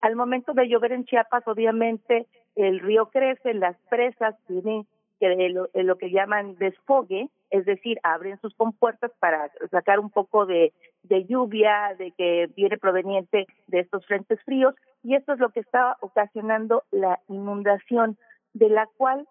[0.00, 2.26] Al momento de llover en Chiapas, obviamente
[2.56, 4.86] el río crece, las presas tienen
[5.18, 10.46] que lo, lo que llaman desfogue, es decir, abren sus compuertas para sacar un poco
[10.46, 10.72] de,
[11.02, 15.60] de lluvia, de que viene proveniente de estos frentes fríos, y esto es lo que
[15.60, 18.16] está ocasionando la inundación,
[18.52, 19.26] de la cual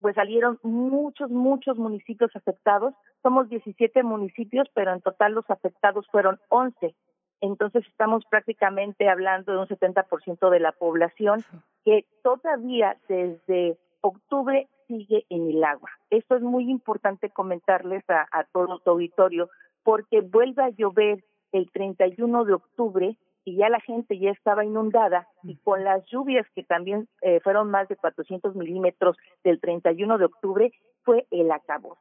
[0.00, 2.92] pues salieron muchos, muchos municipios afectados.
[3.22, 6.94] Somos 17 municipios, pero en total los afectados fueron 11.
[7.40, 11.42] Entonces estamos prácticamente hablando de un 70% de la población
[11.86, 15.90] que todavía desde octubre sigue en el agua.
[16.10, 19.50] Esto es muy importante comentarles a, todo tu auditorio
[19.82, 25.28] porque vuelve a llover el 31 de octubre y ya la gente ya estaba inundada
[25.42, 30.24] y con las lluvias que también eh, fueron más de 400 milímetros del 31 de
[30.24, 32.00] octubre fue el acabose.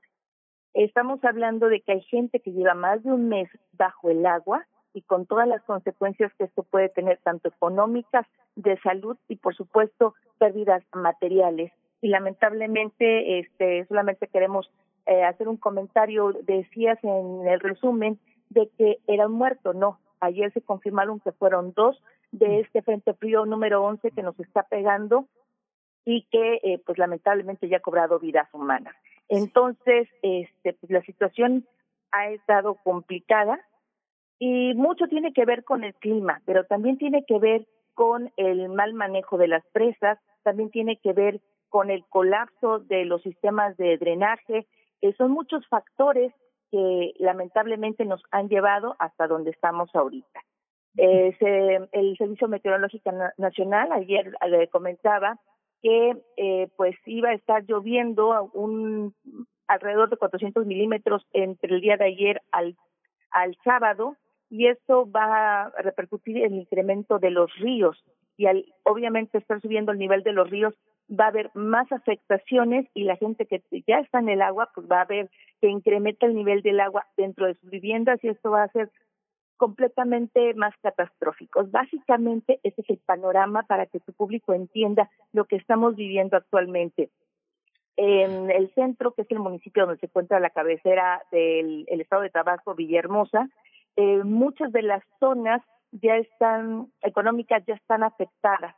[0.74, 4.66] Estamos hablando de que hay gente que lleva más de un mes bajo el agua
[4.94, 9.56] y con todas las consecuencias que esto puede tener, tanto económicas, de salud y por
[9.56, 11.72] supuesto pérdidas materiales
[12.04, 14.70] y lamentablemente este solamente queremos
[15.06, 18.20] eh, hacer un comentario decías en el resumen
[18.50, 22.04] de que era un muerto no ayer se confirmaron que fueron dos
[22.34, 22.62] de mm.
[22.66, 25.30] este frente frío número 11 que nos está pegando
[26.04, 28.94] y que eh, pues lamentablemente ya ha cobrado vidas humanas
[29.30, 31.66] entonces este pues la situación
[32.12, 33.62] ha estado complicada
[34.40, 38.68] y mucho tiene que ver con el clima pero también tiene que ver con el
[38.68, 41.40] mal manejo de las presas también tiene que ver
[41.74, 44.68] con el colapso de los sistemas de drenaje.
[45.18, 46.32] Son muchos factores
[46.70, 50.40] que lamentablemente nos han llevado hasta donde estamos ahorita.
[50.98, 51.36] Eh,
[51.92, 55.40] el Servicio Meteorológico Nacional ayer le comentaba
[55.82, 59.16] que eh, pues iba a estar lloviendo un
[59.66, 62.78] alrededor de 400 milímetros entre el día de ayer al,
[63.32, 64.16] al sábado
[64.48, 68.04] y esto va a repercutir en el incremento de los ríos
[68.38, 70.76] y al obviamente estar subiendo el nivel de los ríos
[71.10, 74.88] va a haber más afectaciones y la gente que ya está en el agua, pues
[74.90, 75.30] va a ver
[75.62, 78.92] que incrementa el nivel del agua dentro de sus viviendas y esto va a ser
[79.58, 81.66] completamente más catastrófico.
[81.66, 87.10] Básicamente, ese es el panorama para que tu público entienda lo que estamos viviendo actualmente.
[87.96, 92.32] En el centro, que es el municipio donde se encuentra la cabecera del estado de
[92.32, 93.50] Tabasco, Villahermosa,
[93.96, 95.62] eh, muchas de las zonas
[95.92, 98.76] ya están económicas ya están afectadas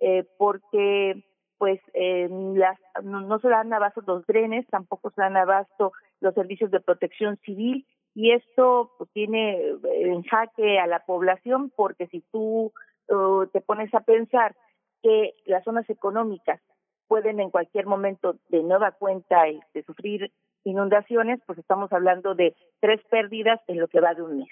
[0.00, 1.24] eh, porque
[1.58, 6.70] pues eh, las, no, se dan abasto los drenes, tampoco se dan abasto los servicios
[6.70, 12.20] de protección civil y esto pues, tiene eh, en jaque a la población porque si
[12.32, 12.72] tú
[13.08, 14.56] uh, te pones a pensar
[15.02, 16.60] que las zonas económicas
[17.08, 20.32] pueden en cualquier momento de nueva cuenta este, sufrir
[20.64, 24.48] inundaciones, pues estamos hablando de tres pérdidas en lo que va de un mes.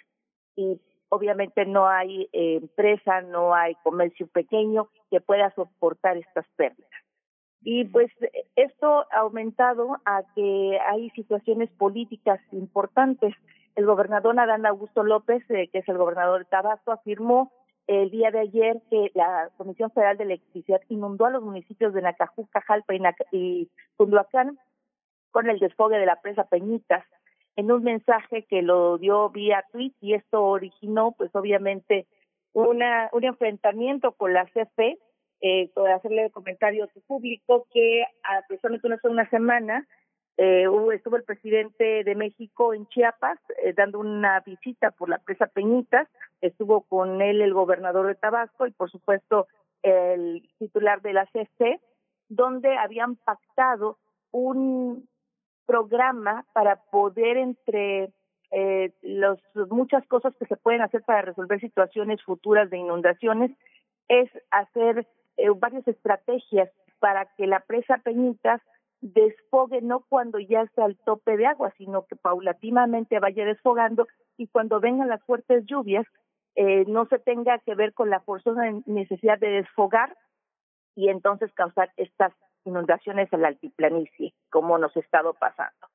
[0.56, 0.80] Y
[1.14, 6.90] obviamente no hay eh, empresa, no hay comercio pequeño que pueda soportar estas pérdidas.
[7.62, 8.10] Y pues
[8.56, 13.34] esto ha aumentado a que hay situaciones políticas importantes.
[13.74, 17.52] El gobernador Adán Augusto López, eh, que es el gobernador de Tabasco, afirmó
[17.86, 22.02] el día de ayer que la Comisión Federal de Electricidad inundó a los municipios de
[22.02, 24.58] Nacajuca, Jalpa y, Nac y Cunduacán
[25.30, 27.04] con el desfogue de la presa Peñitas
[27.56, 32.06] en un mensaje que lo dio vía tweet y esto originó pues obviamente
[32.52, 34.98] una un enfrentamiento con la CFE
[35.40, 39.86] eh, hacerle comentario público que a precisamente hace una semana
[40.36, 45.46] eh, estuvo el presidente de México en Chiapas eh, dando una visita por la presa
[45.46, 46.08] Peñitas,
[46.40, 49.46] estuvo con él el gobernador de Tabasco y por supuesto
[49.82, 51.78] el titular de la CFE,
[52.28, 53.98] donde habían pactado
[54.32, 55.08] un
[55.66, 58.10] programa para poder entre
[58.50, 59.38] eh, los
[59.70, 63.50] muchas cosas que se pueden hacer para resolver situaciones futuras de inundaciones
[64.08, 66.70] es hacer eh, varias estrategias
[67.00, 68.60] para que la presa Peñitas
[69.00, 74.46] desfogue no cuando ya está al tope de agua, sino que paulatinamente vaya desfogando y
[74.46, 76.06] cuando vengan las fuertes lluvias
[76.56, 80.16] eh, no se tenga que ver con la forzosa necesidad de desfogar
[80.94, 82.32] y entonces causar estas
[82.64, 85.86] inundaciones en la altiplanicie, como nos ha estado pasando.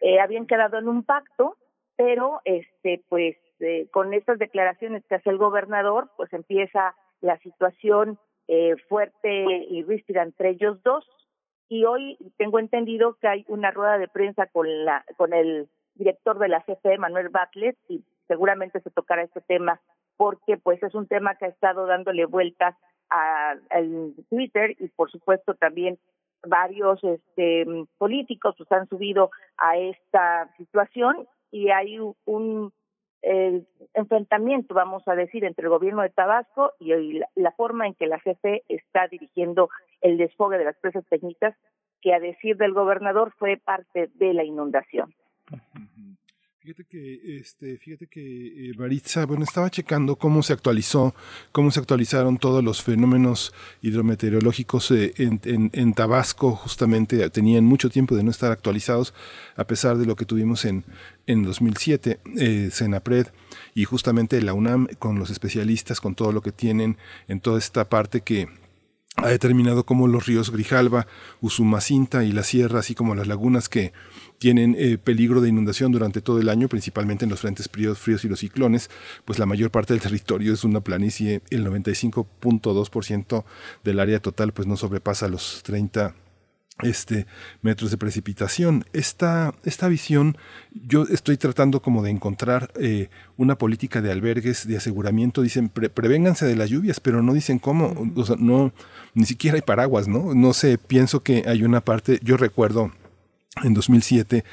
[0.00, 1.56] Eh, habían quedado en un pacto,
[1.96, 8.18] pero este pues eh, con estas declaraciones que hace el gobernador, pues empieza la situación
[8.46, 11.04] eh, fuerte y ríspida entre ellos dos.
[11.68, 16.38] Y hoy tengo entendido que hay una rueda de prensa con la con el director
[16.38, 19.80] de la CFE, Manuel Batlet, y seguramente se tocará este tema
[20.16, 22.76] porque pues es un tema que ha estado dándole vueltas
[23.08, 25.98] al Twitter y por supuesto también
[26.46, 27.66] varios este,
[27.98, 32.72] políticos pues, han subido a esta situación y hay un
[33.94, 38.18] enfrentamiento, vamos a decir, entre el gobierno de Tabasco y la, forma en que la
[38.18, 39.70] CFE está dirigiendo
[40.00, 41.56] el desfogue de las presas técnicas,
[42.00, 45.12] que a decir del gobernador fue parte de la inundación.
[46.68, 51.14] Fíjate que, este, fíjate que eh, Baritza, bueno, estaba checando cómo se actualizó,
[51.50, 58.14] cómo se actualizaron todos los fenómenos hidrometeorológicos eh, en, en, Tabasco, justamente tenían mucho tiempo
[58.16, 59.14] de no estar actualizados,
[59.56, 60.84] a pesar de lo que tuvimos en,
[61.26, 63.28] en 2007, eh, Senapred
[63.74, 67.88] y justamente la UNAM con los especialistas, con todo lo que tienen en toda esta
[67.88, 68.46] parte que
[69.22, 71.06] ha determinado cómo los ríos Grijalba,
[71.40, 73.92] Usumacinta y la sierra, así como las lagunas que
[74.38, 78.24] tienen eh, peligro de inundación durante todo el año, principalmente en los frentes fríos, fríos
[78.24, 78.90] y los ciclones,
[79.24, 83.44] pues la mayor parte del territorio es una planicie, el 95.2%
[83.84, 86.14] del área total pues no sobrepasa los 30
[86.82, 87.26] este,
[87.62, 88.84] metros de precipitación.
[88.92, 90.36] Esta, esta visión,
[90.72, 95.42] yo estoy tratando como de encontrar eh, una política de albergues, de aseguramiento.
[95.42, 98.12] Dicen, prevénganse de las lluvias, pero no dicen cómo.
[98.16, 98.72] O sea, no,
[99.14, 100.34] ni siquiera hay paraguas, ¿no?
[100.34, 102.92] No sé, pienso que hay una parte, yo recuerdo
[103.64, 104.44] en 2007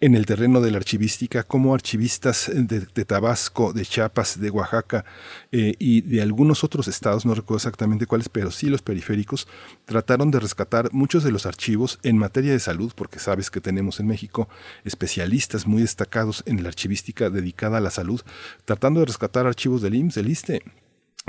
[0.00, 5.04] en el terreno de la archivística como archivistas de, Tabasco, de Chiapas, de Oaxaca
[5.52, 9.48] eh, y de algunos otros estados, no recuerdo exactamente cuáles, pero sí los periféricos,
[9.84, 14.00] trataron de rescatar muchos de los archivos en materia de salud, porque sabes que tenemos
[14.00, 14.48] en México
[14.84, 18.20] especialistas muy destacados en la archivística dedicada a la salud,
[18.64, 20.62] tratando de rescatar archivos del IMSS, del ISTE,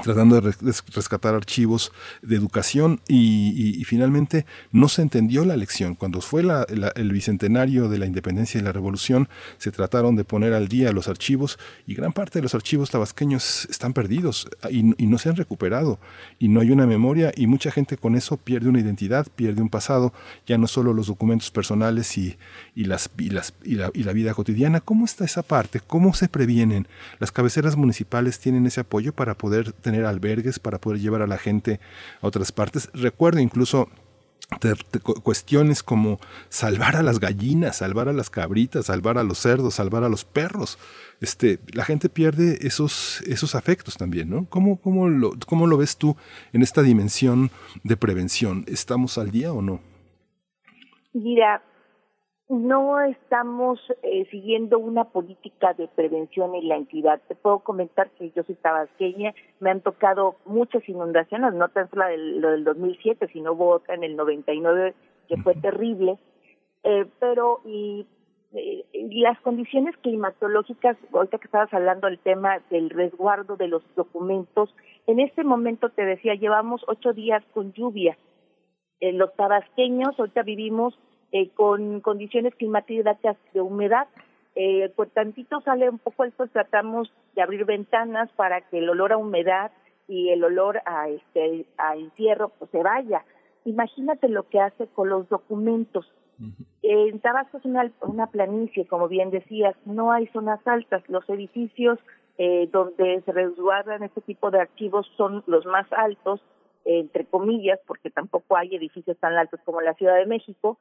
[0.03, 0.53] tratando de
[0.93, 1.91] rescatar archivos
[2.21, 5.95] de educación y, finalmente no se entendió la lección.
[5.95, 10.67] Cuando fue el bicentenario de la independencia y la revolución, se trataron de poner al
[10.67, 15.29] día los archivos y gran parte de los archivos tabasqueños están perdidos y, no se
[15.29, 15.99] han recuperado
[16.39, 19.69] y no hay una memoria y mucha gente con eso pierde una identidad, pierde un
[19.69, 20.13] pasado,
[20.45, 22.35] ya no solo los documentos personales y,
[22.75, 24.81] las, las, y, la, y la vida cotidiana.
[24.81, 25.79] ¿Cómo está esa parte?
[25.79, 26.87] ¿Cómo se previenen?
[27.19, 31.37] Las cabeceras municipales tienen ese apoyo para poder tener albergues para poder llevar a la
[31.37, 31.79] gente
[32.19, 32.89] a otras partes.
[32.93, 33.87] Recuerdo incluso
[35.21, 40.03] cuestiones como salvar a las gallinas, salvar a las cabritas, salvar a los cerdos, salvar
[40.03, 40.79] a los perros.
[41.21, 44.47] Este, la gente pierde esos, esos afectos también, ¿no?
[44.49, 46.15] ¿Cómo, cómo, lo, ¿Cómo lo ves tú
[46.51, 47.51] en esta dimensión
[47.83, 48.65] de prevención?
[48.67, 49.81] ¿Estamos al día o no?
[51.13, 51.63] Mira,
[52.47, 57.19] no estamos eh, siguiendo una política de prevención en la entidad.
[57.27, 62.05] Te puedo comentar que yo soy tabasqueña, me han tocado muchas inundaciones, no tan solo
[62.05, 64.93] del, lo del 2007, sino hubo otra en el 99
[65.27, 66.19] que fue terrible.
[66.83, 68.05] Eh, pero y,
[68.53, 73.81] eh, y las condiciones climatológicas, ahorita que estabas hablando del tema del resguardo de los
[73.95, 74.69] documentos,
[75.07, 78.17] en este momento te decía, llevamos ocho días con lluvia
[79.01, 80.97] Eh, los tabasqueños ahorita vivimos
[81.35, 84.07] eh, con condiciones climáticas de humedad.
[84.55, 89.11] Eh, pues tantito sale un poco esto, tratamos de abrir ventanas para que el olor
[89.11, 89.69] a humedad
[90.07, 93.25] y el olor a este a encierro pues se vaya.
[93.65, 96.09] Imagínate lo que hace con los documentos.
[96.81, 101.03] En Tabasco es una, una planicie, como bien decías, no hay zonas altas.
[101.09, 101.99] Los edificios
[102.37, 106.39] eh, donde se resguardan este tipo de archivos son los más altos,
[106.85, 110.77] entre comillas, porque tampoco hay edificios tan altos como la Ciudad de México,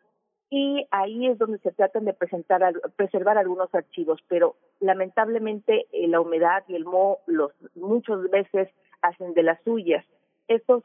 [0.50, 2.62] y ahí es donde se tratan de presentar
[2.96, 8.68] preservar algunos archivos, pero lamentablemente eh, la humedad y el moho los muchas veces
[9.02, 10.04] hacen de las suyas.
[10.48, 10.84] Estos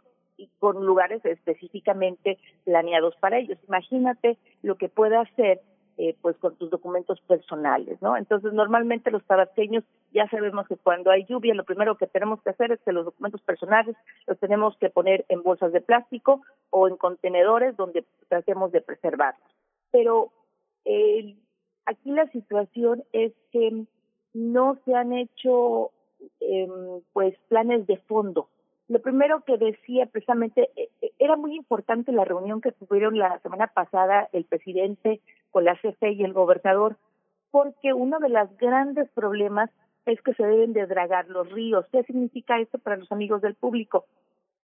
[0.60, 3.58] con lugares específicamente planeados para ellos.
[3.68, 5.62] Imagínate lo que puede hacer
[6.02, 8.16] eh, pues con tus documentos personales, ¿no?
[8.16, 12.52] Entonces, normalmente los tabasqueños ya sabemos que cuando hay lluvia, lo primero que tenemos que
[12.52, 16.88] hacer es que los documentos personales los tenemos que poner en bolsas de plástico o
[16.88, 19.46] en contenedores donde tratemos de preservarlos.
[19.92, 20.32] Pero
[21.86, 23.84] aquí la situación es que
[24.34, 25.92] no se han hecho
[26.40, 26.68] eh,
[27.12, 28.48] pues planes de fondo
[28.90, 33.40] lo primero que decía precisamente, eh, eh, era muy importante la reunión que tuvieron la
[33.40, 35.22] semana pasada el presidente
[35.52, 36.98] con la CFE y el gobernador,
[37.52, 39.70] porque uno de los grandes problemas
[40.06, 41.86] es que se deben de dragar los ríos.
[41.92, 44.06] ¿Qué significa esto para los amigos del público?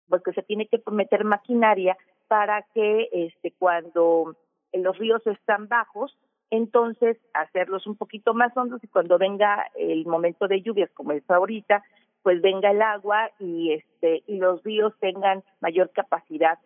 [0.08, 1.96] Pues que se tiene que meter maquinaria
[2.28, 4.36] para que este cuando
[4.72, 6.16] los ríos están bajos,
[6.50, 11.28] entonces hacerlos un poquito más hondos y cuando venga el momento de lluvias como es
[11.30, 11.82] ahorita,
[12.22, 16.58] pues venga el agua y este y los ríos tengan mayor capacidad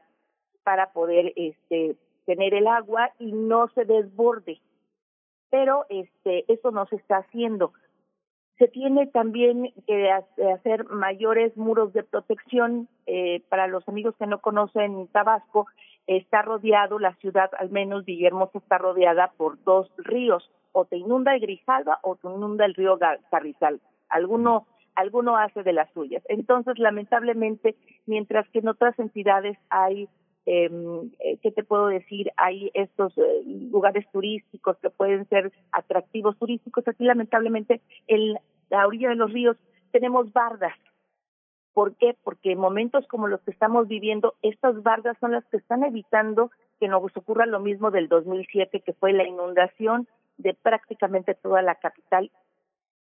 [0.62, 4.60] para poder este tener el agua y no se desborde.
[5.50, 7.72] Pero este eso no se está haciendo.
[8.58, 14.40] Se tiene también que hacer mayores muros de protección eh, para los amigos que no
[14.40, 15.66] conocen Tabasco
[16.06, 20.50] está rodeado la ciudad al menos Villahermosa está rodeada por dos ríos.
[20.72, 22.98] O te inunda el Grijalva o te inunda el río
[23.30, 23.80] Carrizal.
[24.08, 24.66] Alguno
[24.96, 26.22] alguno hace de las suyas.
[26.28, 27.76] Entonces, lamentablemente,
[28.06, 30.08] mientras que en otras entidades hay,
[30.46, 32.30] eh, ¿qué te puedo decir?
[32.36, 36.86] Hay estos eh, lugares turísticos que pueden ser atractivos turísticos.
[36.86, 38.38] Aquí, lamentablemente, en
[38.70, 39.56] la orilla de los ríos
[39.90, 40.74] tenemos bardas.
[41.74, 42.16] ¿Por qué?
[42.22, 46.50] Porque en momentos como los que estamos viviendo, estas bardas son las que están evitando
[46.80, 50.08] que nos ocurra lo mismo del 2007, que fue la inundación
[50.38, 52.30] de prácticamente toda la capital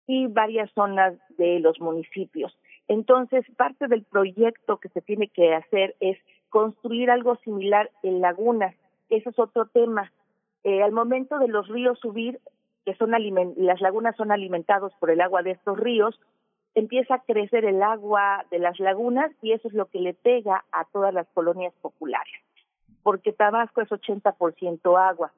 [0.06, 2.56] y varias zonas de los municipios.
[2.88, 6.18] Entonces, parte del proyecto que se tiene que hacer es
[6.50, 8.74] construir algo similar en lagunas.
[9.08, 10.12] Ese es otro tema.
[10.64, 12.40] Eh, al momento de los ríos subir,
[12.84, 16.20] que son las lagunas son alimentados por el agua de estos ríos,
[16.74, 20.64] empieza a crecer el agua de las lagunas y eso es lo que le pega
[20.72, 22.34] a todas las colonias populares,
[23.02, 25.32] porque Tabasco es 80% agua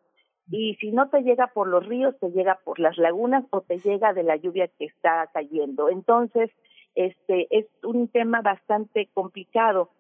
[0.51, 3.79] y si no te llega por los ríos, te llega por las lagunas o te
[3.79, 5.89] llega de la lluvia que está cayendo.
[5.89, 6.51] Entonces,
[6.95, 9.91] este es un tema bastante complicado.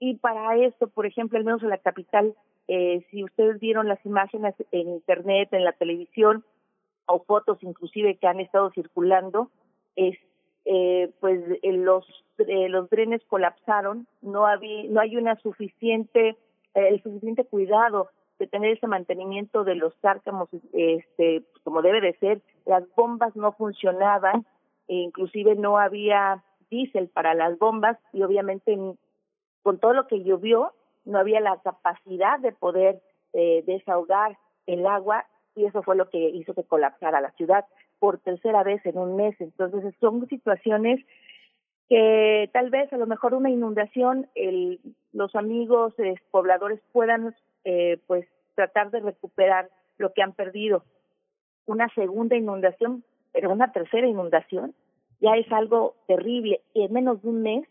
[0.00, 2.34] Y para esto, por ejemplo, al menos en la capital,
[2.68, 6.44] eh, si ustedes vieron las imágenes en internet, en la televisión,
[7.06, 9.50] o fotos inclusive que han estado circulando,
[9.96, 10.16] es
[10.64, 12.06] eh, pues eh, los
[12.38, 16.36] eh, los drenes colapsaron, no había no hay una suficiente
[16.74, 22.42] el suficiente cuidado de tener ese mantenimiento de los cárcamos este como debe de ser.
[22.66, 24.46] Las bombas no funcionaban
[24.88, 28.78] e inclusive no había diésel para las bombas y obviamente
[29.68, 30.72] con todo lo que llovió
[31.04, 33.02] no había la capacidad de poder
[33.34, 37.66] eh, desahogar el agua y eso fue lo que hizo que colapsara la ciudad
[37.98, 41.04] por tercera vez en un mes entonces son situaciones
[41.90, 44.80] que tal vez a lo mejor una inundación el,
[45.12, 45.92] los amigos
[46.30, 49.68] pobladores puedan eh, pues tratar de recuperar
[49.98, 50.82] lo que han perdido.
[51.66, 54.74] Una segunda inundación, pero una tercera inundación
[55.20, 57.68] ya es algo terrible y en menos de un mes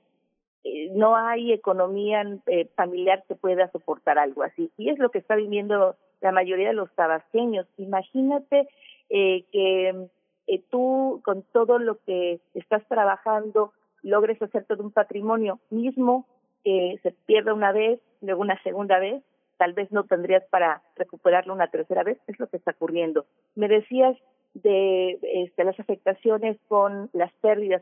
[0.68, 4.72] eh, no hay economía eh, familiar que pueda soportar algo así.
[4.78, 7.68] Y es lo que está viviendo la mayoría de los tabasqueños.
[7.78, 8.68] Imagínate
[9.10, 10.08] eh, que
[10.48, 13.72] eh, tú con todo lo que estás trabajando
[14.04, 16.26] logres hacer todo un patrimonio mismo
[16.64, 19.24] que se pierda una vez, luego una segunda vez
[19.58, 23.26] tal vez no tendrías para recuperarlo una tercera vez, es lo que está ocurriendo.
[23.56, 24.16] Me decías
[24.54, 27.82] de este, las afectaciones con las pérdidas.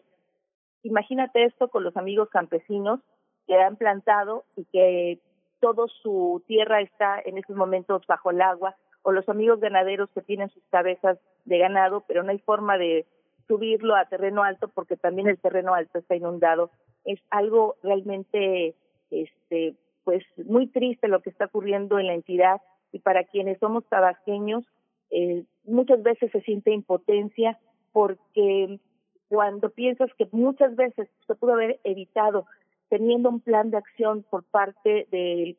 [0.85, 2.99] Imagínate esto con los amigos campesinos
[3.47, 5.19] que han plantado y que
[5.59, 10.21] toda su tierra está en estos momentos bajo el agua, o los amigos ganaderos que
[10.21, 13.07] tienen sus cabezas de ganado, pero no hay forma de
[13.47, 16.69] subirlo a terreno alto porque también el terreno alto está inundado.
[17.03, 18.75] Es algo realmente
[19.09, 23.85] este pues muy triste lo que está ocurriendo en la entidad y para quienes somos
[23.89, 24.63] tabasqueños
[25.09, 27.57] eh, muchas veces se siente impotencia
[27.91, 28.79] porque
[29.27, 32.45] cuando piensas que muchas veces se pudo haber evitado
[32.89, 35.57] teniendo un plan de acción por parte del,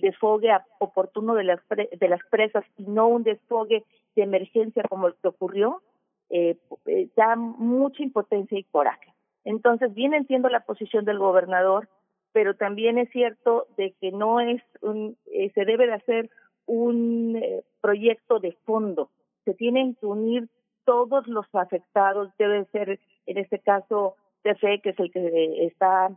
[0.00, 3.84] desfogue oportuno de las, de las presas y no un desfogue
[4.14, 5.82] de emergencia como el que ocurrió,
[6.28, 6.56] eh,
[6.86, 9.12] eh, da mucha impotencia y coraje.
[9.44, 11.88] Entonces, bien entiendo la posición del gobernador,
[12.32, 16.30] pero también es cierto de que no es un, eh, se debe de hacer
[16.66, 19.10] un eh, proyecto de fondo.
[19.44, 20.48] Se tienen que unir
[20.90, 26.10] todos los afectados, debe ser en este caso TFE, que es el que está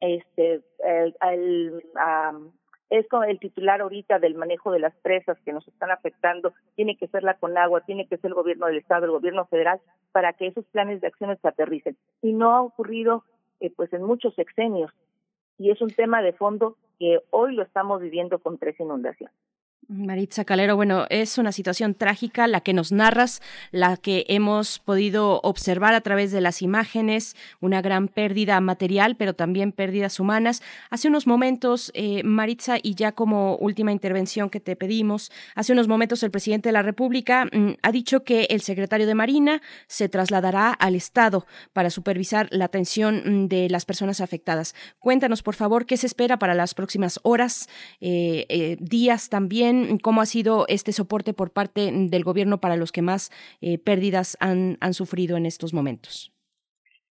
[0.00, 1.82] este el,
[2.90, 6.98] es con el titular ahorita del manejo de las presas que nos están afectando, tiene
[6.98, 9.80] que ser la Conagua, tiene que ser el gobierno del estado, el gobierno federal,
[10.12, 11.96] para que esos planes de acciones se aterricen.
[12.20, 13.24] Y no ha ocurrido
[13.60, 14.92] eh, pues en muchos sexenios.
[15.56, 19.34] Y es un tema de fondo que hoy lo estamos viviendo con tres inundaciones.
[19.88, 25.40] Maritza Calero, bueno, es una situación trágica la que nos narras, la que hemos podido
[25.42, 30.62] observar a través de las imágenes, una gran pérdida material, pero también pérdidas humanas.
[30.90, 35.88] Hace unos momentos, eh, Maritza, y ya como última intervención que te pedimos, hace unos
[35.88, 40.08] momentos el presidente de la República mm, ha dicho que el secretario de Marina se
[40.08, 44.74] trasladará al Estado para supervisar la atención mm, de las personas afectadas.
[44.98, 47.68] Cuéntanos, por favor, qué se espera para las próximas horas,
[48.00, 52.92] eh, eh, días también cómo ha sido este soporte por parte del gobierno para los
[52.92, 53.30] que más
[53.60, 56.32] eh, pérdidas han, sufrido en estos momentos.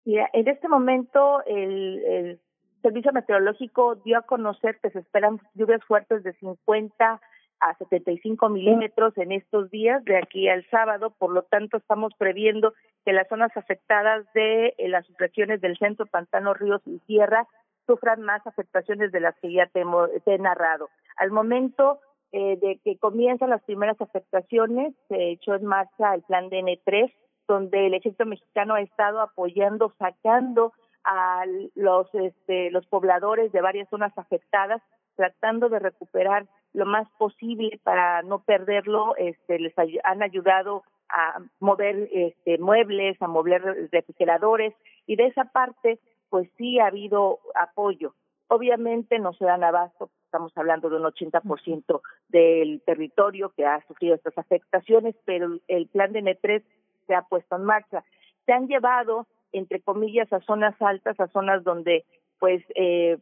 [0.06, 2.40] en este momento el,
[2.81, 7.22] Servicio Meteorológico dio a conocer que se esperan lluvias fuertes de 50
[7.61, 11.11] a 75 milímetros en estos días, de aquí al sábado.
[11.18, 12.73] Por lo tanto, estamos previendo
[13.06, 17.48] que las zonas afectadas de eh, las regiones del centro, pantano, ríos y tierra
[17.88, 19.84] sufran más afectaciones de las que ya te
[20.26, 20.90] he narrado.
[21.18, 21.99] Al momento,
[22.35, 27.14] eh, de que comienzan las primeras afectaciones, se echó en marcha el plan DN3,
[27.47, 30.73] donde el ejército mexicano ha estado apoyando, sacando
[31.03, 31.43] a
[31.76, 34.81] los, este, los pobladores de varias zonas afectadas,
[35.15, 39.15] tratando de recuperar lo más posible para no perderlo.
[39.18, 44.73] Este, les han ayudado a mover este, muebles, a mover refrigeradores
[45.05, 45.99] y de esa parte,
[46.30, 48.15] pues sí ha habido apoyo.
[48.47, 54.15] Obviamente no se dan abasto estamos hablando de un 80% del territorio que ha sufrido
[54.15, 56.64] estas afectaciones, pero el plan de N3
[57.05, 58.03] se ha puesto en marcha.
[58.47, 62.03] Se han llevado, entre comillas, a zonas altas, a zonas donde,
[62.39, 63.19] pues, eh,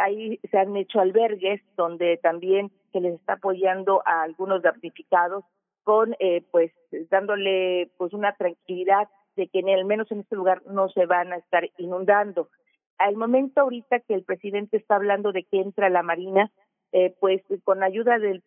[0.00, 5.44] ahí se han hecho albergues, donde también se les está apoyando a algunos damnificados
[5.84, 6.72] con, eh, pues,
[7.10, 11.34] dándole, pues, una tranquilidad de que en al menos en este lugar no se van
[11.34, 12.48] a estar inundando
[12.98, 16.50] al momento ahorita que el presidente está hablando de que entra la Marina,
[16.92, 18.42] eh, pues con ayuda de,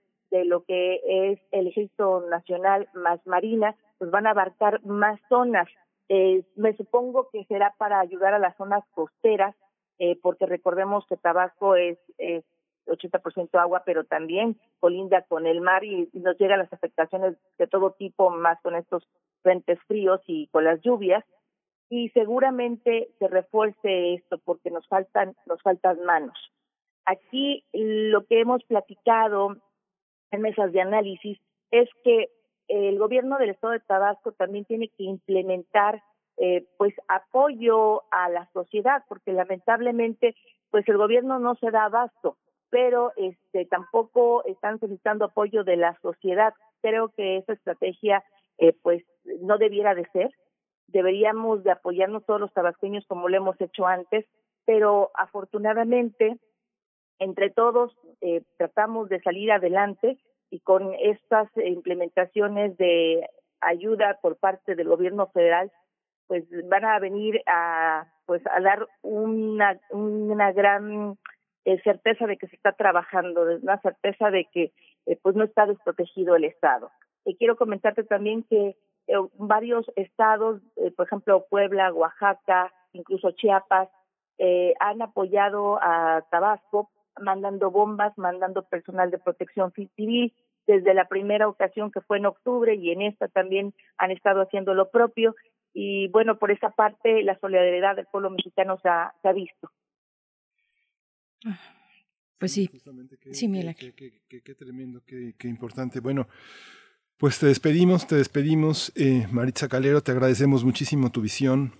[0.45, 5.67] lo que es el Ejército Nacional más Marina, pues van a abarcar más zonas.
[6.07, 9.55] Eh, me supongo que será para ayudar a las zonas costeras,
[9.99, 12.43] eh, porque recordemos que Tabasco es, es
[12.85, 17.91] 80% agua, pero también colinda con el mar y nos llegan las afectaciones de todo
[17.91, 19.07] tipo, más con estos
[19.41, 21.23] frentes fríos y con las lluvias
[21.89, 26.37] y seguramente se refuerce esto porque nos faltan nos faltan manos.
[27.05, 29.57] Aquí lo que hemos platicado
[30.31, 31.39] en mesas de análisis
[31.71, 32.29] es que
[32.67, 36.03] el gobierno del estado de Tabasco también tiene que implementar
[36.37, 40.35] eh, pues apoyo a la sociedad porque lamentablemente
[40.69, 42.37] pues el gobierno no se da abasto
[42.69, 48.23] pero este tampoco están solicitando apoyo de la sociedad creo que esa estrategia
[48.59, 49.03] eh, pues
[49.41, 50.31] no debiera de ser
[50.91, 54.25] deberíamos de apoyarnos todos los tabasqueños como lo hemos hecho antes,
[54.65, 56.37] pero afortunadamente
[57.19, 60.17] entre todos eh, tratamos de salir adelante
[60.49, 63.27] y con estas implementaciones de
[63.61, 65.71] ayuda por parte del gobierno federal
[66.27, 71.17] pues van a venir a pues a dar una una gran
[71.65, 74.71] eh, certeza de que se está trabajando, una certeza de que
[75.05, 76.89] eh, pues no está desprotegido el estado.
[77.25, 78.75] Y quiero comentarte también que
[79.09, 83.89] eh, varios estados, eh, por ejemplo Puebla, Oaxaca, incluso Chiapas,
[84.37, 90.31] eh, han apoyado a Tabasco mandando bombas, mandando personal de protección civil.
[90.67, 94.75] Desde la primera ocasión que fue en octubre y en esta también han estado haciendo
[94.75, 95.35] lo propio.
[95.73, 99.71] Y bueno, por esa parte la solidaridad del pueblo mexicano se ha, se ha visto.
[102.37, 102.69] Pues sí,
[103.31, 105.99] sí, qué, qué, tremendo, qué, qué importante.
[105.99, 106.27] Bueno,
[107.19, 111.73] pues te despedimos, te despedimos, eh, Maritza Calero, te agradecemos muchísimo tu visión,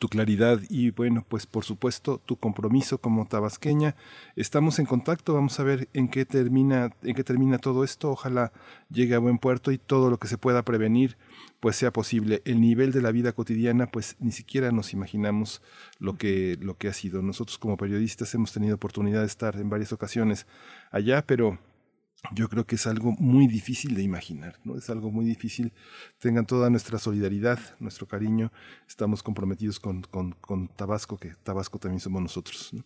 [0.00, 3.94] tu claridad y bueno, pues por supuesto tu compromiso como tabasqueña.
[4.34, 8.10] Estamos en contacto, vamos a ver en qué termina, en qué termina todo esto.
[8.10, 8.52] Ojalá
[8.90, 11.16] llegue a buen puerto y todo lo que se pueda prevenir
[11.60, 12.42] pues sea posible.
[12.44, 15.62] El nivel de la vida cotidiana, pues ni siquiera nos imaginamos
[16.00, 17.22] lo que, lo que ha sido.
[17.22, 20.48] Nosotros como periodistas hemos tenido oportunidad de estar en varias ocasiones
[20.90, 21.60] allá, pero
[22.32, 24.76] yo creo que es algo muy difícil de imaginar, ¿no?
[24.76, 25.72] Es algo muy difícil.
[26.18, 28.50] Tengan toda nuestra solidaridad, nuestro cariño.
[28.88, 32.72] Estamos comprometidos con, con, con Tabasco, que Tabasco también somos nosotros.
[32.72, 32.82] ¿no?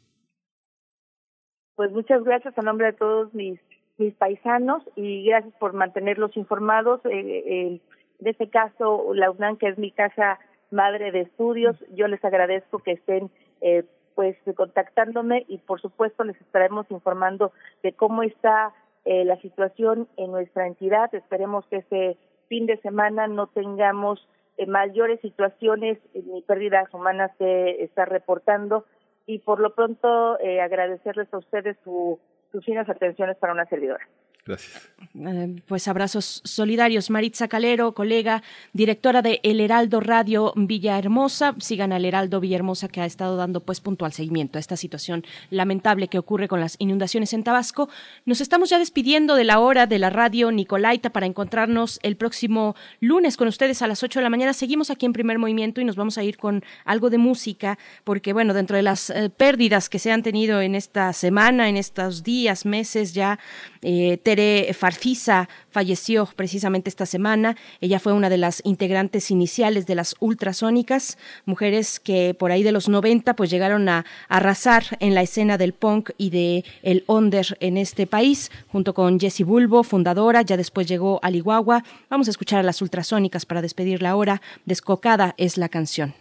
[1.76, 3.60] Pues muchas gracias a nombre de todos mis,
[3.96, 7.00] mis paisanos y gracias por mantenerlos informados.
[7.06, 7.80] Eh, eh,
[8.20, 10.40] en este caso, la UNAM, que es mi casa
[10.70, 13.84] madre de estudios, yo les agradezco que estén eh,
[14.14, 17.52] pues contactándome y por supuesto les estaremos informando
[17.84, 21.14] de cómo está eh, la situación en nuestra entidad.
[21.14, 22.16] Esperemos que este
[22.48, 24.26] fin de semana no tengamos
[24.58, 28.84] eh, mayores situaciones eh, ni pérdidas humanas que estar reportando
[29.24, 32.18] y por lo pronto eh, agradecerles a ustedes su,
[32.50, 34.06] sus finas atenciones para una servidora.
[34.48, 34.88] Gracias.
[35.14, 37.10] Eh, pues abrazos solidarios.
[37.10, 38.42] Maritza Calero, colega,
[38.72, 41.54] directora de El Heraldo Radio Villahermosa.
[41.58, 46.08] Sigan al Heraldo Villahermosa que ha estado dando pues puntual seguimiento a esta situación lamentable
[46.08, 47.90] que ocurre con las inundaciones en Tabasco.
[48.24, 52.74] Nos estamos ya despidiendo de la hora de la radio Nicolaita para encontrarnos el próximo
[53.00, 54.54] lunes con ustedes a las 8 de la mañana.
[54.54, 58.32] Seguimos aquí en primer movimiento y nos vamos a ir con algo de música porque
[58.32, 62.22] bueno, dentro de las eh, pérdidas que se han tenido en esta semana, en estos
[62.22, 63.38] días, meses ya,
[63.82, 67.56] eh, Tere Farfisa falleció precisamente esta semana.
[67.80, 72.70] Ella fue una de las integrantes iniciales de las ultrasónicas, mujeres que por ahí de
[72.70, 77.56] los 90 pues llegaron a arrasar en la escena del punk y de el under
[77.58, 81.82] en este país, junto con Jessie Bulbo, fundadora, ya después llegó Alihuahua.
[82.08, 84.40] Vamos a escuchar a las ultrasónicas para despedir la hora.
[84.66, 86.14] Descocada es la canción.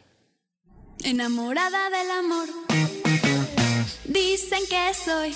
[1.03, 2.47] Enamorada del amor,
[4.05, 5.35] dicen que soy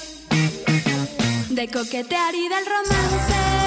[1.56, 3.61] de coquetear y del romance.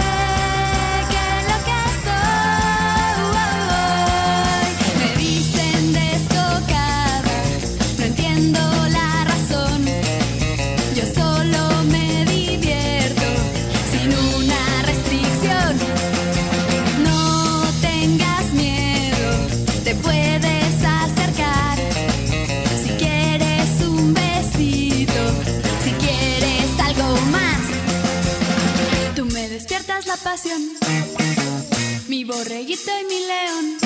[32.09, 33.77] Mi borreguito y mi león.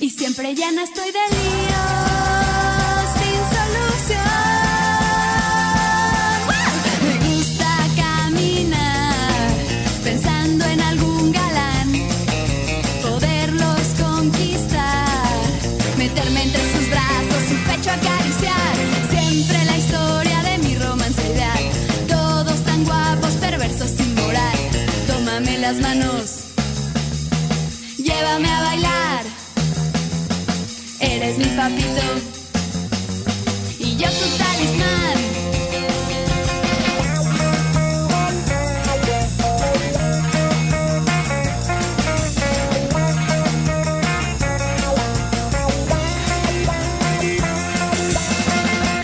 [0.00, 2.41] Y siempre llena estoy de lío,
[28.32, 29.24] llévame a bailar.
[31.00, 32.02] Eres mi papito
[33.78, 35.18] y yo tu talismán.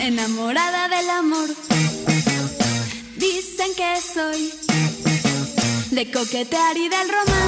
[0.01, 1.49] Enamorada del amor,
[3.17, 4.53] dicen que soy
[5.91, 7.48] de coquetear y del romance.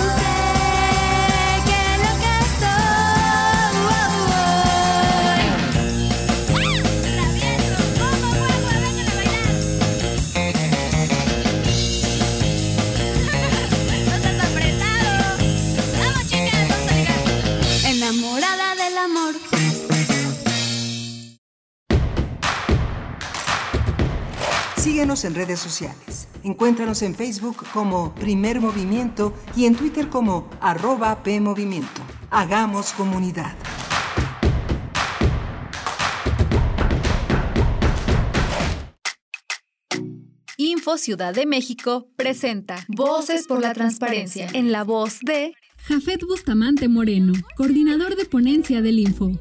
[25.11, 26.28] Síguenos en redes sociales.
[26.45, 32.01] Encuéntranos en Facebook como Primer Movimiento y en Twitter como arroba PMovimiento.
[32.31, 33.57] Hagamos comunidad.
[40.57, 45.55] Info Ciudad de México presenta Voces por la Transparencia en la voz de
[45.89, 49.32] Jafet Bustamante Moreno, coordinador de ponencia del Info.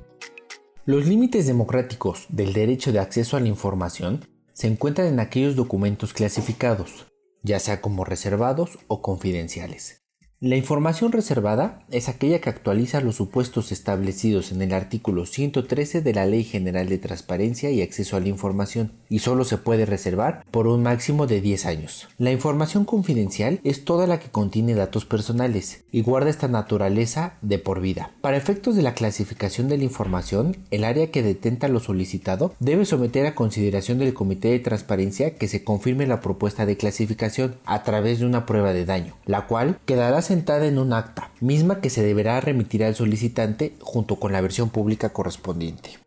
[0.85, 4.21] Los límites democráticos del derecho de acceso a la información
[4.59, 7.07] se encuentran en aquellos documentos clasificados,
[7.43, 9.98] ya sea como reservados o confidenciales.
[10.41, 16.13] La información reservada es aquella que actualiza los supuestos establecidos en el artículo 113 de
[16.13, 20.45] la Ley General de Transparencia y Acceso a la Información y solo se puede reservar
[20.49, 22.07] por un máximo de 10 años.
[22.17, 27.59] La información confidencial es toda la que contiene datos personales y guarda esta naturaleza de
[27.59, 28.11] por vida.
[28.21, 32.85] Para efectos de la clasificación de la información, el área que detenta lo solicitado debe
[32.85, 37.83] someter a consideración del Comité de Transparencia que se confirme la propuesta de clasificación a
[37.83, 41.89] través de una prueba de daño, la cual quedará sentada en un acta, misma que
[41.89, 45.97] se deberá remitir al solicitante junto con la versión pública correspondiente.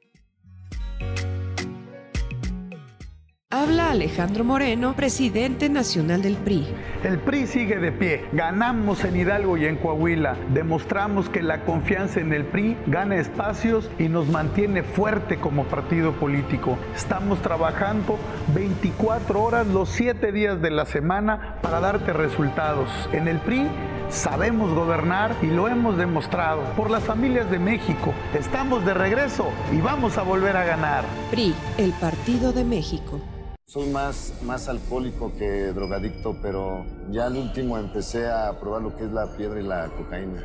[3.51, 6.66] Habla Alejandro Moreno, presidente nacional del PRI.
[7.03, 8.24] El PRI sigue de pie.
[8.32, 10.36] Ganamos en Hidalgo y en Coahuila.
[10.55, 16.12] Demostramos que la confianza en el PRI gana espacios y nos mantiene fuerte como partido
[16.12, 16.78] político.
[16.94, 18.19] Estamos trabajando
[18.55, 22.89] 24 horas los 7 días de la semana para darte resultados.
[23.12, 23.66] En el PRI
[24.12, 26.62] sabemos gobernar y lo hemos demostrado.
[26.76, 31.05] Por las familias de México, estamos de regreso y vamos a volver a ganar.
[31.30, 33.20] PRI, el Partido de México.
[33.66, 39.05] Soy más, más alcohólico que drogadicto, pero ya al último empecé a probar lo que
[39.05, 40.44] es la piedra y la cocaína.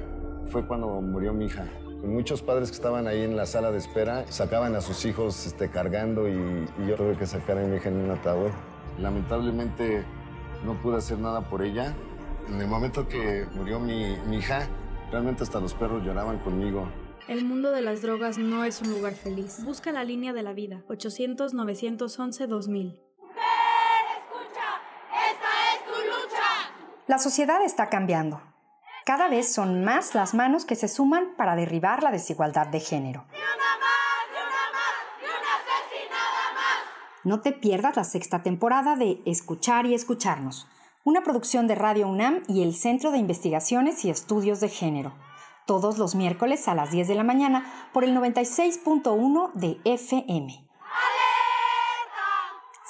[0.49, 1.65] Fue cuando murió mi hija.
[2.05, 5.69] Muchos padres que estaban ahí en la sala de espera sacaban a sus hijos este,
[5.69, 8.51] cargando y, y yo tuve que sacar a mi hija en un ataúd.
[8.97, 10.05] Lamentablemente
[10.63, 11.95] no pude hacer nada por ella.
[12.47, 14.67] En el momento que murió mi, mi hija,
[15.11, 16.87] realmente hasta los perros lloraban conmigo.
[17.27, 19.61] El mundo de las drogas no es un lugar feliz.
[19.65, 20.83] Busca la línea de la vida.
[20.87, 23.01] 800-911-2000.
[27.07, 28.41] La sociedad está cambiando.
[29.05, 33.25] Cada vez son más las manos que se suman para derribar la desigualdad de género.
[37.23, 40.67] No te pierdas la sexta temporada de Escuchar y Escucharnos,
[41.07, 45.15] una producción de Radio UNAM y el Centro de Investigaciones y Estudios de Género,
[45.65, 50.67] todos los miércoles a las 10 de la mañana por el 96.1 de FM.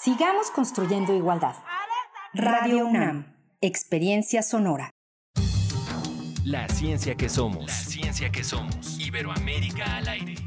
[0.02, 1.57] Sigamos construyendo igualdad.
[2.34, 4.89] Radio UNAM, experiencia sonora.
[6.44, 7.68] La ciencia que somos.
[7.68, 8.99] La ciencia que somos.
[8.99, 10.46] Iberoamérica al aire.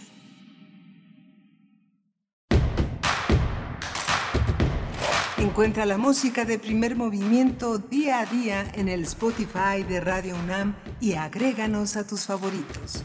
[5.41, 10.75] Encuentra la música de primer movimiento día a día en el Spotify de Radio UNAM
[10.99, 13.03] y agréganos a tus favoritos.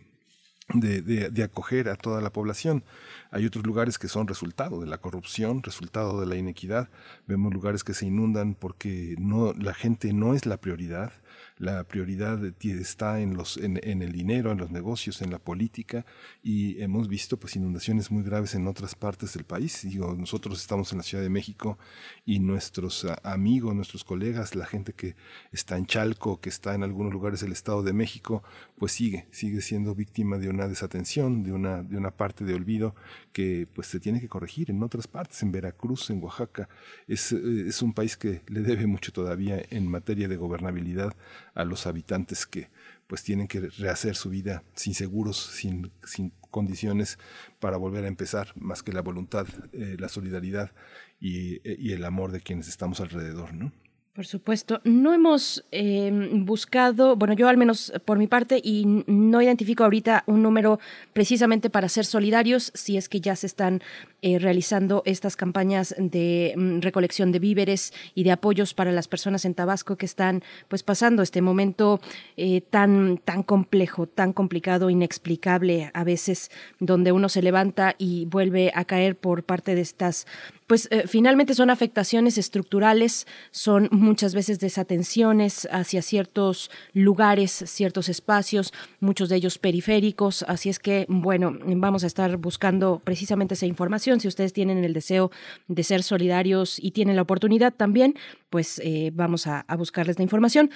[0.73, 2.83] de, de- de acoger a toda la población.
[3.31, 6.89] Hay otros lugares que son resultado de la corrupción, resultado de la inequidad.
[7.27, 11.13] Vemos lugares que se inundan porque no, la gente no es la prioridad.
[11.57, 16.05] La prioridad está en, los, en, en el dinero, en los negocios, en la política
[16.43, 19.81] y hemos visto pues inundaciones muy graves en otras partes del país.
[19.83, 21.77] Digo, nosotros estamos en la Ciudad de México
[22.25, 25.15] y nuestros amigos, nuestros colegas, la gente que
[25.53, 28.43] está en Chalco, que está en algunos lugares del Estado de México,
[28.77, 32.95] pues sigue, sigue siendo víctima de una desatención, de una, de una parte de olvido
[33.31, 36.67] que pues se tiene que corregir en otras partes, en Veracruz, en Oaxaca.
[37.07, 41.15] Es, eh, es un país que le debe mucho todavía en materia de gobernabilidad
[41.55, 42.69] a los habitantes que
[43.07, 47.17] pues tienen que rehacer su vida sin seguros, sin, sin condiciones
[47.59, 50.71] para volver a empezar, más que la voluntad, eh, la solidaridad
[51.19, 53.71] y, eh, y, el amor de quienes estamos alrededor, ¿no?
[54.15, 59.41] Por supuesto, no hemos eh, buscado, bueno, yo al menos por mi parte, y no
[59.41, 60.79] identifico ahorita un número
[61.11, 63.81] precisamente para ser solidarios, si es que ya se están
[64.21, 69.43] eh, realizando estas campañas de mm, recolección de víveres y de apoyos para las personas
[69.43, 71.99] en Tabasco que están pues pasando este momento
[72.37, 78.71] eh, tan, tan complejo, tan complicado, inexplicable a veces, donde uno se levanta y vuelve
[78.73, 80.25] a caer por parte de estas
[80.67, 88.73] pues eh, finalmente son afectaciones estructurales, son muchas veces desatenciones hacia ciertos lugares, ciertos espacios,
[88.99, 94.19] muchos de ellos periféricos, así es que, bueno, vamos a estar buscando precisamente esa información.
[94.19, 95.31] Si ustedes tienen el deseo
[95.67, 98.15] de ser solidarios y tienen la oportunidad también,
[98.49, 100.71] pues eh, vamos a, a buscarles la información.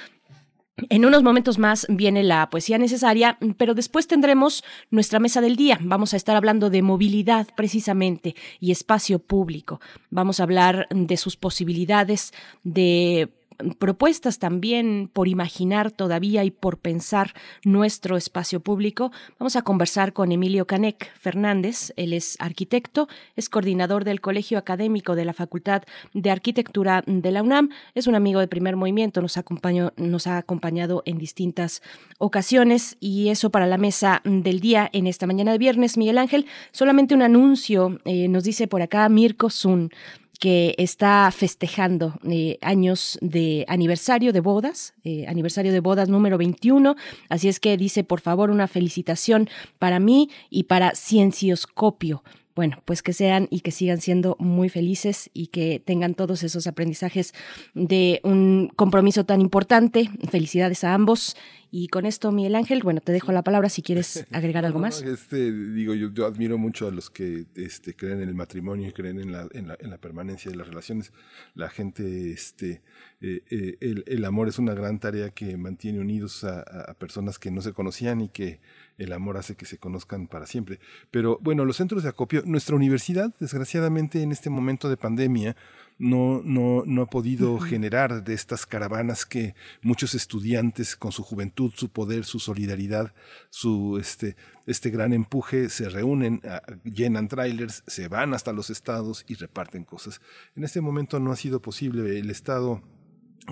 [0.89, 5.77] En unos momentos más viene la poesía necesaria, pero después tendremos nuestra mesa del día.
[5.81, 9.81] Vamos a estar hablando de movilidad precisamente y espacio público.
[10.09, 12.33] Vamos a hablar de sus posibilidades,
[12.63, 13.29] de
[13.77, 17.33] propuestas también por imaginar todavía y por pensar
[17.63, 19.11] nuestro espacio público.
[19.37, 21.93] Vamos a conversar con Emilio Canec Fernández.
[21.95, 25.83] Él es arquitecto, es coordinador del Colegio Académico de la Facultad
[26.13, 27.69] de Arquitectura de la UNAM.
[27.95, 31.81] Es un amigo de primer movimiento, nos, acompañó, nos ha acompañado en distintas
[32.17, 35.97] ocasiones y eso para la mesa del día en esta mañana de viernes.
[35.97, 39.91] Miguel Ángel, solamente un anuncio, eh, nos dice por acá Mirko Zun
[40.39, 46.95] que está festejando eh, años de aniversario de bodas, eh, aniversario de bodas número 21.
[47.27, 49.49] Así es que dice, por favor, una felicitación
[49.79, 52.23] para mí y para Ciencioscopio
[52.59, 56.67] bueno, pues que sean y que sigan siendo muy felices y que tengan todos esos
[56.67, 57.33] aprendizajes
[57.73, 60.09] de un compromiso tan importante.
[60.29, 61.37] Felicidades a ambos.
[61.71, 65.01] Y con esto, Miguel Ángel, bueno, te dejo la palabra si quieres agregar algo más.
[65.01, 68.91] Este, digo, yo, yo, admiro mucho a los que este, creen en el matrimonio y
[68.91, 71.13] creen en la, en la, en la permanencia de las relaciones.
[71.55, 72.81] La gente, este,
[73.21, 77.39] eh, eh, el, el, amor es una gran tarea que mantiene unidos a, a personas
[77.39, 78.59] que no se conocían y que
[78.99, 80.79] el amor hace que se conozcan para siempre.
[81.09, 85.55] Pero bueno, los centros de acopio, nuestra universidad, desgraciadamente en este momento de pandemia,
[85.97, 91.73] no, no, no ha podido generar de estas caravanas que muchos estudiantes con su juventud,
[91.75, 93.13] su poder, su solidaridad,
[93.49, 96.41] su este, este gran empuje se reúnen,
[96.83, 100.21] llenan trailers, se van hasta los estados y reparten cosas.
[100.55, 102.17] En este momento no ha sido posible.
[102.17, 102.81] El Estado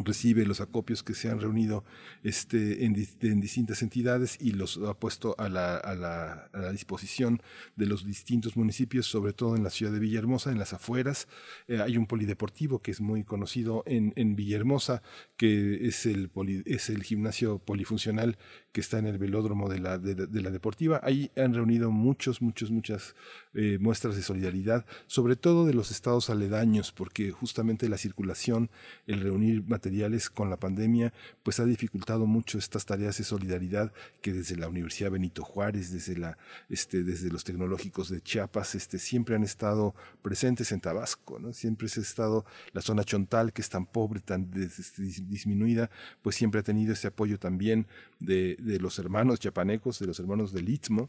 [0.03, 1.83] recibe los acopios que se han reunido
[2.23, 7.41] este, en, distintas entidades y los ha puesto a la, disposición
[7.75, 11.27] de los distintos municipios, sobre todo en la ciudad de Villahermosa, en las afueras.
[11.67, 15.01] Eh, hay un polideportivo que es muy conocido en, en Villahermosa,
[15.37, 16.31] que es el,
[16.65, 18.37] es el gimnasio polifuncional
[18.77, 20.99] que está en el velódromo de la, de, la deportiva.
[21.03, 23.15] Ahí han reunido muchos, muchos, muchas
[23.55, 28.69] eh, muestras de solidaridad, sobre todo de los estados aledaños, porque justamente la circulación,
[29.07, 34.33] el reunir materiales con la pandemia, pues ha dificultado mucho estas tareas de solidaridad que
[34.33, 36.37] desde la Universidad Benito Juárez, desde, la,
[36.69, 41.53] este, desde los tecnológicos de Chiapas, este, siempre han estado presentes en Tabasco, ¿no?
[41.53, 45.89] Siempre se ha estado la zona chontal, que es tan pobre, tan disminuida,
[46.21, 47.87] pues siempre ha tenido ese apoyo también
[48.19, 51.07] de, de los hermanos chiapanecos, de los hermanos del Istmo,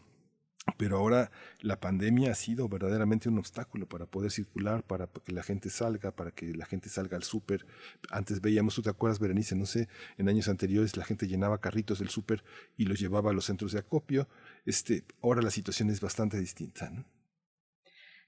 [0.76, 1.30] pero ahora
[1.60, 6.10] la pandemia ha sido verdaderamente un obstáculo para poder circular, para que la gente salga,
[6.10, 7.66] para que la gente salga al súper.
[8.10, 11.98] Antes veíamos, tú te acuerdas, Berenice, no sé, en años anteriores la gente llenaba carritos
[11.98, 12.44] del súper
[12.76, 14.28] y los llevaba a los centros de acopio.
[14.66, 16.90] Este, ahora la situación es bastante distinta.
[16.90, 17.04] ¿no?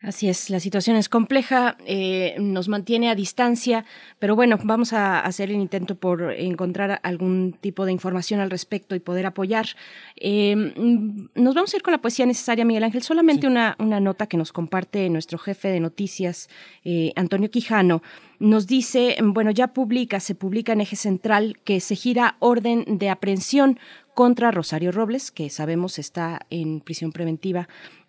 [0.03, 3.85] Así es, la situación es compleja, eh, nos mantiene a distancia,
[4.19, 8.95] pero bueno, vamos a hacer el intento por encontrar algún tipo de información al respecto
[8.95, 9.67] y poder apoyar.
[10.17, 10.57] Eh,
[11.35, 13.03] nos vamos a ir con la poesía necesaria, Miguel Ángel.
[13.03, 13.47] Solamente sí.
[13.49, 16.49] una, una, nota que nos comparte nuestro jefe de noticias,
[16.83, 18.03] eh, Antonio Quijano.
[18.39, 23.11] Nos dice, bueno, ya publica, se publica en Eje Central que se gira orden de
[23.11, 23.79] aprehensión
[24.15, 27.69] contra Rosario Robles, que sabemos está en prisión preventiva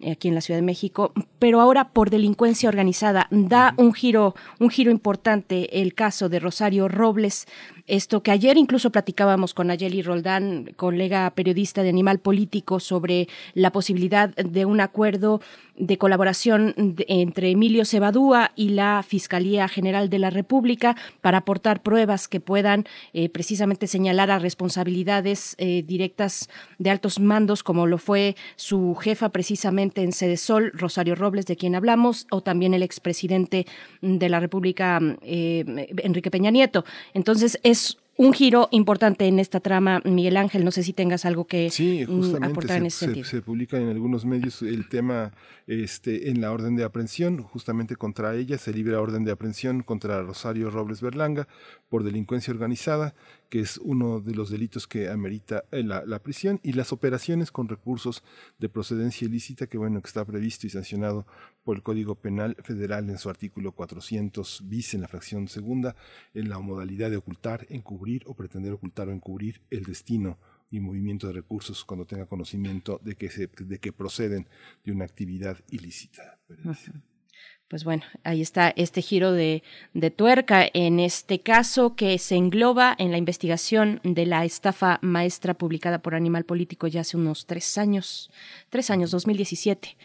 [0.10, 3.28] aquí en la Ciudad de México, pero ahora por delincuencia organizada.
[3.32, 7.48] Da un giro, un giro importante el caso de Rosario Robles,
[7.88, 13.72] esto que ayer incluso platicábamos con Ayeli Roldán, colega periodista de Animal Político, sobre la
[13.72, 15.42] posibilidad de un acuerdo
[15.76, 16.74] de colaboración
[17.08, 22.86] entre Emilio Cebadúa y la Fiscalía General de la República para aportar pruebas que puedan
[23.14, 29.30] eh, precisamente señalar a responsabilidades eh, directas de altos mandos, como lo fue su jefa
[29.30, 33.66] precisamente en Sol, Rosario Robles, de quien hablamos, o también el expresidente
[34.02, 36.86] de la República, eh, Enrique Peña Nieto.
[37.14, 40.64] Entonces, es un giro importante en esta trama, Miguel Ángel.
[40.64, 41.70] No sé si tengas algo que
[42.08, 43.26] mm, aportar en ese se, sentido.
[43.26, 45.32] Se publica en algunos medios el tema
[45.66, 50.22] este, en la orden de aprehensión, justamente contra ella se libra orden de aprehensión contra
[50.22, 51.48] Rosario Robles Berlanga
[51.90, 53.16] por delincuencia organizada,
[53.52, 57.68] que es uno de los delitos que amerita eh, la, prisión, y las operaciones con
[57.68, 58.24] recursos
[58.60, 61.28] de procedencia ilícita, que bueno, que está previsto y sancionado
[61.66, 65.98] por el Código Penal Federal en su artículo 400 bis en la fracción segunda,
[66.34, 71.28] en la modalidad de ocultar, encubrir o pretender ocultar o encubrir el destino y movimiento
[71.28, 74.48] de recursos cuando tenga conocimiento de que, se, de que proceden
[74.86, 76.40] de una actividad ilícita.
[77.72, 82.94] Pues bueno, ahí está este giro de, de, tuerca en este caso que se engloba
[82.98, 87.78] en la investigación de la estafa maestra publicada por Animal Político ya hace unos tres
[87.78, 88.30] años,
[88.70, 89.96] tres años, 2017.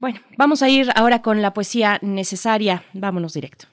[0.00, 2.82] Bueno, vamos a ir ahora con la poesía necesaria.
[2.92, 3.66] Vámonos directo.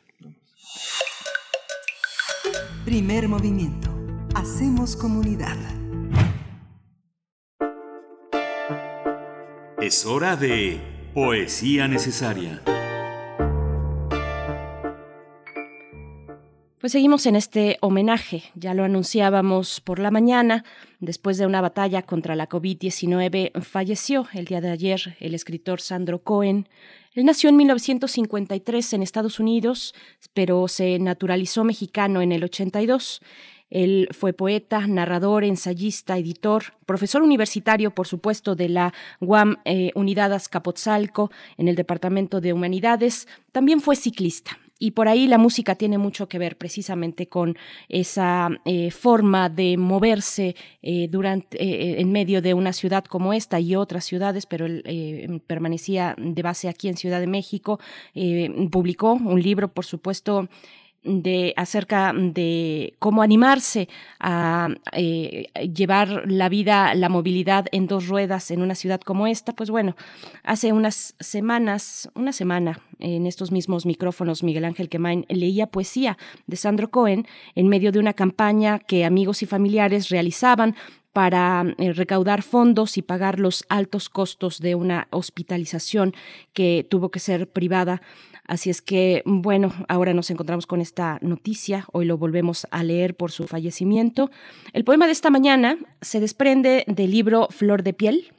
[2.86, 3.90] Primer movimiento.
[4.36, 5.58] Hacemos comunidad.
[9.82, 12.62] Es hora de Poesía Necesaria.
[16.88, 20.64] Pues seguimos en este homenaje, ya lo anunciábamos por la mañana,
[21.02, 26.24] después de una batalla contra la COVID-19 falleció el día de ayer el escritor Sandro
[26.24, 26.70] Cohen.
[27.14, 29.94] Él nació en 1953 en Estados Unidos,
[30.34, 33.22] pero se naturalizó mexicano en el 82.
[33.70, 40.32] Él fue poeta, narrador, ensayista, editor, profesor universitario, por supuesto, de la UAM eh, Unidad
[40.32, 43.28] Azcapotzalco en el Departamento de Humanidades.
[43.52, 47.58] También fue ciclista y por ahí la música tiene mucho que ver precisamente con
[47.90, 53.76] esa eh, forma de moverse eh, durante en medio de una ciudad como esta y
[53.76, 57.80] otras ciudades pero él permanecía de base aquí en Ciudad de México
[58.72, 60.48] publicó un libro por supuesto
[61.04, 63.88] de acerca de cómo animarse
[64.20, 69.54] a eh, llevar la vida, la movilidad en dos ruedas en una ciudad como esta,
[69.54, 69.96] pues bueno,
[70.44, 76.18] hace unas semanas, una semana, en estos mismos micrófonos, Miguel Ángel Quemain leía poesía
[76.48, 80.76] de Sandro Cohen en medio de una campaña que amigos y familiares realizaban
[81.18, 86.14] para eh, recaudar fondos y pagar los altos costos de una hospitalización
[86.54, 88.04] que tuvo que ser privada
[88.48, 93.16] Así es que, bueno, ahora nos encontramos con esta noticia, hoy lo volvemos a leer
[93.16, 94.32] por su fallecimiento.
[94.72, 98.32] El poema de esta mañana se desprende del libro Flor de piel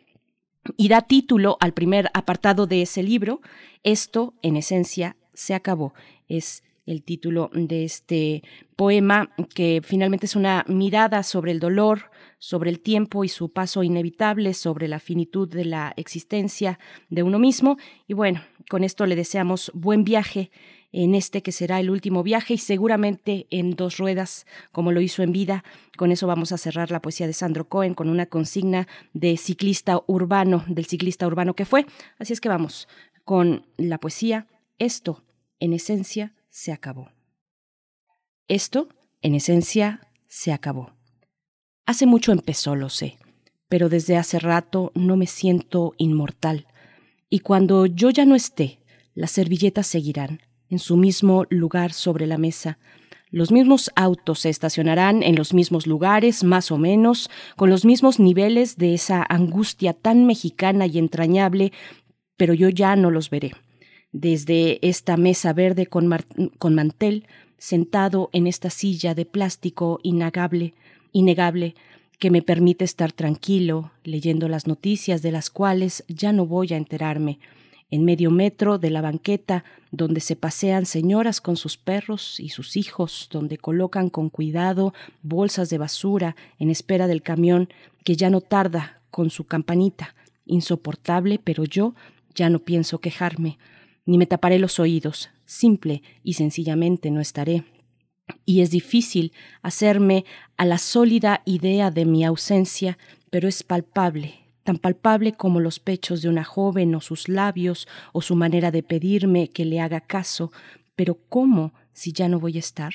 [0.79, 3.43] y da título al primer apartado de ese libro.
[3.83, 5.93] Esto, en esencia, se acabó.
[6.27, 8.43] Es el título de este
[8.77, 13.83] poema, que finalmente es una mirada sobre el dolor, sobre el tiempo y su paso
[13.83, 16.79] inevitable, sobre la finitud de la existencia
[17.11, 17.77] de uno mismo.
[18.07, 20.51] Y bueno, con esto le deseamos buen viaje
[20.93, 25.23] en este que será el último viaje y seguramente en dos ruedas, como lo hizo
[25.23, 25.65] en vida.
[25.97, 30.01] Con eso vamos a cerrar la poesía de Sandro Cohen con una consigna de ciclista
[30.07, 31.87] urbano, del ciclista urbano que fue.
[32.19, 32.89] Así es que vamos
[33.25, 34.47] con la poesía.
[34.79, 35.23] Esto,
[35.61, 37.11] en esencia, se acabó.
[38.47, 38.89] Esto,
[39.21, 40.98] en esencia, se acabó.
[41.89, 43.17] Hace mucho empezó, lo sé,
[43.71, 46.67] pero desde hace rato no me siento inmortal.
[47.31, 48.81] Y cuando yo ya no esté,
[49.15, 52.79] las servilletas seguirán en su mismo lugar sobre la mesa.
[53.31, 58.21] Los mismos autos se estacionarán en los mismos lugares, más o menos, con los mismos
[58.21, 61.73] niveles de esa angustia tan mexicana y entrañable,
[62.37, 63.53] pero yo ya no los veré
[64.13, 66.15] desde esta mesa verde con,
[66.59, 70.75] con, mantel, sentado en esta silla de plástico innegable,
[71.13, 71.75] innegable,
[72.19, 76.77] que me permite estar tranquilo, leyendo las noticias de las cuales ya no voy a
[76.77, 77.39] enterarme,
[77.91, 82.77] en medio metro de la banqueta donde se pasean señoras con sus perros y sus
[82.77, 87.69] hijos, donde colocan con cuidado bolsas de basura en espera del camión
[88.05, 90.15] que ya no tarda con su campanita,
[90.45, 91.95] insoportable, pero yo
[92.35, 93.59] ya no pienso quejarme,
[94.05, 97.65] ni me taparé los oídos, simple y sencillamente no estaré.
[98.45, 99.33] Y es difícil
[99.63, 100.25] hacerme
[100.57, 102.99] a la sólida idea de mi ausencia,
[103.31, 104.35] pero es palpable,
[104.65, 108.83] tan palpable como los pechos de una joven o sus labios o su manera de
[108.83, 110.53] pedirme que le haga caso,
[110.97, 112.93] pero ¿cómo si ya no voy a estar?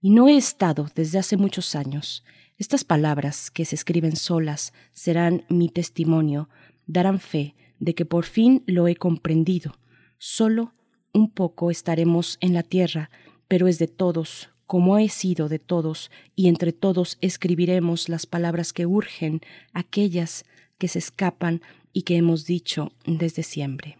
[0.00, 2.24] Y no he estado desde hace muchos años.
[2.58, 6.48] Estas palabras, que se escriben solas, serán mi testimonio,
[6.86, 9.74] darán fe de que por fin lo he comprendido.
[10.18, 10.72] Solo
[11.12, 13.10] un poco estaremos en la tierra,
[13.48, 18.72] pero es de todos, como he sido de todos, y entre todos escribiremos las palabras
[18.72, 19.42] que urgen,
[19.74, 20.46] aquellas
[20.78, 21.60] que se escapan
[21.92, 23.98] y que hemos dicho desde siempre.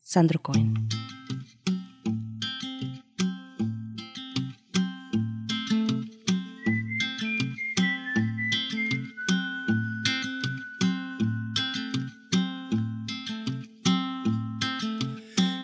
[0.00, 0.86] Sandro Cohen.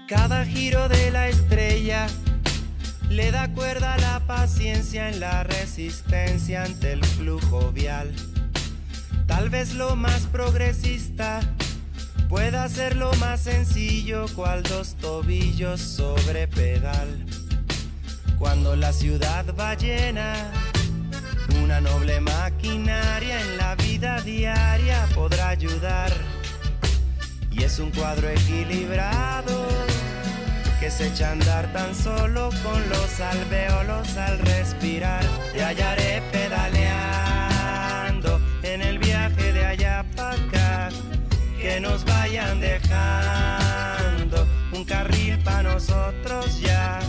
[0.08, 2.08] Cada giro de la estrella
[3.18, 8.14] le da cuerda a la paciencia en la resistencia ante el flujo vial.
[9.26, 11.40] Tal vez lo más progresista
[12.28, 17.26] pueda ser lo más sencillo, cual dos tobillos sobre pedal.
[18.38, 20.34] Cuando la ciudad va llena,
[21.64, 26.12] una noble maquinaria en la vida diaria podrá ayudar.
[27.50, 29.66] Y es un cuadro equilibrado
[30.96, 35.22] que echa a andar tan solo con los alveolos al respirar.
[35.52, 37.20] Te hallaré pedaleando
[38.62, 40.88] en el viaje de allá para acá.
[41.60, 47.00] Que nos vayan dejando un carril para nosotros ya.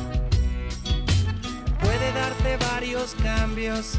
[1.80, 3.98] Puede darte varios cambios.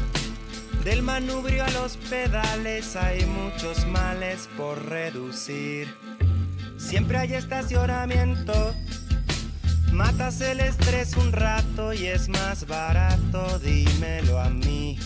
[0.83, 5.87] Del manubrio a los pedales hay muchos males por reducir.
[6.77, 8.75] Siempre hay estacionamiento
[9.91, 14.97] Matas el estrés un rato y es más barato, dímelo a mí.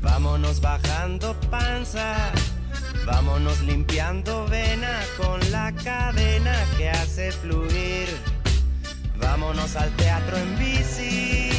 [0.00, 2.32] Vámonos bajando panza,
[3.06, 8.08] vámonos limpiando vena con la cadena que hace fluir.
[9.16, 11.50] Vámonos al teatro en bici,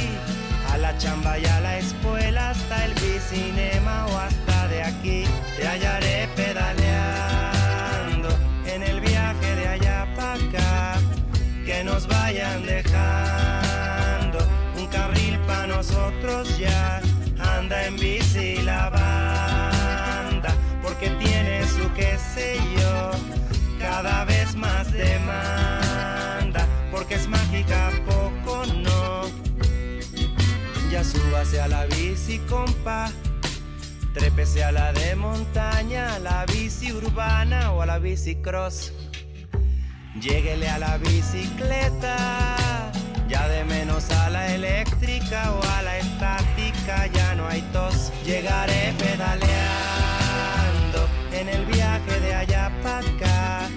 [0.72, 5.26] a la chamba y a la escuela, hasta el bicinema o hasta de aquí.
[5.58, 8.30] Te hallaré pedaleando
[8.66, 10.95] en el viaje de allá para acá
[11.66, 14.38] que nos vayan dejando
[14.78, 17.02] un carril para nosotros ya.
[17.40, 23.12] Anda en bici la banda, porque tiene su qué sé yo,
[23.80, 29.24] cada vez más demanda, porque es mágica, poco no.
[30.92, 33.12] Ya súbase a la bici, compa.
[34.14, 38.94] Trépese a la de montaña, a la bici urbana o a la bici cross.
[40.22, 42.16] Lléguele a la bicicleta,
[43.28, 48.14] ya de menos a la eléctrica o a la estática, ya no hay tos.
[48.26, 49.46] Llegaré pedaleando
[51.34, 53.68] en el viaje de allá para acá,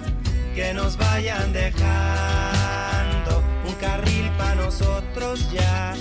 [0.55, 5.93] que nos vayan dejando un carril para nosotros ya.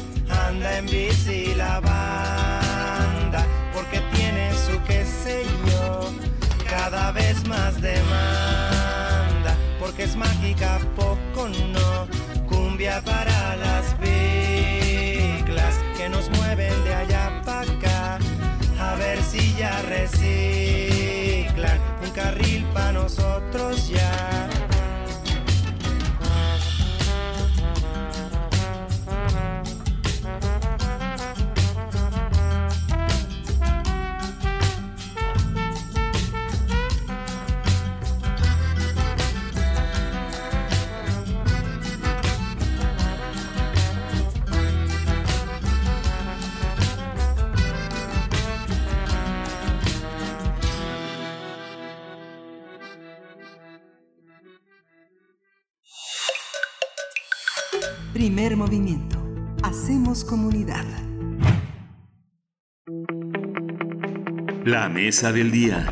[0.47, 3.45] Anda en bici la banda,
[3.75, 6.13] porque tiene su qué sé yo,
[6.71, 8.78] cada vez más demanda
[9.89, 12.07] porque es mágica, poco no.
[12.47, 18.19] Cumbia para las biclas que nos mueven de allá para acá.
[18.79, 24.58] A ver si ya reciclan un carril para nosotros ya.
[58.29, 59.17] Primer movimiento.
[59.63, 60.85] Hacemos comunidad.
[64.67, 65.91] La mesa del día.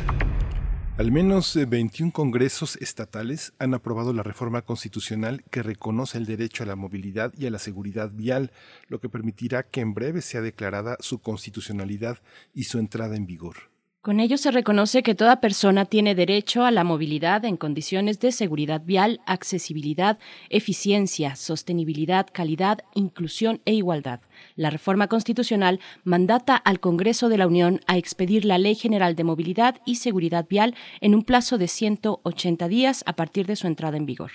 [0.99, 6.61] Al menos eh, 21 congresos estatales han aprobado la reforma constitucional que reconoce el derecho
[6.61, 8.51] a la movilidad y a la seguridad vial,
[8.87, 12.19] lo que permitirá que en breve sea declarada su constitucionalidad
[12.53, 13.71] y su entrada en vigor.
[14.07, 18.31] Con ello se reconoce que toda persona tiene derecho a la movilidad en condiciones de
[18.31, 20.17] seguridad vial, accesibilidad,
[20.49, 24.21] eficiencia, sostenibilidad, calidad, inclusión e igualdad.
[24.55, 29.25] La reforma constitucional mandata al Congreso de la Unión a expedir la Ley General de
[29.25, 33.97] Movilidad y Seguridad Vial en un plazo de 180 días a partir de su entrada
[33.97, 34.31] en vigor.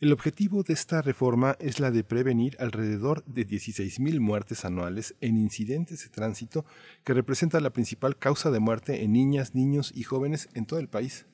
[0.00, 5.36] El objetivo de esta reforma es la de prevenir alrededor de 16.000 muertes anuales en
[5.36, 6.64] incidentes de tránsito
[7.04, 10.88] que representa la principal causa de muerte en niñas, niños y jóvenes en todo el
[10.88, 11.26] país.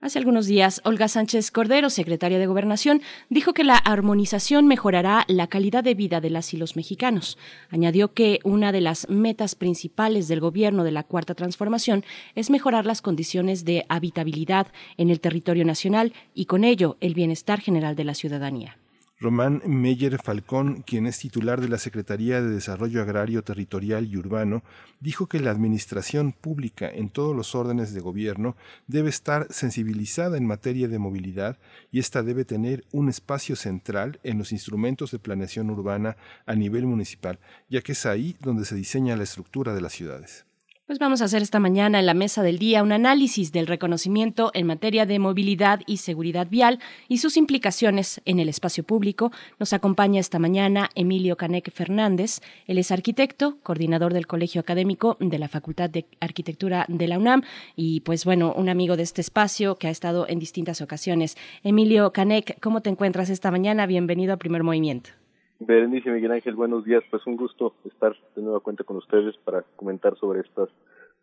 [0.00, 5.48] Hace algunos días, Olga Sánchez Cordero, secretaria de Gobernación, dijo que la armonización mejorará la
[5.48, 7.36] calidad de vida de las y los mexicanos.
[7.68, 12.04] Añadió que una de las metas principales del gobierno de la Cuarta Transformación
[12.36, 14.68] es mejorar las condiciones de habitabilidad
[14.98, 18.78] en el territorio nacional y con ello el bienestar general de la ciudadanía.
[19.20, 24.62] Román Meyer Falcón, quien es titular de la Secretaría de Desarrollo Agrario, Territorial y Urbano,
[25.00, 28.56] dijo que la administración pública en todos los órdenes de gobierno
[28.86, 31.58] debe estar sensibilizada en materia de movilidad
[31.90, 36.16] y esta debe tener un espacio central en los instrumentos de planeación urbana
[36.46, 40.47] a nivel municipal, ya que es ahí donde se diseña la estructura de las ciudades.
[40.88, 44.50] Pues vamos a hacer esta mañana en la mesa del día un análisis del reconocimiento
[44.54, 49.30] en materia de movilidad y seguridad vial y sus implicaciones en el espacio público.
[49.58, 52.40] Nos acompaña esta mañana Emilio Canec Fernández.
[52.66, 57.42] Él es arquitecto, coordinador del Colegio Académico de la Facultad de Arquitectura de la UNAM
[57.76, 61.36] y pues bueno, un amigo de este espacio que ha estado en distintas ocasiones.
[61.64, 63.84] Emilio Canec, ¿cómo te encuentras esta mañana?
[63.84, 65.17] Bienvenido a Primer Movimiento.
[65.60, 67.02] Berenice Miguel Ángel, buenos días.
[67.10, 70.68] Pues un gusto estar de nueva cuenta con ustedes para comentar sobre estas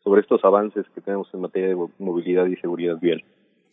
[0.03, 3.23] sobre estos avances que tenemos en materia de movilidad y seguridad vial.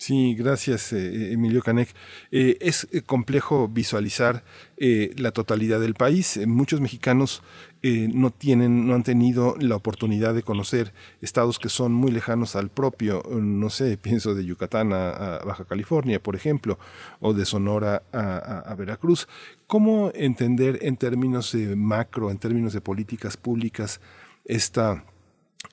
[0.02, 1.94] Sí, gracias eh, Emilio Canek.
[2.32, 4.42] Eh, es eh, complejo visualizar
[4.76, 6.40] la totalidad del país.
[6.44, 7.40] Muchos mexicanos
[7.84, 12.68] no tienen, no han tenido la oportunidad de conocer estados que son muy lejanos al
[12.68, 13.22] propio.
[13.31, 16.81] No sé, pienso de Yucatán a, Baja California, por ejemplo,
[17.20, 19.28] o de Sonora a Veracruz.
[19.68, 24.00] ¿Cómo entender en términos de macro, en términos de políticas públicas,
[24.44, 25.05] esta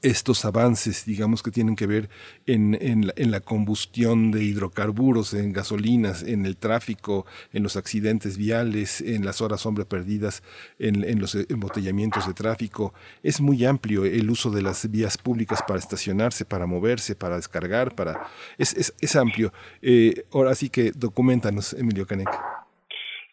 [0.01, 2.09] estos avances, digamos, que tienen que ver
[2.45, 9.01] en, en, la, combustión de hidrocarburos, en gasolinas, en el tráfico, en los accidentes viales,
[9.01, 10.41] en las horas hombre perdidas,
[10.79, 12.93] en, los embotellamientos de tráfico.
[13.23, 17.93] Es muy amplio el uso de las vías públicas para estacionarse, para moverse, para descargar,
[17.95, 18.27] para
[18.57, 19.51] es, es, es amplio.
[19.81, 22.29] Eh, ahora sí que documentanos, Emilio Canek.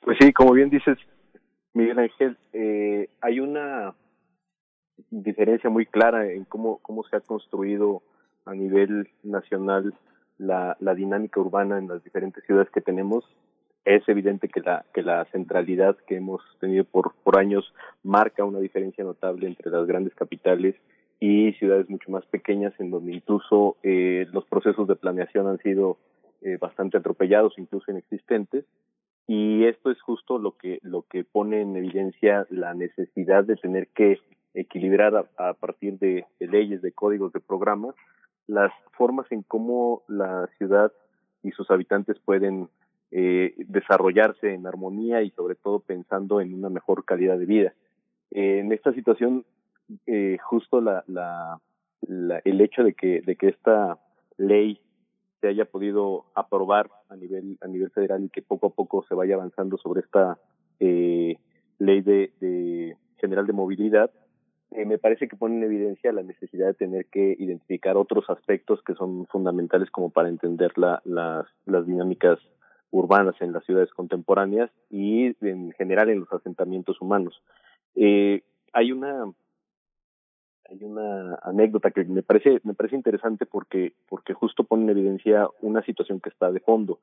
[0.00, 0.98] Pues sí, como bien dices,
[1.74, 3.94] Miguel Ángel, eh, hay una
[5.10, 8.02] diferencia muy clara en cómo, cómo se ha construido
[8.44, 9.94] a nivel nacional
[10.38, 13.24] la, la dinámica urbana en las diferentes ciudades que tenemos.
[13.84, 18.58] Es evidente que la, que la centralidad que hemos tenido por, por años marca una
[18.58, 20.74] diferencia notable entre las grandes capitales
[21.20, 25.98] y ciudades mucho más pequeñas en donde incluso eh, los procesos de planeación han sido
[26.42, 28.64] eh, bastante atropellados, incluso inexistentes.
[29.28, 33.88] Y esto es justo lo que, lo que pone en evidencia la necesidad de tener
[33.88, 34.20] que
[34.56, 37.94] equilibrar a, partir de, leyes, de códigos, de programas,
[38.46, 40.92] las formas en cómo la ciudad
[41.42, 42.68] y sus habitantes pueden
[43.10, 47.74] eh, desarrollarse en armonía y sobre todo pensando en una mejor calidad de vida.
[48.30, 49.44] Eh, en esta situación,
[50.06, 51.60] eh, justo la, la,
[52.44, 53.98] el hecho de que, de que esta
[54.38, 54.80] ley
[55.40, 59.14] se haya podido aprobar a nivel, a nivel federal y que poco a poco se
[59.14, 60.38] vaya avanzando sobre esta
[60.78, 64.10] ley de, de general de movilidad,
[64.72, 68.82] eh, me parece que pone en evidencia la necesidad de tener que identificar otros aspectos
[68.82, 72.38] que son fundamentales como para entender la, las, las dinámicas
[72.90, 77.40] urbanas en las ciudades contemporáneas y en general en los asentamientos humanos.
[77.94, 79.32] Eh, hay una
[80.68, 85.48] hay una anécdota que me parece me parece interesante porque porque justo pone en evidencia
[85.60, 86.98] una situación que está de fondo.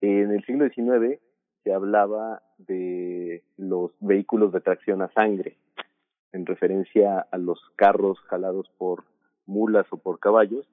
[0.00, 1.20] en el siglo XIX
[1.62, 5.56] se hablaba de los vehículos de tracción a sangre
[6.32, 9.04] en referencia a los carros jalados por
[9.46, 10.66] mulas o por caballos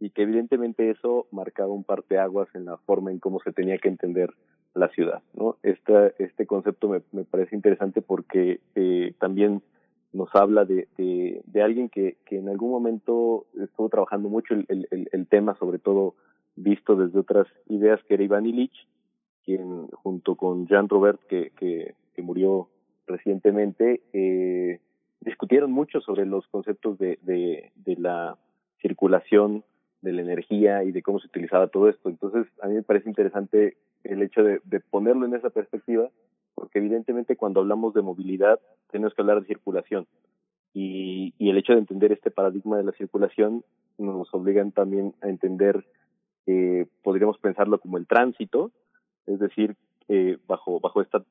[0.00, 3.88] y que evidentemente eso marcaba un parteaguas en la forma en cómo se tenía que
[3.88, 4.30] entender
[4.74, 5.56] la ciudad, ¿no?
[5.62, 9.62] Este, este concepto me, me parece interesante porque eh, también
[10.12, 15.08] nos habla de, de, alguien que, que en algún momento estuvo trabajando mucho el, el,
[15.12, 16.14] el, tema, sobre todo
[16.56, 18.86] visto desde otras ideas, que era Iván Illich,
[19.44, 22.68] quien junto con Jean Robert, que, que, que murió
[23.06, 24.80] recientemente, eh,
[25.20, 28.36] discutieron mucho sobre los conceptos de, de, la
[28.80, 29.64] circulación
[30.02, 32.08] de la energía y de cómo se utilizaba todo esto.
[32.08, 36.08] Entonces, a mí me parece interesante el hecho de, de ponerlo en esa perspectiva,
[36.54, 40.06] porque evidentemente cuando hablamos de movilidad tenemos que hablar de circulación.
[40.72, 43.64] Y, y el hecho de entender este paradigma de la circulación
[43.96, 45.84] nos obligan también a entender,
[46.46, 48.70] eh, podríamos pensarlo como el tránsito,
[49.26, 49.74] es decir,
[50.08, 51.22] eh, bajo, bajo esta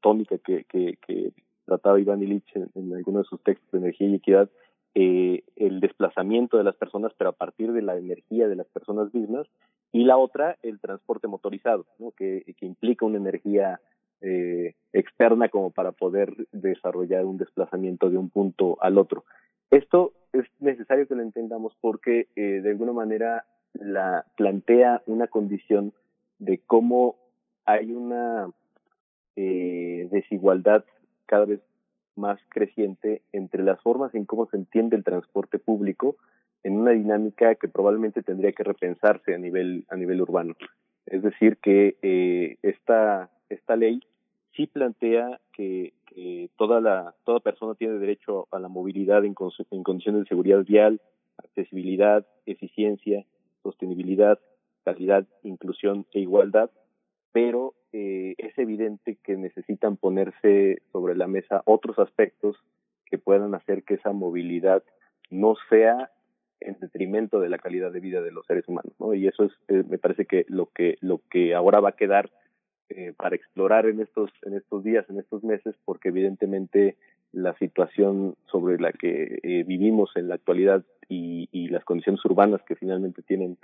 [0.00, 1.32] tónica que, que, que
[1.64, 4.50] trataba Iván Illich en, algunos de sus textos de energía y equidad,
[4.94, 9.12] eh, el desplazamiento de las personas, pero a partir de la energía de las personas
[9.12, 9.46] mismas,
[9.92, 11.86] y la otra, el transporte motorizado,
[12.16, 13.80] que, que implica una energía
[14.20, 19.24] eh, externa como para poder desarrollar un desplazamiento de un punto al otro.
[19.70, 23.44] Esto es necesario que lo entendamos porque eh, de alguna manera
[23.74, 25.92] la plantea una condición
[26.38, 27.16] de cómo
[27.64, 28.50] hay una
[29.36, 30.84] eh, desigualdad
[31.26, 31.60] cada vez
[32.16, 36.16] más creciente entre las formas en cómo se entiende el transporte público
[36.62, 40.54] en una dinámica que probablemente tendría que repensarse a nivel a nivel urbano.
[41.06, 44.00] Es decir, que eh, esta esta ley
[44.56, 45.92] sí plantea que,
[46.56, 51.00] toda la toda persona tiene derecho a la movilidad en condiciones de seguridad vial,
[51.38, 53.26] accesibilidad, eficiencia,
[53.64, 54.38] sostenibilidad,
[54.84, 56.70] calidad, inclusión e igualdad,
[57.32, 62.56] pero eh, es evidente que necesitan ponerse sobre la mesa otros aspectos
[63.06, 64.82] que puedan hacer que esa movilidad
[65.30, 66.10] no sea
[66.58, 69.14] en detrimento de la calidad de vida de los seres humanos, ¿no?
[69.14, 72.30] Y eso es, eh, me parece que lo que lo que ahora va a quedar
[72.88, 76.96] eh, para explorar en estos en estos días, en estos meses, porque evidentemente
[77.30, 82.60] la situación sobre la que eh, vivimos en la actualidad y, y, las condiciones urbanas
[82.62, 83.56] que finalmente tienen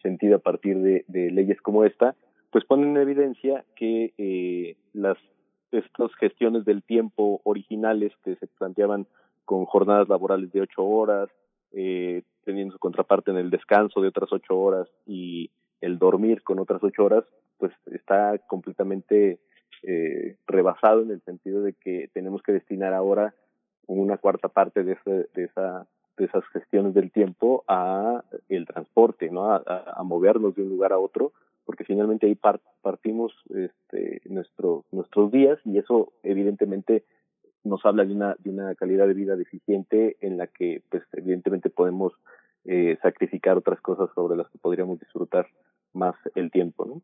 [0.00, 2.14] sentido a partir de, de, leyes como esta,
[2.52, 5.18] pues ponen en evidencia que eh, las
[5.72, 9.06] estas gestiones del tiempo originales que se planteaban
[9.46, 11.30] con jornadas laborales de ocho horas,
[11.72, 15.50] eh, teniendo su contraparte en el descanso de otras ocho horas y
[15.80, 17.24] el dormir con otras ocho horas,
[17.56, 19.40] pues está completamente
[19.82, 23.34] eh, rebasado en el sentido de que tenemos que destinar ahora
[23.86, 29.30] una cuarta parte de, ese, de esa de esas gestiones del tiempo a el transporte,
[29.30, 29.52] ¿no?
[29.52, 31.32] A, movernos de un lugar a otro,
[31.64, 37.04] porque finalmente ahí part, partimos este, nuestro, nuestros días y eso evidentemente
[37.64, 41.70] nos habla de una, de una calidad de vida deficiente en la que pues evidentemente
[41.70, 42.12] podemos
[42.64, 45.46] eh, sacrificar otras cosas sobre las que podríamos disfrutar
[45.92, 47.02] más el tiempo, ¿no?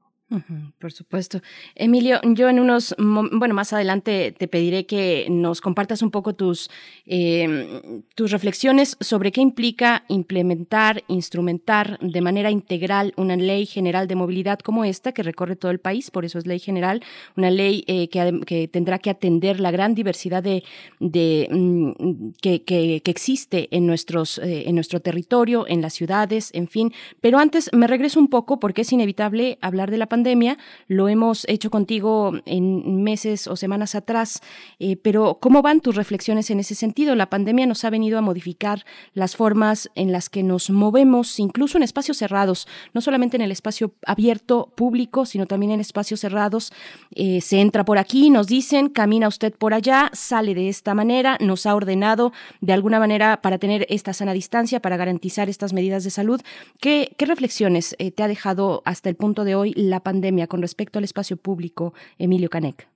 [0.79, 1.41] Por supuesto.
[1.75, 6.71] Emilio, yo en unos, bueno, más adelante te pediré que nos compartas un poco tus,
[7.07, 14.17] eh, tus reflexiones sobre qué implica implementar, instrumentar de manera integral una ley general de
[14.17, 17.03] movilidad como esta que recorre todo el país, por eso es ley general,
[17.35, 20.63] una ley eh, que, que, tendrá que atender la gran diversidad de,
[21.01, 26.51] de mm, que, que, que, existe en, nuestros, eh, en nuestro territorio, en las ciudades,
[26.53, 26.93] en fin.
[27.23, 31.09] Pero antes me regreso un poco porque es inevitable hablar de la pandemia pandemia, lo
[31.09, 34.41] hemos hecho contigo en meses o semanas atrás,
[34.81, 37.15] eh, pero ¿cómo van tus reflexiones en ese sentido?
[37.15, 41.79] La pandemia nos ha venido a modificar las formas en las que nos movemos, incluso
[41.79, 46.73] en espacios cerrados, no solamente en el espacio abierto, público, sino también en espacios cerrados.
[47.15, 51.39] Eh, se entra por aquí, nos dicen, camina usted por allá, sale de esta manera,
[51.41, 56.03] nos ha ordenado de alguna manera para tener esta sana distancia, para garantizar estas medidas
[56.03, 56.41] de salud.
[56.81, 60.99] ¿Qué, reflexiones eh, te ha dejado hasta el punto de hoy la pandemia con respecto
[60.99, 62.89] al espacio público, Emilio Canek?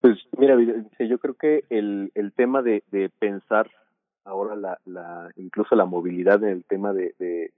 [0.00, 0.54] Pues mira,
[1.00, 2.82] yo creo que el, tema de,
[3.18, 3.68] pensar
[4.24, 7.14] ahora la, la, incluso la movilidad en el tema de,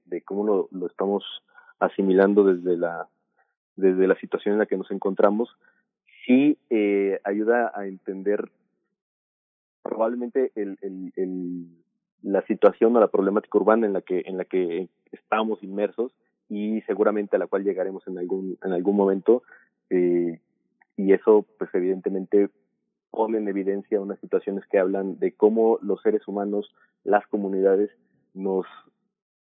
[0.07, 1.23] de, cómo lo, estamos
[1.81, 3.09] asimilando desde la,
[3.77, 5.55] desde la situación en la que nos encontramos,
[6.25, 8.49] sí eh, ayuda a entender
[9.83, 10.79] probablemente el,
[12.23, 16.11] la situación o la problemática urbana en la que, en la que estamos inmersos
[16.49, 19.43] y seguramente a la cual llegaremos en algún en algún momento
[19.91, 20.41] eh,
[20.97, 22.49] y eso pues evidentemente
[23.11, 27.91] pone en evidencia unas situaciones que hablan de cómo los seres humanos las comunidades
[28.35, 28.67] nos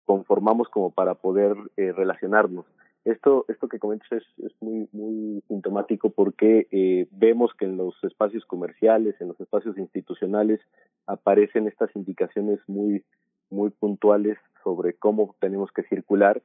[0.06, 2.66] conformamos como para poder eh, relacionarnos.
[3.06, 8.02] Esto esto que comentas es, es muy muy sintomático porque eh, vemos que en los
[8.04, 10.62] espacios comerciales en los espacios institucionales
[11.06, 13.04] aparecen estas indicaciones muy
[13.50, 16.42] muy puntuales sobre cómo tenemos que circular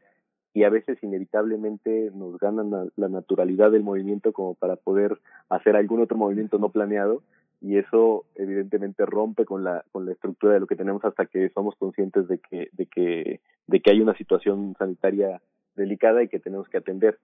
[0.55, 5.19] y a veces inevitablemente nos ganan la, naturalidad del movimiento como para poder
[5.49, 7.23] hacer algún otro movimiento no planeado
[7.61, 11.49] y eso evidentemente rompe con la con la estructura de lo que tenemos hasta que
[11.51, 15.41] somos conscientes de que de que de que hay una situación sanitaria
[15.75, 17.19] delicada y que tenemos que atender.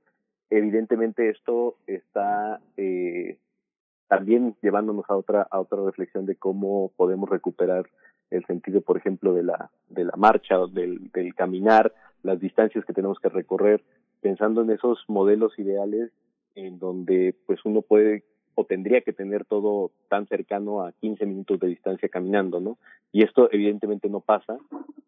[0.50, 3.38] Evidentemente esto está eh,
[4.08, 7.88] también llevándonos a otra a otra reflexión de cómo podemos recuperar
[8.34, 11.92] el sentido por ejemplo de la de la marcha del del caminar
[12.24, 13.84] las distancias que tenemos que recorrer,
[14.20, 16.10] pensando en esos modelos ideales
[16.54, 18.24] en donde pues uno puede
[18.56, 22.78] o tendría que tener todo tan cercano a 15 minutos de distancia caminando, ¿no?
[23.12, 24.56] Y esto evidentemente no pasa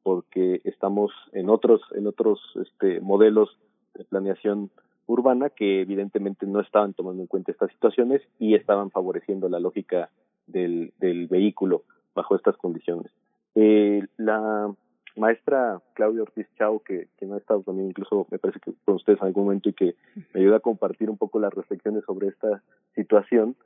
[0.02, 3.56] porque estamos en otros en otros este modelos
[3.94, 4.70] de planeación
[5.06, 10.10] urbana que evidentemente no estaban tomando en cuenta estas situaciones y estaban favoreciendo la lógica
[10.46, 11.84] del, del vehículo
[12.17, 13.12] bajo estas condiciones.
[13.55, 14.75] Eh, la
[15.17, 19.20] maestra Claudia Ortiz Chao, que, que ha estado también incluso, me parece que con ustedes
[19.20, 19.95] en algún momento y que
[20.35, 22.62] me ayuda a compartir un poco las reflexiones sobre esta
[22.95, 23.57] situación,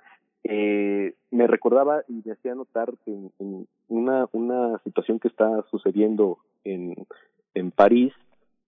[0.45, 3.31] eh, me recordaba y me hacía notar en,
[3.89, 6.95] una, una situación que está sucediendo en,
[7.55, 8.13] en París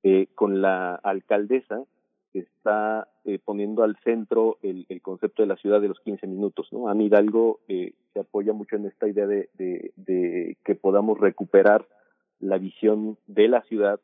[0.03, 1.83] eh, con la alcaldesa
[2.41, 6.69] está eh, poniendo al centro el, el, concepto de la ciudad de los 15 minutos.
[6.73, 6.89] ¿no?
[6.89, 9.49] Ana Hidalgo eh, se apoya mucho en esta idea de,
[10.65, 11.87] que podamos recuperar
[12.41, 14.01] la visión de la ciudad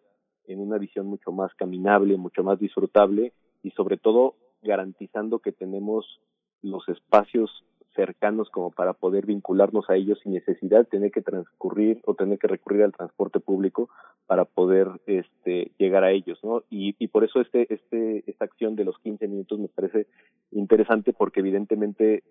[0.46, 3.32] en una visión mucho más caminable, mucho más disfrutable
[3.62, 6.20] y sobre todo garantizando que tenemos
[6.62, 7.64] los espacios
[7.98, 12.38] cercanos como para poder vincularnos a ellos sin necesidad de tener que transcurrir o tener
[12.38, 13.88] que recurrir al transporte público
[14.28, 16.62] para poder este llegar a ellos, ¿no?
[16.70, 20.06] Y, y por eso este este esta acción de los 15 minutos me parece
[20.52, 22.22] interesante porque evidentemente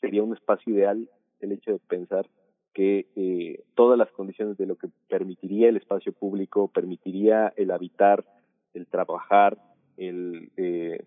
[0.00, 1.10] sería un espacio ideal
[1.40, 2.26] el hecho de pensar
[2.72, 8.24] que eh, todas las condiciones de lo que permitiría el espacio público, permitiría el habitar,
[8.72, 9.58] el trabajar,
[9.98, 11.04] el eh,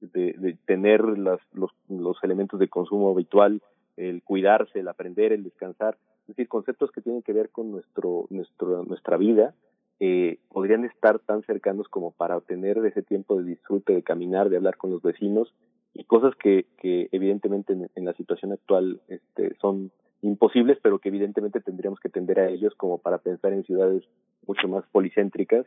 [0.00, 3.62] de, de tener las, los, los elementos de consumo habitual,
[3.96, 8.26] el cuidarse, el aprender, el descansar, es decir, conceptos que tienen que ver con nuestro,
[8.30, 9.54] nuestro, nuestra vida,
[10.00, 14.56] eh, podrían estar tan cercanos como para tener ese tiempo de disfrute, de caminar, de
[14.56, 15.52] hablar con los vecinos
[15.94, 19.90] y cosas que, que evidentemente en, en la situación actual este, son
[20.22, 24.04] imposibles, pero que evidentemente tendríamos que tender a ellos como para pensar en ciudades
[24.46, 25.66] mucho más policéntricas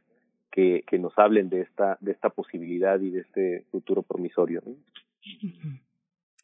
[0.52, 4.62] que, que nos hablen de esta, de esta posibilidad y de este futuro promisorio.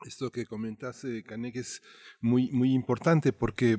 [0.05, 1.81] Esto que comentas, eh, Canek, es
[2.21, 3.77] muy, muy importante porque,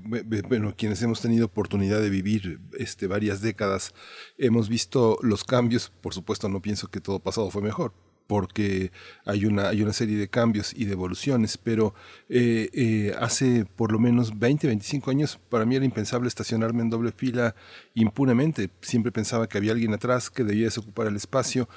[0.48, 3.94] bueno, quienes hemos tenido oportunidad de vivir este, varias décadas,
[4.36, 5.90] hemos visto los cambios.
[5.90, 7.94] Por supuesto, no pienso que todo pasado fue mejor,
[8.28, 8.92] porque
[9.24, 11.94] hay una, hay una serie de cambios y de evoluciones, pero
[12.28, 16.90] eh, eh, hace por lo menos 20, 25 años para mí era impensable estacionarme en
[16.90, 17.57] doble fila
[17.94, 18.70] impunemente.
[18.82, 21.68] Siempre pensaba que había alguien atrás que debía ocupar el espacio.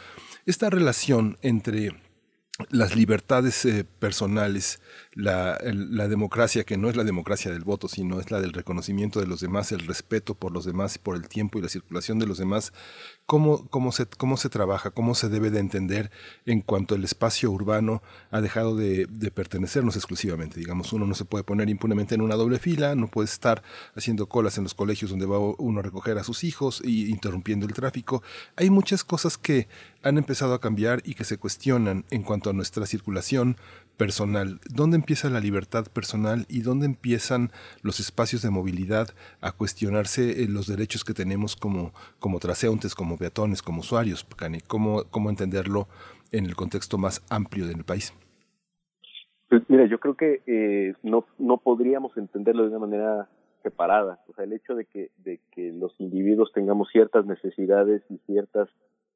[0.46, 1.96] Esta relación entre
[2.70, 4.82] las libertades eh, personales,
[5.14, 5.58] la,
[6.08, 9.42] democracia que no es la democracia del voto, sino es la del reconocimiento de los
[9.42, 12.72] demás, el respeto por los demás, por el tiempo y la circulación de los demás,
[13.26, 16.12] cómo, cómo, se, cómo se trabaja, cómo se debe de entender
[16.46, 20.60] en cuanto el espacio urbano ha dejado de, pertenecernos exclusivamente.
[20.60, 23.64] Digamos, uno no se puede poner impunemente en una doble fila, no puede estar
[23.96, 27.66] haciendo colas en los colegios donde va uno a recoger a sus hijos y interrumpiendo
[27.66, 28.24] el tráfico.
[28.56, 29.68] Hay muchas cosas que
[30.04, 33.58] han empezado a cambiar y que se cuestionan en cuanto a nuestra circulación
[33.98, 34.60] personal.
[34.68, 37.50] ¿Dónde empieza la libertad personal y dónde empiezan
[37.82, 39.10] los espacios de movilidad
[39.42, 44.26] a cuestionarse los derechos que tenemos como, como transeúntes, como peatones, como usuarios?
[44.68, 45.88] ¿Cómo, ¿Cómo entenderlo
[46.32, 48.14] en el contexto más amplio del país?
[49.50, 53.28] Pues mira, yo creo que eh, no, no podríamos entenderlo de una manera
[53.64, 54.20] separada.
[54.30, 58.70] O sea, el hecho de que, de que los individuos tengamos ciertas necesidades y ciertas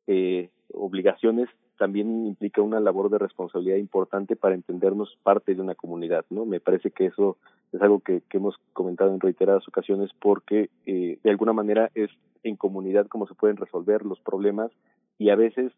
[0.07, 1.47] eh, obligaciones
[1.77, 6.45] también implica una labor de responsabilidad importante para entendernos parte de una comunidad, ¿no?
[6.45, 7.37] Me parece que eso
[7.71, 12.09] es algo que, hemos comentado en reiteradas ocasiones porque eh, de alguna manera es
[12.43, 14.71] en comunidad como se pueden resolver los problemas
[15.17, 15.71] y a veces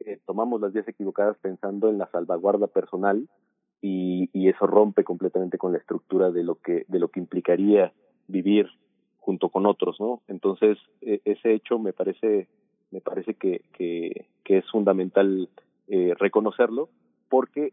[0.00, 3.28] eh, tomamos las vías equivocadas pensando en la salvaguarda personal
[3.80, 7.92] y, y eso rompe completamente con la estructura de lo que de lo que implicaría
[8.26, 8.68] vivir
[9.18, 10.22] junto con otros, ¿no?
[10.28, 12.48] Entonces eh, ese hecho me parece
[12.90, 15.48] me parece que, que, es fundamental
[15.86, 16.88] eh, reconocerlo
[17.28, 17.72] porque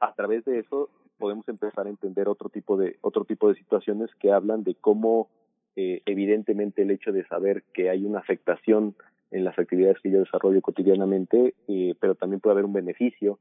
[0.00, 4.08] a través de eso podemos empezar a entender otro tipo de otro tipo de situaciones
[4.18, 5.28] que hablan de cómo
[5.76, 8.94] eh, evidentemente el hecho de saber que hay una afectación
[9.30, 13.38] en las actividades que yo desarrollo cotidianamente, eh, pero también puede haber un beneficio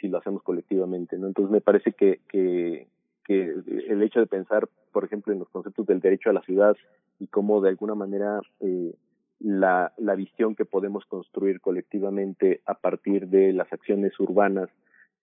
[0.00, 1.28] si lo hacemos colectivamente, ¿no?
[1.28, 2.88] Entonces me parece que, que,
[3.24, 3.54] que
[3.88, 6.76] el hecho de pensar, por ejemplo, en los conceptos del derecho a la ciudad
[7.18, 8.92] y cómo de alguna manera eh,
[9.40, 14.70] la, la visión que podemos construir colectivamente a partir de las acciones urbanas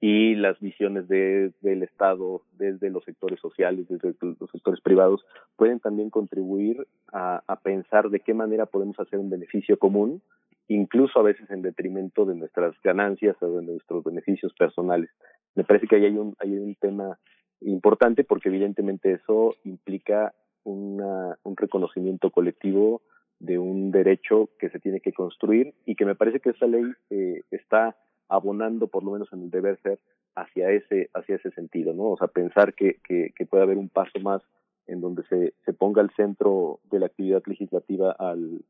[0.03, 5.25] y las visiones de, del Estado desde los sectores sociales, desde los sectores privados,
[5.55, 10.21] pueden también contribuir a, pensar de qué manera podemos hacer un beneficio común,
[10.67, 15.09] incluso a veces en detrimento de nuestras ganancias o de nuestros beneficios personales.
[15.55, 17.17] Me parece que ahí hay un, hay un tema
[17.61, 20.35] importante porque evidentemente eso implica
[20.65, 23.03] una, un reconocimiento colectivo
[23.43, 26.85] de un derecho que se tiene que construir y que me parece que esta ley
[27.11, 27.97] eh, está
[28.29, 29.99] abonando por lo menos en el deber ser
[30.37, 34.21] hacia ese hacia ese sentido no o sea pensar que, que, puede haber un paso
[34.21, 34.43] más
[34.87, 38.63] en donde se, se ponga al centro de la actividad legislativa al,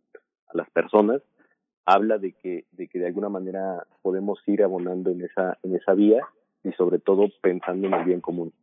[0.49, 1.21] a las personas
[1.85, 5.93] habla de que de que de alguna manera podemos ir abonando en esa en esa
[5.93, 6.27] vía
[6.65, 8.55] y sobre todo pensando en el bien común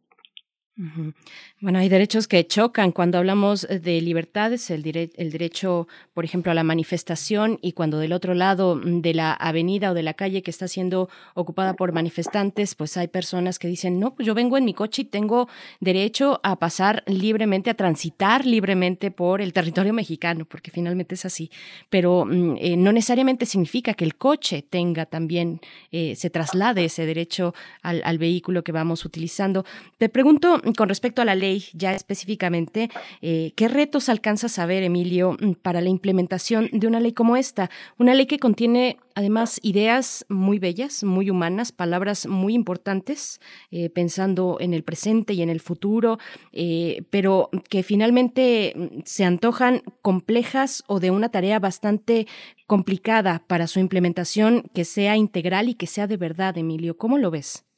[1.60, 2.94] Bueno, hay derechos que chocan.
[2.94, 8.34] Cuando hablamos de libertades, el, derecho, por ejemplo, a la manifestación y cuando del otro
[8.34, 12.76] lado mm, de la avenida o de la calle que está siendo ocupada por manifestantes,
[12.76, 15.50] pues hay personas que dicen, no, pues yo vengo en mi coche y tengo
[15.82, 21.52] derecho a pasar libremente, a transitar libremente por el territorio mexicano, porque finalmente es así,
[21.90, 25.60] pero mm, eh, no necesariamente significa que el coche tenga también,
[25.92, 29.66] eh, se traslade ese derecho al, al vehículo que vamos utilizando.
[29.98, 32.90] Te pregunto, con respecto a la ley, ya específicamente,
[33.22, 37.36] eh, ¿qué retos alcanzas a ver, Emilio, mm, para la implementación de una ley como
[37.36, 37.70] esta?
[37.98, 43.42] Una ley que contiene además ideas muy bellas, muy humanas, palabras muy importantes,
[43.72, 46.20] eh, pensando en el presente y en el futuro,
[46.54, 52.28] eh, pero que finalmente mm, se antojan complejas o de una tarea bastante
[52.68, 56.98] complicada para su implementación, que sea integral y que sea de verdad, Emilio.
[56.98, 57.69] ¿Cómo lo ves?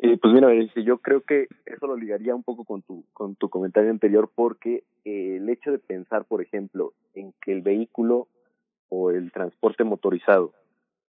[0.00, 3.48] Eh, pues mira, yo creo que eso lo ligaría un poco con tu, con tu
[3.48, 8.28] comentario anterior porque eh, el hecho de pensar, por ejemplo, en que el vehículo
[8.90, 10.52] o el transporte motorizado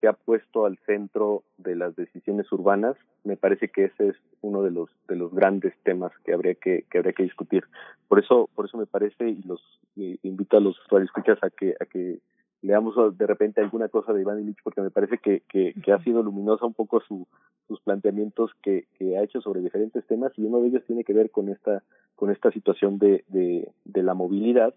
[0.00, 4.62] se ha puesto al centro de las decisiones urbanas, me parece que ese es uno
[4.62, 7.64] de los de los grandes temas que habría que, que habría que discutir.
[8.06, 9.60] Por eso por eso me parece y los
[9.96, 12.20] invito a los escuchas a que a que
[12.66, 16.02] leamos de repente alguna cosa de Iván Illich porque me parece que, que, que ha
[16.02, 17.26] sido luminosa un poco su,
[17.68, 21.14] sus planteamientos que, que ha hecho sobre diferentes temas y uno de ellos tiene que
[21.14, 21.82] ver con esta
[22.16, 24.74] con esta situación de, de, de la movilidad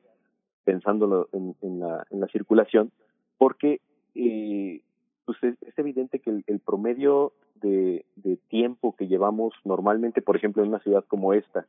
[0.66, 2.92] pensándolo en, en, la, en la circulación
[3.38, 3.82] porque
[4.14, 4.82] eh,
[5.26, 10.35] pues es, es, evidente que el, el promedio de, de, tiempo que llevamos normalmente por
[10.35, 11.66] ejemplo en una ciudad como esta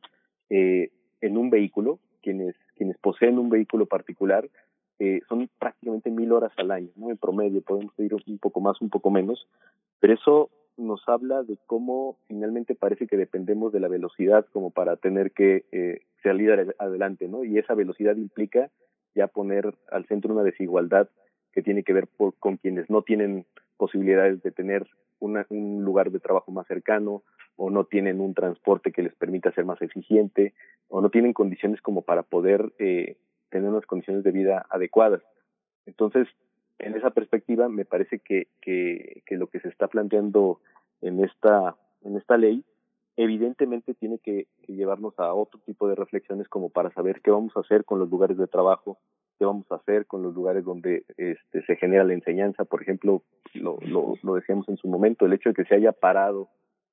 [0.49, 0.91] eh,
[1.21, 4.47] en un vehículo quienes quienes poseen un vehículo particular
[4.99, 7.09] eh, son prácticamente mil horas al año, ¿no?
[7.09, 9.47] En promedio, podemos ir un poco más, un poco menos,
[9.99, 14.95] pero eso nos habla de cómo finalmente parece que dependemos de la velocidad como para
[14.95, 17.43] tener que eh, salir adelante, ¿no?
[17.43, 18.69] Y esa velocidad implica
[19.15, 21.09] ya poner al centro una desigualdad
[21.51, 23.45] que tiene que ver por, con quienes no tienen
[23.77, 24.87] posibilidades de tener
[25.19, 27.23] una, un lugar de trabajo más cercano
[27.57, 30.53] o no tienen un transporte que les permita ser más eficiente
[30.87, 33.17] o no tienen condiciones como para poder eh,
[33.51, 35.21] tener unas condiciones de vida adecuadas.
[35.85, 36.27] Entonces,
[36.79, 40.59] en esa perspectiva, me parece que, que, que lo que se está planteando
[41.01, 42.63] en esta, en esta ley,
[43.17, 47.59] evidentemente tiene que, llevarnos a otro tipo de reflexiones como para saber qué vamos a
[47.59, 48.99] hacer con los lugares de trabajo,
[49.37, 52.63] qué vamos a hacer con los lugares donde este, se genera la enseñanza.
[52.63, 53.21] Por ejemplo,
[53.53, 56.47] lo, lo, lo decíamos en su momento, el hecho de que se haya parado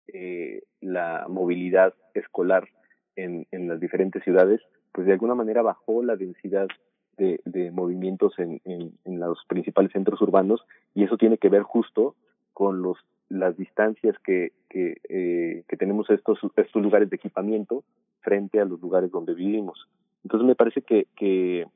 [0.08, 2.68] eh, la movilidad escolar
[3.14, 4.60] en, en las diferentes ciudades,
[4.92, 6.68] pues de alguna manera bajó la densidad
[7.16, 12.14] de, de movimientos en, en, los principales centros urbanos y eso tiene que ver justo
[12.52, 12.96] con los
[13.28, 17.84] las distancias que que, eh, que tenemos estos estos lugares de equipamiento
[18.20, 19.88] frente a los lugares donde vivimos.
[20.24, 21.66] Entonces me parece que que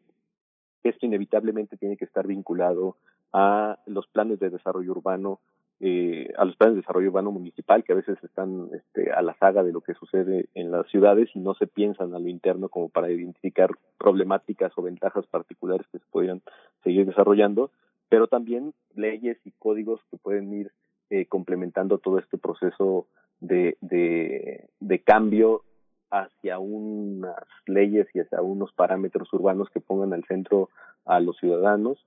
[0.84, 2.96] esto inevitablemente tiene que estar vinculado
[3.32, 5.40] a los planes de desarrollo urbano
[5.84, 9.34] eh, a los planes de desarrollo urbano municipal que a veces están este, a la
[9.38, 12.68] saga de lo que sucede en las ciudades y no se piensan a lo interno
[12.68, 16.40] como para identificar problemáticas o ventajas particulares que se podrían
[16.84, 17.72] seguir desarrollando,
[18.08, 20.70] pero también leyes y códigos que pueden ir
[21.10, 23.08] eh, complementando todo este proceso
[23.40, 25.64] de, de, de cambio
[26.12, 30.68] hacia unas leyes y hacia unos parámetros urbanos que pongan al centro
[31.04, 31.98] a los ciudadanos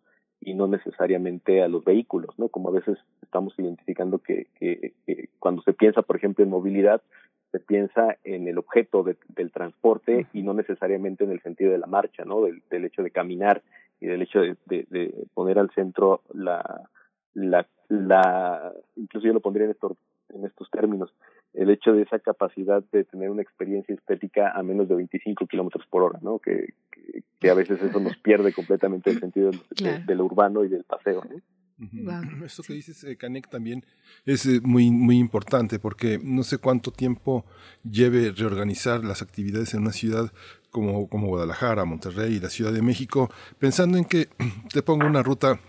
[0.45, 2.49] y no necesariamente a los vehículos, ¿no?
[2.49, 7.01] Como a veces estamos identificando que, que, que cuando se piensa, por ejemplo, en movilidad,
[7.51, 11.79] se piensa en el objeto de, del transporte y no necesariamente en el sentido de
[11.79, 12.43] la marcha, ¿no?
[12.43, 13.63] Del, del hecho de caminar
[13.99, 16.89] y del hecho de, de, de poner al centro la,
[17.33, 19.97] la, la, incluso yo lo pondría en estos,
[20.29, 21.11] en estos términos,
[21.55, 25.85] el hecho de esa capacidad de tener una experiencia estética a menos de 25 kilómetros
[25.87, 26.39] por hora, ¿no?
[26.39, 29.99] Que, que, que, a veces eso nos pierde completamente el sentido de, claro.
[29.99, 31.41] de, de lo urbano y del paseo, ¿no?
[31.77, 32.45] Wow.
[32.45, 33.85] Esto que dices, eh, Canek, también
[34.25, 37.45] es eh, muy, muy importante porque no sé cuánto tiempo
[37.83, 40.31] lleve reorganizar las actividades en una ciudad
[40.69, 44.29] como, como Guadalajara, Monterrey y la Ciudad de México, pensando en que
[44.73, 45.59] te pongo una ruta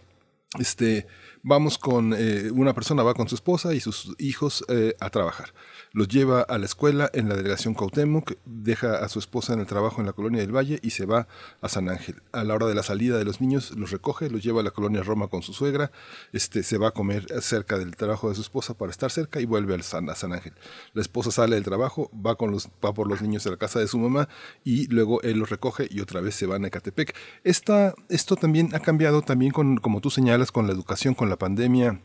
[0.60, 1.06] este,
[1.46, 5.52] vamos con eh, una persona va con su esposa y sus hijos eh, a trabajar
[5.96, 9.66] los lleva a la escuela en la delegación Cuauhtémoc, deja a su esposa en el
[9.66, 11.26] trabajo en la colonia del Valle y se va
[11.62, 12.16] a San Ángel.
[12.32, 14.72] A la hora de la salida de los niños los recoge, los lleva a la
[14.72, 15.90] colonia Roma con su suegra,
[16.34, 19.46] este, se va a comer cerca del trabajo de su esposa para estar cerca y
[19.46, 20.52] vuelve a San, a San Ángel.
[20.92, 23.78] La esposa sale del trabajo, va, con los, va por los niños a la casa
[23.78, 24.28] de su mamá
[24.64, 27.16] y luego él los recoge y otra vez se van a Ecatepec.
[27.42, 31.35] Esta, esto también ha cambiado también con, como tú señalas, con la educación, con la
[31.36, 32.00] pandemia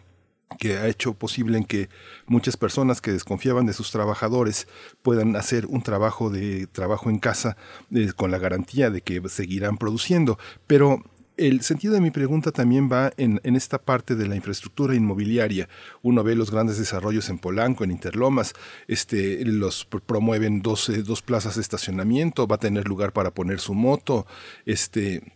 [0.60, 1.90] que ha hecho posible en que
[2.26, 4.68] muchas personas que desconfiaban de sus trabajadores
[5.02, 7.58] puedan hacer un trabajo de trabajo en casa
[7.92, 10.38] eh, con la garantía de que seguirán produciendo.
[10.68, 11.04] Pero
[11.38, 15.70] el sentido de mi pregunta también va en, esta parte de la infraestructura inmobiliaria.
[16.02, 18.54] Uno ve los grandes desarrollos en Polanco, en Interlomas,
[18.88, 23.60] este, los promueven dos, eh, dos plazas de estacionamiento, va a tener lugar para poner
[23.60, 24.28] su moto,
[24.66, 25.34] este,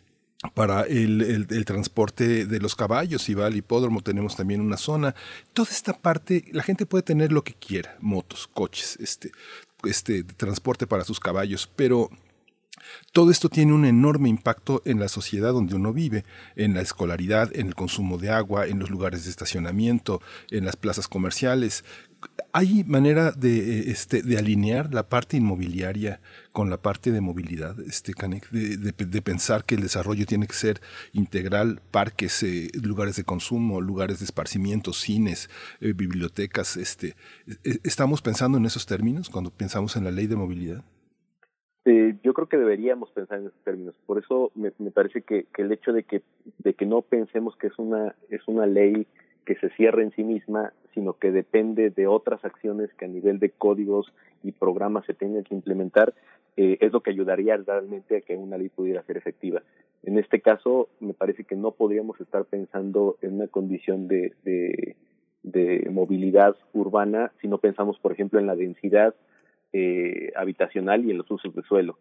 [0.53, 5.15] para el, el, transporte de los caballos, si va al hipódromo tenemos también una zona.
[5.53, 9.31] Toda esta parte, la gente puede tener lo que quiera, motos, coches, este,
[9.83, 12.09] este transporte para sus caballos, pero
[13.11, 16.25] todo esto tiene un enorme impacto en la sociedad donde uno vive,
[16.55, 20.75] en la escolaridad, en el consumo de agua, en los lugares de estacionamiento, en las
[20.75, 21.83] plazas comerciales.
[22.53, 26.21] ¿Hay manera de, este, de alinear la parte inmobiliaria
[26.51, 28.13] con la parte de movilidad, este,
[28.51, 30.79] de, pensar que el desarrollo tiene que ser
[31.11, 35.49] integral, parques, eh, lugares de consumo, lugares de esparcimiento, cines,
[35.81, 36.77] eh, bibliotecas?
[36.77, 37.15] Este,
[37.47, 40.83] eh, ¿Estamos pensando en esos términos cuando pensamos en la ley de movilidad?
[41.85, 43.95] Eh, yo creo que deberíamos pensar en esos términos.
[44.07, 46.23] Por eso me, parece que, el hecho de que,
[46.57, 49.05] de que no pensemos que es una, es una ley
[49.45, 53.37] que se cierre en sí misma, sino que depende de otras acciones que a nivel
[53.37, 56.15] de códigos y programas se tengan que implementar,
[56.57, 59.61] eh, es lo que ayudaría realmente a que una ley pudiera ser efectiva.
[60.03, 64.95] En este caso, me parece que no podríamos estar pensando en una condición de, de,
[65.43, 69.13] de movilidad urbana si no pensamos, por ejemplo, en la densidad
[69.73, 71.99] eh, habitacional y en los usos de suelo.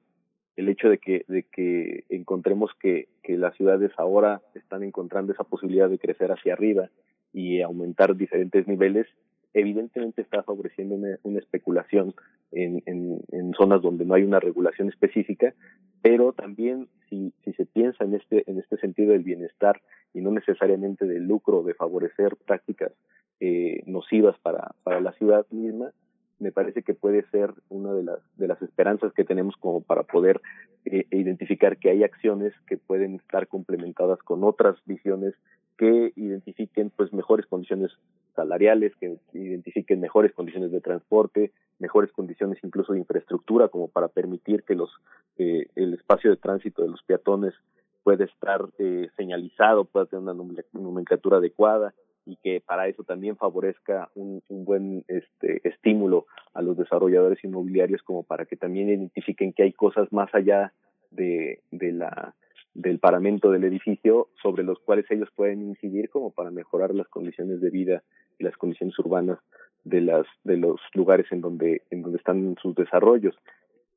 [0.55, 5.43] El hecho de que, de que encontremos que, que las ciudades ahora están encontrando esa
[5.43, 6.91] posibilidad de crecer hacia arriba
[7.35, 9.07] y aumentar diferentes niveles,
[9.53, 12.15] evidentemente está favoreciendo una, especulación
[12.53, 15.53] en, en, zonas donde no hay una regulación específica,
[16.01, 19.81] pero también si, si se piensa en este, en este sentido del bienestar
[20.13, 22.93] y no necesariamente del lucro, de favorecer prácticas
[23.41, 25.93] eh, nocivas para, para la ciudad misma,
[26.39, 30.03] me parece que puede ser una de las de las esperanzas que tenemos como para
[30.03, 30.41] poder
[30.85, 35.35] eh, identificar que hay acciones que pueden estar complementadas con otras visiones
[35.77, 37.91] que identifiquen pues mejores condiciones
[38.35, 44.63] salariales, que identifiquen mejores condiciones de transporte, mejores condiciones incluso de infraestructura como para permitir
[44.63, 44.91] que los
[45.39, 47.55] eh, el espacio de tránsito de los peatones
[48.03, 51.95] pueda estar eh, señalizado, pueda tener una nomenclatura adecuada,
[52.27, 58.03] y que para eso también favorezca un, un buen este, estímulo a los desarrolladores inmobiliarios
[58.03, 60.73] como para que también identifiquen que hay cosas más allá
[61.11, 62.35] de, de la
[62.75, 67.61] del paramento del edificio sobre los cuales ellos pueden incidir como para mejorar las condiciones
[67.61, 68.03] de vida
[68.39, 69.39] y las condiciones urbanas
[69.85, 73.35] de las de los lugares en donde en donde están sus desarrollos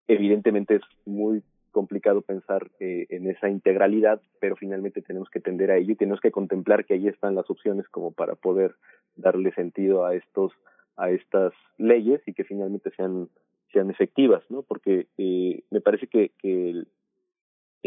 [0.08, 5.78] evidentemente es muy complicado pensar eh, en esa integralidad, pero finalmente tenemos que tender a
[5.78, 8.76] ello y tenemos que contemplar que ahí están las opciones como para poder
[9.16, 10.54] darle sentido a estos
[10.96, 13.30] a estas leyes y que finalmente sean
[13.72, 14.64] sean efectivas, ¿no?
[14.64, 16.84] Porque eh, me parece que, que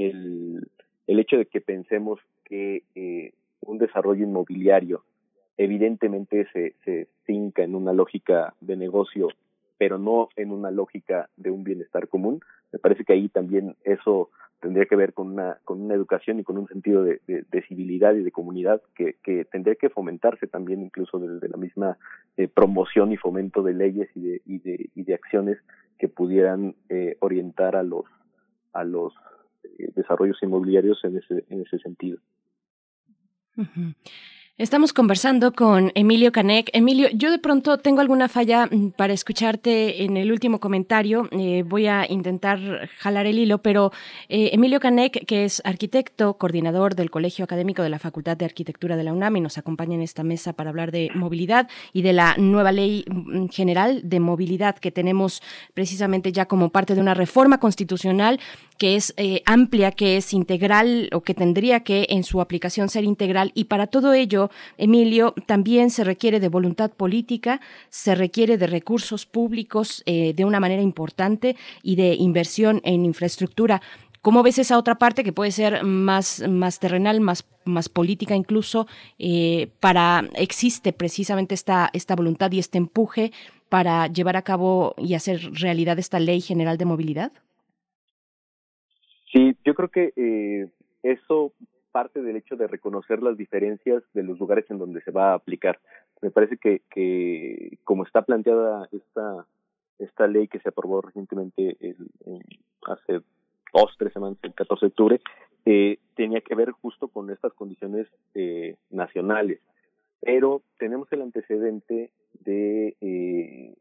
[0.07, 0.69] el,
[1.07, 5.05] el hecho de que pensemos que eh, un desarrollo inmobiliario
[5.57, 9.29] evidentemente se, se finca en una lógica de negocio
[9.81, 12.41] pero no en una lógica de un bienestar común.
[12.71, 14.29] Me parece que ahí también eso
[14.61, 18.15] tendría que ver con una, con una educación y con un sentido de, de, civilidad
[18.15, 21.97] y de comunidad que, que tendría que fomentarse también incluso desde la misma
[22.37, 25.57] eh, promoción y fomento de leyes y de, y de, y de acciones
[25.99, 28.05] que pudieran eh, orientar a los,
[28.75, 29.15] a los
[29.95, 32.19] desarrollos inmobiliarios en ese, en ese sentido.
[34.61, 36.69] Estamos conversando con Emilio Canek.
[36.75, 41.31] Emilio, yo de pronto tengo alguna falla mm, para escucharte en el último comentario.
[41.31, 42.61] Eh, voy a intentar
[42.99, 43.91] jalar el hilo, pero
[44.29, 48.99] eh, Emilio Canek, que es arquitecto, coordinador del Colegio Académico de la Facultad de Arquitectura
[48.99, 52.35] de la UNAM nos acompaña en esta mesa para hablar de movilidad y de la
[52.37, 57.61] nueva ley mm, general de movilidad que tenemos precisamente ya como parte de una reforma
[57.61, 58.39] constitucional
[58.81, 63.05] que es eh, amplia, que es integral o que tendría que en su aplicación ser
[63.05, 63.53] integral.
[63.55, 69.27] Y para todo ello, Emilio, también se requiere de voluntad política, se requiere de recursos
[69.27, 73.81] públicos eh, de una manera importante y de inversión en infraestructura.
[74.23, 78.87] ¿Cómo ves esa otra parte que puede ser más, más terrenal, más, más política incluso?
[79.19, 83.33] Eh, para existe precisamente esta, esta voluntad y este empuje
[83.71, 87.33] para llevar a cabo y hacer realidad esta ley general de movilidad?
[89.33, 90.69] Sí, yo creo que eh,
[91.03, 91.53] eso
[91.91, 95.35] parte del hecho de reconocer las diferencias de los lugares en donde se va a
[95.35, 95.79] aplicar.
[96.23, 99.47] Me parece que, que como está planteada esta
[100.01, 101.77] esta ley que se aprobó recientemente
[102.87, 103.21] hace
[103.73, 105.21] dos, tres semanas, el 14 de octubre,
[105.67, 109.61] eh, tenía que ver justo con estas condiciones eh, nacionales.
[110.21, 112.11] Pero tenemos el antecedente
[112.45, 113.75] de eh,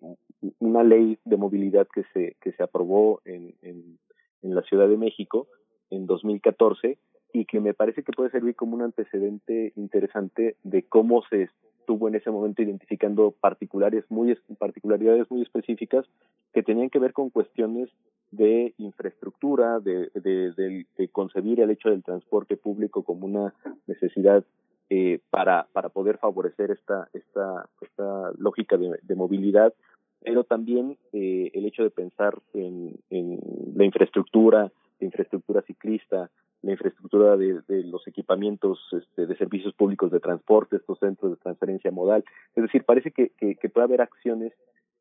[0.60, 5.48] una ley de movilidad que se que se aprobó en, en la Ciudad de México
[5.90, 6.98] en 2014
[7.34, 11.50] y que me parece que puede servir como un antecedente interesante de cómo se
[11.80, 16.06] estuvo en ese momento identificando particulares muy particularidades muy específicas
[16.54, 17.90] que tenían que ver con cuestiones
[18.32, 23.54] de infraestructura, de, de, concebir el hecho del transporte público como una
[23.88, 24.44] necesidad
[24.90, 29.74] eh, para, para poder favorecer esta, esta, esta lógica de, de movilidad,
[30.22, 33.40] pero también eh, el hecho de pensar en, en
[33.76, 36.30] la infraestructura, la infraestructura ciclista,
[36.62, 41.92] la infraestructura de, los equipamientos este, de servicios públicos de transporte, estos centros de transferencia
[41.92, 42.24] modal.
[42.56, 44.54] Es decir, parece que, que, que puede haber acciones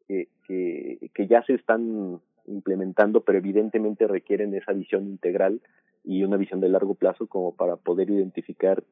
[0.06, 5.60] que, que, que ya se están implementando, pero evidentemente requieren esa visión integral
[6.04, 8.82] y una visión de largo plazo como para poder identificar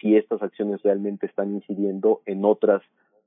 [0.00, 2.82] si estas acciones realmente están incidiendo en otras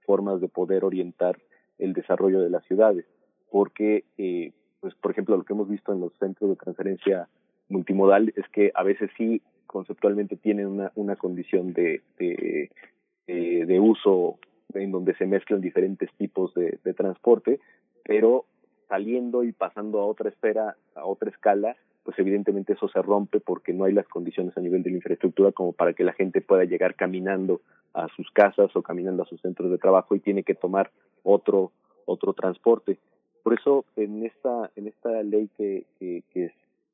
[0.05, 1.39] formas de poder orientar
[1.79, 3.05] el desarrollo de las ciudades.
[3.49, 7.27] Porque, eh, pues, por ejemplo, lo que hemos visto en los centros de transferencia
[7.71, 14.37] multimodal es que a veces sí conceptualmente tienen una, una condición de, de, uso
[14.73, 17.59] en donde se mezclan diferentes tipos de, de transporte,
[18.03, 18.45] pero
[18.87, 23.73] saliendo y pasando a otra esfera, a otra escala, pues evidentemente eso se rompe porque
[23.73, 26.65] no hay las condiciones a nivel de la infraestructura como para que la gente pueda
[26.65, 27.61] llegar caminando
[27.93, 30.91] a sus casas o caminando a sus centros de trabajo y tiene que tomar
[31.23, 31.71] otro
[32.05, 32.97] otro transporte.
[33.43, 36.51] Por eso en esta en esta ley que, que, que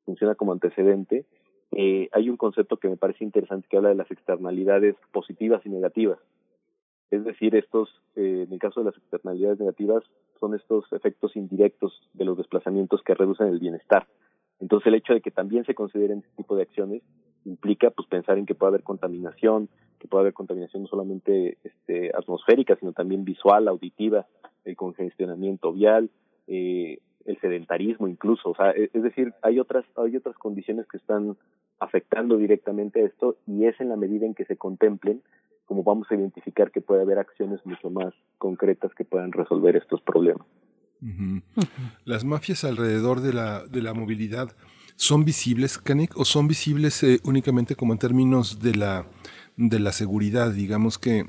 [0.08, 1.26] funciona como antecedente
[1.72, 5.68] eh, hay un concepto que me parece interesante que habla de las externalidades positivas y
[5.68, 6.18] negativas.
[7.10, 10.04] Es decir, estos, eh, en el caso de las externalidades negativas,
[10.40, 14.06] son estos efectos indirectos de los desplazamientos que reducen el bienestar.
[14.60, 17.02] Entonces, el hecho de que también se consideren este tipo de acciones
[17.44, 22.10] implica pues pensar en que puede haber contaminación, que puede haber contaminación no solamente este,
[22.14, 24.26] atmosférica, sino también visual, auditiva,
[24.64, 26.10] el congestionamiento vial,
[26.48, 30.96] eh, el sedentarismo incluso, o sea, e, es decir, hay otras hay otras condiciones que
[30.96, 31.36] están
[31.78, 35.22] afectando directamente a esto y es en la medida en que se contemplen
[35.68, 40.00] como vamos a identificar que puede haber acciones mucho más concretas que puedan resolver estos
[40.00, 40.46] problemas.
[42.04, 44.56] Las mafias alrededor de la, de la movilidad
[44.96, 49.06] son visibles, Kanek, o son visibles eh, únicamente como en términos de la,
[49.56, 51.26] de la seguridad, digamos que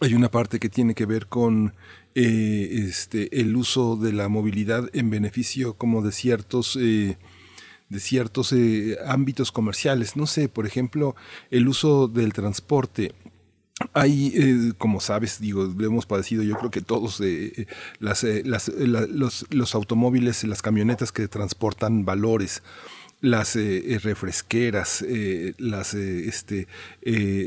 [0.00, 1.74] hay una parte que tiene que ver con
[2.14, 6.76] eh, este, el uso de la movilidad en beneficio como de ciertos...
[6.80, 7.16] Eh,
[7.88, 10.16] de ciertos eh, ámbitos comerciales.
[10.16, 11.14] No sé, por ejemplo,
[11.50, 13.12] el uso del transporte
[13.92, 17.20] hay, como sabes, digo, lo hemos padecido, yo creo que todos,
[18.00, 22.62] los, los automóviles, las camionetas que transportan valores,
[23.22, 26.66] las eh, refresqueras, eh, las, eh, este,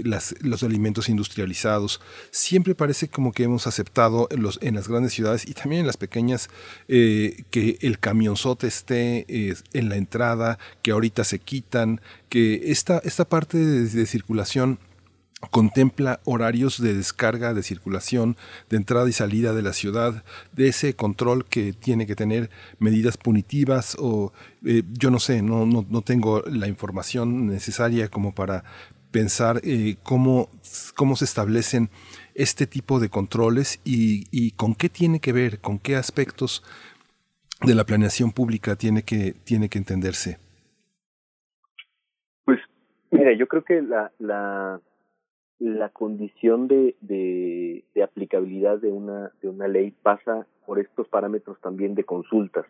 [0.04, 2.02] las, los alimentos industrializados.
[2.32, 5.88] Siempre parece como que hemos aceptado en, los, en las grandes ciudades y también en
[5.88, 6.50] las pequeñas
[6.88, 9.26] que el camionzote esté
[9.74, 14.80] en la entrada, que ahorita se quitan, que esta, esta parte de circulación
[15.52, 18.36] contempla horarios de descarga, de circulación,
[18.70, 20.24] de entrada y salida de la ciudad,
[20.54, 22.50] de ese control que tiene que tener
[22.80, 24.32] medidas punitivas o
[24.66, 28.64] eh, yo no sé, no, no, no, tengo la información necesaria como para
[29.12, 30.50] pensar eh, cómo,
[30.96, 31.90] cómo se establecen
[32.34, 36.64] este tipo de controles y, y con qué tiene que ver, con qué aspectos
[37.62, 40.38] de la planeación pública tiene que, tiene que entenderse.
[42.44, 42.60] Pues,
[43.12, 44.82] mira, yo creo que la, la
[45.60, 51.60] la condición de, de, de, aplicabilidad de una, de una ley pasa por estos parámetros
[51.62, 52.66] también de consultas.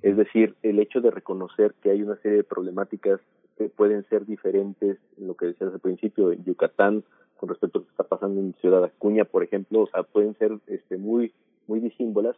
[0.00, 3.20] Es decir, el hecho de reconocer que hay una serie de problemáticas
[3.58, 7.04] que pueden ser diferentes, lo que decías al principio, en Yucatán,
[7.36, 10.34] con respecto a lo que está pasando en Ciudad Acuña, por ejemplo, o sea, pueden
[10.38, 11.34] ser este, muy,
[11.66, 12.36] muy disímbolas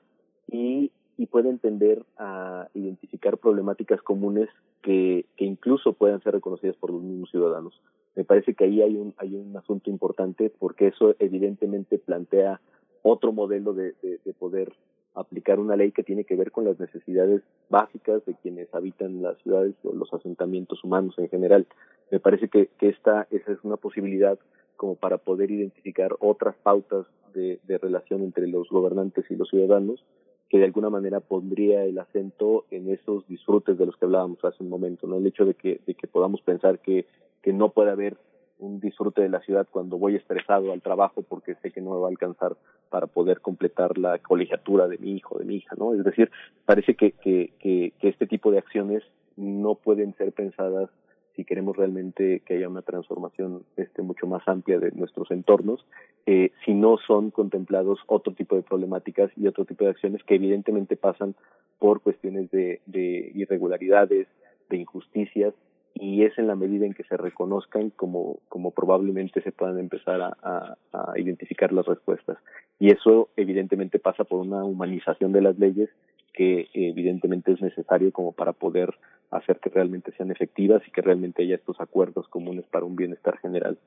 [0.50, 4.48] y, y pueden tender a identificar problemáticas comunes
[4.82, 7.80] que, que incluso puedan ser reconocidas por los mismos ciudadanos
[8.16, 12.60] me parece que ahí hay un hay un asunto importante porque eso evidentemente plantea
[13.02, 14.72] otro modelo de, de, de, poder
[15.14, 19.36] aplicar una ley que tiene que ver con las necesidades básicas de quienes habitan las
[19.42, 21.66] ciudades o los asentamientos humanos en general.
[22.10, 24.38] Me parece que, que esta esa es una posibilidad
[24.76, 30.04] como para poder identificar otras pautas de, de relación entre los gobernantes y los ciudadanos
[30.48, 34.62] que de alguna manera pondría el acento en esos disfrutes de los que hablábamos hace
[34.62, 35.16] un momento, ¿no?
[35.16, 37.06] El hecho de que, de que podamos pensar que
[37.44, 38.16] que no puede haber
[38.58, 42.00] un disfrute de la ciudad cuando voy estresado al trabajo porque sé que no me
[42.00, 42.56] va a alcanzar
[42.88, 45.92] para poder completar la colegiatura de mi hijo, de mi hija, ¿no?
[45.92, 46.30] Es decir,
[46.64, 49.02] parece que, que, que, que este tipo de acciones
[49.36, 50.88] no pueden ser pensadas
[51.36, 55.84] si queremos realmente que haya una transformación este, mucho más amplia de nuestros entornos,
[56.24, 60.36] eh, si no son contemplados otro tipo de problemáticas y otro tipo de acciones que
[60.36, 61.34] evidentemente pasan
[61.78, 64.28] por cuestiones de, de irregularidades,
[64.70, 65.52] de injusticias,
[65.94, 70.20] y es en la medida en que se reconozcan como, como probablemente se puedan empezar
[70.20, 72.38] a, a, a identificar las respuestas.
[72.78, 75.88] Y eso evidentemente pasa por una humanización de las leyes
[76.34, 78.92] que evidentemente es necesario como para poder
[79.30, 83.38] hacer que realmente sean efectivas y que realmente haya estos acuerdos comunes para un bienestar
[83.38, 83.78] general.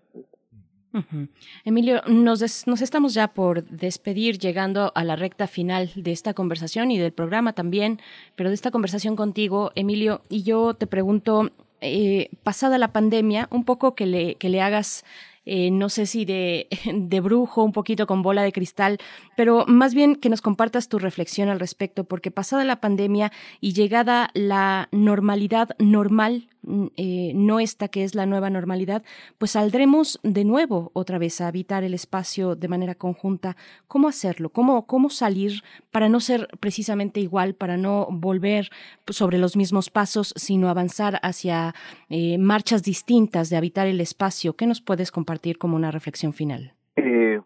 [1.64, 6.90] Emilio, nos, nos estamos ya por despedir, llegando a la recta final de esta conversación
[6.90, 8.00] y del programa también,
[8.36, 13.64] pero de esta conversación contigo, Emilio, y yo te pregunto, eh, pasada la pandemia, un
[13.64, 15.04] poco que le, que le hagas
[15.50, 18.98] eh, no sé si de, de, brujo, un poquito con bola de cristal,
[19.38, 23.32] pero más bien que nos compartas tu reflexión al respecto, porque pasada la pandemia
[23.62, 26.50] y llegada la normalidad normal,
[26.96, 29.04] eh, no esta que es la nueva normalidad,
[29.38, 33.56] pues saldremos de nuevo otra vez a habitar el espacio de manera conjunta.
[33.88, 34.50] ¿Cómo hacerlo?
[34.50, 38.70] ¿Cómo, cómo salir para no ser precisamente igual, para no volver
[39.08, 41.74] sobre los mismos pasos, sino avanzar hacia
[42.10, 44.54] eh, marchas distintas de habitar el espacio?
[44.54, 45.58] ¿Qué nos puedes compartir?
[45.58, 46.74] como una reflexión final?
[46.96, 47.40] Eh,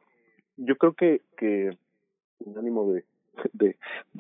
[0.58, 1.72] yo creo que, que
[2.38, 2.94] sin ánimo
[3.54, 3.76] de,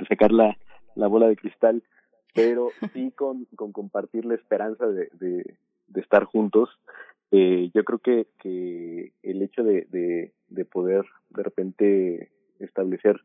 [0.07, 0.57] sacar la,
[0.95, 1.83] bola de cristal,
[2.33, 5.55] pero sí con, con compartir la esperanza de, de,
[5.99, 6.69] estar juntos.
[7.31, 13.21] Eh, yo creo que, que el hecho de, de, de poder de repente establecer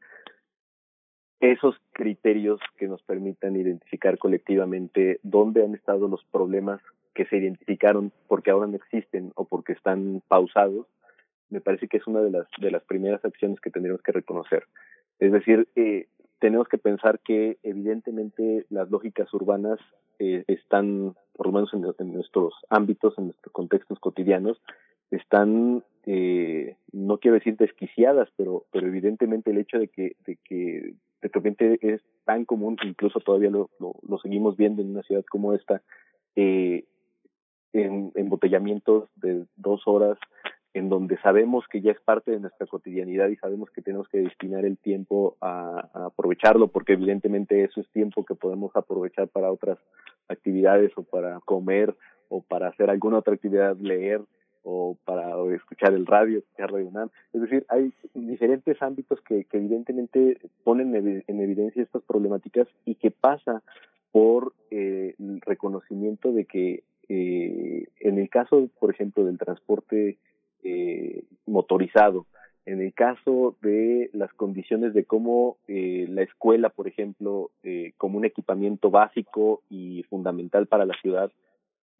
[1.40, 6.80] esos criterios que nos permitan identificar colectivamente dónde han estado los problemas
[7.14, 10.86] que se identificaron porque ahora no existen o porque están pausados,
[11.50, 14.64] me parece que es una de las, de las primeras acciones que tendríamos que reconocer.
[15.18, 19.78] Es decir, eh, tenemos que pensar que evidentemente las lógicas urbanas
[20.18, 24.60] eh, están, por lo menos en, nuestros ámbitos, en nuestros contextos cotidianos,
[25.10, 30.94] están, eh, no quiero decir desquiciadas, pero, pero evidentemente el hecho de que, de que
[31.32, 35.52] repente es tan común, incluso todavía lo, lo, lo seguimos viendo en una ciudad como
[35.54, 35.82] esta,
[36.34, 36.84] eh,
[37.72, 40.18] en embotellamientos de dos horas
[40.76, 44.18] en donde sabemos que ya es parte de nuestra cotidianidad y sabemos que tenemos que
[44.18, 49.78] destinar el tiempo a, aprovecharlo porque evidentemente eso es tiempo que podemos aprovechar para otras
[50.28, 51.96] actividades o para comer
[52.28, 54.20] o para hacer alguna otra actividad, leer
[54.64, 57.08] o para escuchar el radio, escuchar Radio UNAM.
[57.32, 63.10] Es decir, hay diferentes ámbitos que, que evidentemente ponen en evidencia estas problemáticas y que
[63.10, 63.62] pasa
[64.12, 70.18] por eh, el reconocimiento de que eh, en el caso, por ejemplo, del transporte
[70.62, 72.26] eh, motorizado,
[72.66, 78.18] en el caso de las condiciones de cómo eh, la escuela, por ejemplo, eh, como
[78.18, 81.30] un equipamiento básico y fundamental para la ciudad,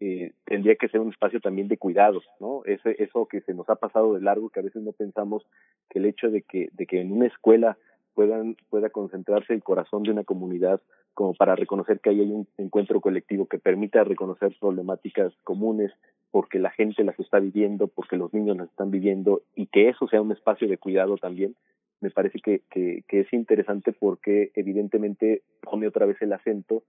[0.01, 2.63] eh, tendría que ser un espacio también de cuidados, ¿no?
[2.67, 5.47] Ese, eso que se nos ha pasado de largo, que a veces no pensamos
[5.89, 7.79] que el hecho de que, de que en una escuela
[8.17, 10.81] puedan, pueda concentrarse el corazón de una comunidad
[11.13, 15.93] como para reconocer que ahí hay un encuentro colectivo que permita reconocer problemáticas comunes
[16.31, 20.09] porque la gente las está viviendo, porque los niños las están viviendo y que eso
[20.09, 21.55] sea un espacio de cuidado también,
[22.01, 26.83] me parece que, que, que es interesante porque evidentemente pone otra vez el acento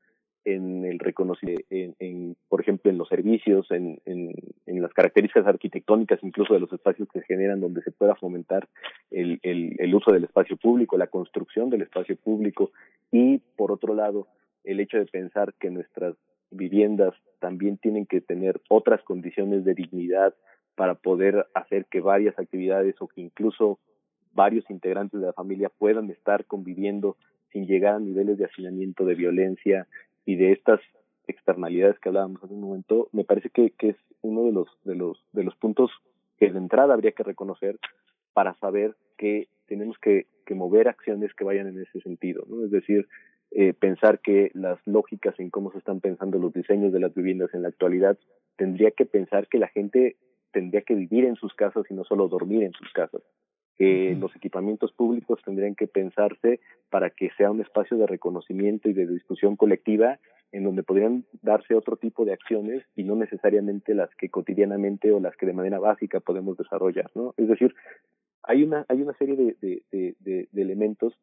[0.47, 4.33] en el reconocimiento, en, por ejemplo, en los servicios, en, en,
[4.65, 8.69] en, las características arquitectónicas, incluso de los espacios que se generan, donde se pueda fomentar
[9.11, 12.71] el, el, el uso del espacio público, la construcción del espacio público.
[13.11, 14.27] Y, por otro lado,
[14.63, 16.15] el hecho de pensar que nuestras
[16.49, 20.33] viviendas también tienen que tener otras condiciones de dignidad
[20.75, 23.79] para poder hacer que varias actividades o que incluso
[24.31, 27.17] varios integrantes de la familia puedan estar conviviendo
[27.51, 29.87] sin llegar a niveles de hacinamiento, de violencia,
[30.27, 30.81] y de estas
[31.25, 35.23] externalidades que hablábamos hace un momento, me parece que, es uno de los, de los,
[35.31, 35.89] de los puntos
[36.37, 37.79] que de entrada habría que reconocer
[38.33, 42.65] para saber que tenemos que, que mover acciones que vayan en ese sentido, ¿no?
[42.65, 43.07] Es decir,
[43.51, 47.53] eh, pensar que las lógicas en cómo se están pensando los diseños de las viviendas
[47.53, 48.17] en la actualidad,
[48.57, 50.17] tendría que pensar que la gente
[50.51, 53.21] tendría que vivir en sus casas y no solo dormir en sus casas
[53.77, 58.93] que los equipamientos públicos tendrían que pensarse para que sea un espacio de reconocimiento y
[58.93, 60.19] de discusión colectiva
[60.51, 65.19] en donde podrían darse otro tipo de acciones y no necesariamente las que cotidianamente o
[65.19, 67.33] las que de manera básica podemos desarrollar, ¿no?
[67.37, 67.75] Es decir,
[68.43, 71.13] hay una hay una serie de, de, de, de, de elementos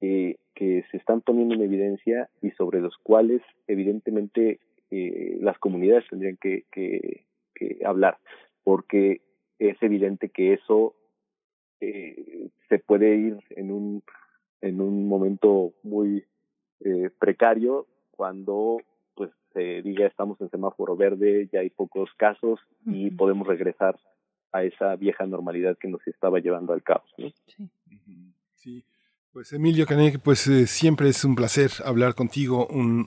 [0.00, 4.60] eh, que se están poniendo en evidencia y sobre los cuales evidentemente
[4.90, 8.18] eh, las comunidades tendrían que, que, que hablar,
[8.62, 9.22] porque
[9.58, 10.94] es evidente que eso
[11.80, 14.02] eh, se puede ir en un
[14.62, 16.24] en un momento muy
[16.80, 18.78] eh, precario cuando
[19.14, 23.98] pues se diga estamos en semáforo verde, ya hay pocos casos y podemos regresar
[24.52, 27.08] a esa vieja normalidad que nos estaba llevando al caos.
[27.18, 27.28] ¿no?
[28.56, 28.84] Sí.
[29.36, 33.06] Pues Emilio Canek, pues eh, siempre es un placer hablar contigo, un,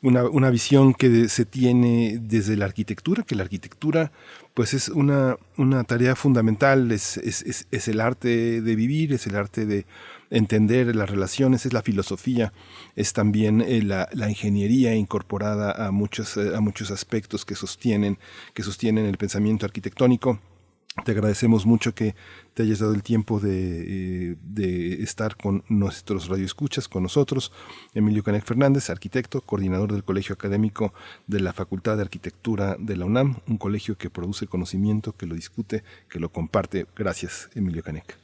[0.00, 4.12] un, una, visión que se tiene desde la arquitectura, que la arquitectura
[4.54, 9.26] pues es una, una tarea fundamental, es, es, es, es el arte de vivir, es
[9.26, 9.84] el arte de
[10.30, 12.52] entender las relaciones, es la filosofía,
[12.94, 18.16] es también eh, la, la, ingeniería incorporada a muchos, eh, a muchos aspectos que sostienen,
[18.54, 20.38] que sostienen el pensamiento arquitectónico.
[21.04, 22.14] Te agradecemos mucho que
[22.52, 27.50] te hayas dado el tiempo de, eh, de estar con nuestros radioescuchas, con nosotros.
[27.94, 30.92] Emilio Canek Fernández, arquitecto, coordinador del Colegio Académico
[31.26, 35.34] de la Facultad de Arquitectura de la UNAM, un colegio que produce conocimiento, que lo
[35.34, 36.86] discute, que lo comparte.
[36.94, 38.18] Gracias, Emilio Canek.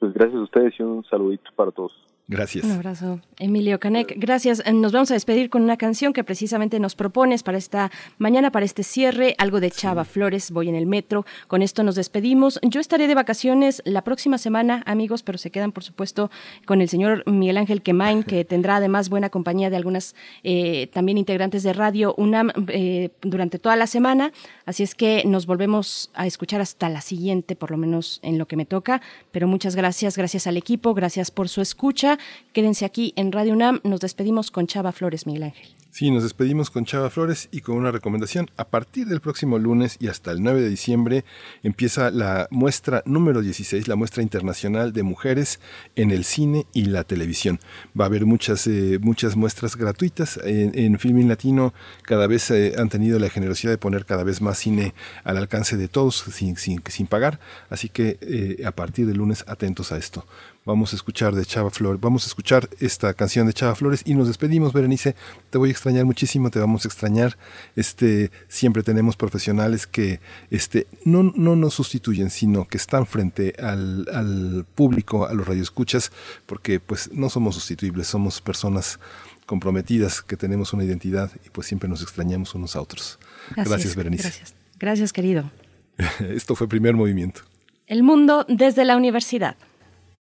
[0.00, 1.92] Pues gracias a ustedes y un saludito para todos.
[2.30, 2.66] Gracias.
[2.66, 3.20] Un abrazo.
[3.38, 4.62] Emilio Canek, gracias.
[4.70, 8.66] Nos vamos a despedir con una canción que precisamente nos propones para esta mañana, para
[8.66, 11.24] este cierre, algo de Chava Flores, voy en el metro.
[11.46, 12.60] Con esto nos despedimos.
[12.60, 16.30] Yo estaré de vacaciones la próxima semana, amigos, pero se quedan, por supuesto,
[16.66, 21.16] con el señor Miguel Ángel Quemain, que tendrá además buena compañía de algunas eh, también
[21.16, 24.32] integrantes de Radio UNAM eh, durante toda la semana.
[24.66, 28.46] Así es que nos volvemos a escuchar hasta la siguiente, por lo menos en lo
[28.46, 29.00] que me toca.
[29.30, 32.17] Pero muchas gracias, gracias al equipo, gracias por su escucha.
[32.52, 33.80] Quédense aquí en Radio UNAM.
[33.84, 35.78] Nos despedimos con Chava Flores, Miguel Ángel.
[35.90, 38.50] Sí, nos despedimos con Chava Flores y con una recomendación.
[38.56, 41.24] A partir del próximo lunes y hasta el 9 de diciembre
[41.62, 45.60] empieza la muestra número 16, la muestra internacional de mujeres
[45.96, 47.58] en el cine y la televisión.
[47.98, 50.38] Va a haber muchas, eh, muchas muestras gratuitas.
[50.44, 51.72] En, en Filmin Latino
[52.02, 55.76] cada vez eh, han tenido la generosidad de poner cada vez más cine al alcance
[55.76, 57.40] de todos sin, sin, sin pagar.
[57.70, 60.26] Así que eh, a partir del lunes atentos a esto.
[60.68, 64.12] Vamos a escuchar de Chava Flores, vamos a escuchar esta canción de Chava Flores y
[64.12, 65.16] nos despedimos, Berenice.
[65.48, 67.38] Te voy a extrañar muchísimo, te vamos a extrañar.
[67.74, 74.08] Este, siempre tenemos profesionales que este, no, no nos sustituyen, sino que están frente al,
[74.12, 76.12] al público, a los radioescuchas,
[76.44, 79.00] porque pues no somos sustituibles, somos personas
[79.46, 83.18] comprometidas que tenemos una identidad y pues siempre nos extrañamos unos a otros.
[83.52, 84.22] Gracias, gracias Berenice.
[84.24, 84.54] Gracias.
[84.78, 85.50] gracias, querido.
[86.28, 87.40] Esto fue primer movimiento.
[87.86, 89.56] El mundo desde la universidad.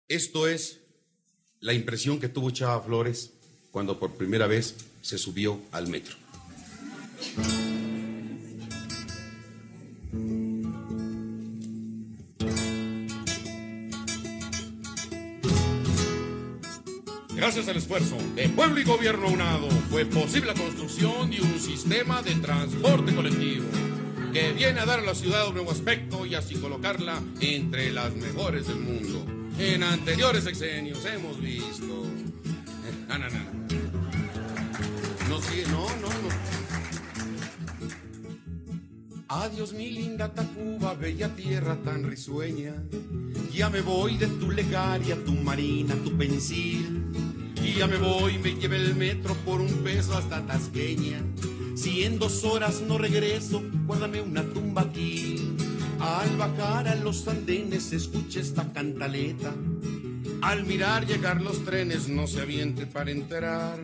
[0.09, 0.81] Esto es
[1.61, 3.33] la impresión que tuvo Chava Flores
[3.71, 6.15] cuando por primera vez se subió al metro.
[17.35, 22.21] Gracias al esfuerzo de pueblo y gobierno unado fue posible la construcción de un sistema
[22.21, 23.65] de transporte colectivo
[24.35, 28.15] que viene a dar a la ciudad un nuevo aspecto y así colocarla entre las
[28.15, 32.05] mejores del mundo en anteriores sexenios hemos visto.
[33.09, 33.39] No, no, no.
[35.29, 35.41] No,
[36.01, 36.29] no, no.
[39.29, 42.75] Adiós mi linda Tacuba, bella tierra tan risueña.
[43.53, 47.05] Ya me voy de tu legaria, tu marina, tu pensil.
[47.63, 51.21] Y ya me voy, me lleve el metro por un peso hasta Tasqueña.
[51.75, 55.34] Si en dos horas no regreso, guárdame una tumba aquí.
[56.05, 59.55] Al bajar a los andenes escuche esta cantaleta.
[60.43, 63.79] Al mirar llegar los trenes no se aviente para enterar.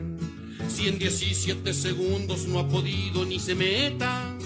[0.68, 4.36] Si en 17 segundos no ha podido ni se meta,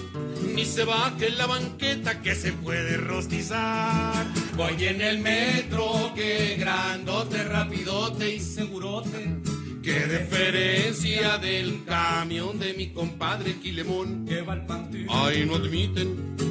[0.55, 4.25] ni se baje en la banqueta que se puede rostizar.
[4.57, 9.35] Voy en el metro, que grandote, rapidote y segurote.
[9.83, 14.25] Qué diferencia del camión de mi compadre Quilemón.
[14.27, 14.65] Que va al
[15.09, 16.44] Ay, no admiten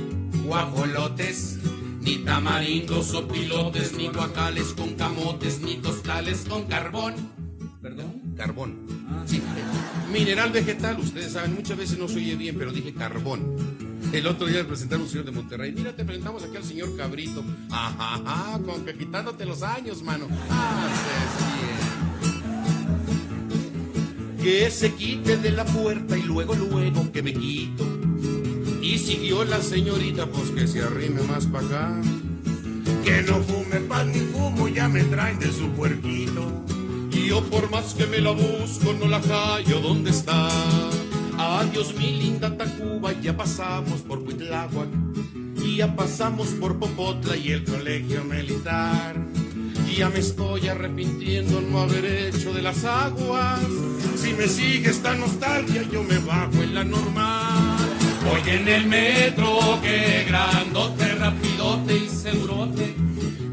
[0.44, 1.60] guajolotes,
[2.02, 7.16] ni tamarindos o pilotes, ni guacales con camotes, ni tostales con carbón.
[7.82, 8.22] ¿Perdón?
[8.38, 8.80] Carbón.
[9.26, 9.42] Sí.
[10.12, 13.56] Mineral vegetal, ustedes saben, muchas veces no se oye bien, pero dije carbón.
[14.14, 15.72] El otro día me presentaron un señor de Monterrey.
[15.72, 17.44] Mira, te presentamos aquí al señor Cabrito.
[17.72, 20.28] Ajá, ajá, con que quitándote los años, mano.
[20.50, 21.32] Haces
[24.38, 24.44] bien.
[24.44, 27.86] Que se quite de la puerta y luego, luego que me quito.
[28.84, 32.02] Y siguió la señorita, pues que se arrime más para acá.
[33.06, 36.52] Que no fume pan ni fumo, ya me traen de su puerquito.
[37.10, 40.50] Y yo por más que me la busco, no la hallo, ¿dónde está?
[41.38, 44.90] Adiós mi linda Tacuba, ya pasamos por Huitláhuac.
[45.64, 49.16] Y ya pasamos por Popotla y el colegio militar.
[49.90, 53.62] Y ya me estoy arrepintiendo no haber hecho de las aguas.
[54.18, 57.73] Si me sigue esta nostalgia, yo me bajo en la normal.
[58.34, 62.96] Voy en el metro, que grandote, rapidote y segurote.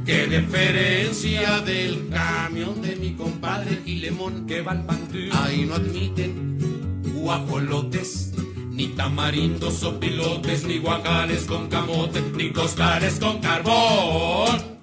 [0.07, 5.18] Qué diferencia del camión de mi compadre y Gilemón que va al pantú.
[5.33, 6.59] Ahí no admiten
[7.15, 8.33] guajolotes,
[8.70, 14.81] ni tamarindos o pilotes, ni guacales con camote, ni costales con carbón.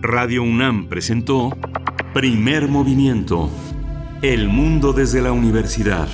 [0.00, 1.50] Radio UNAM presentó
[2.14, 3.50] Primer Movimiento.
[4.22, 6.08] El mundo desde la universidad.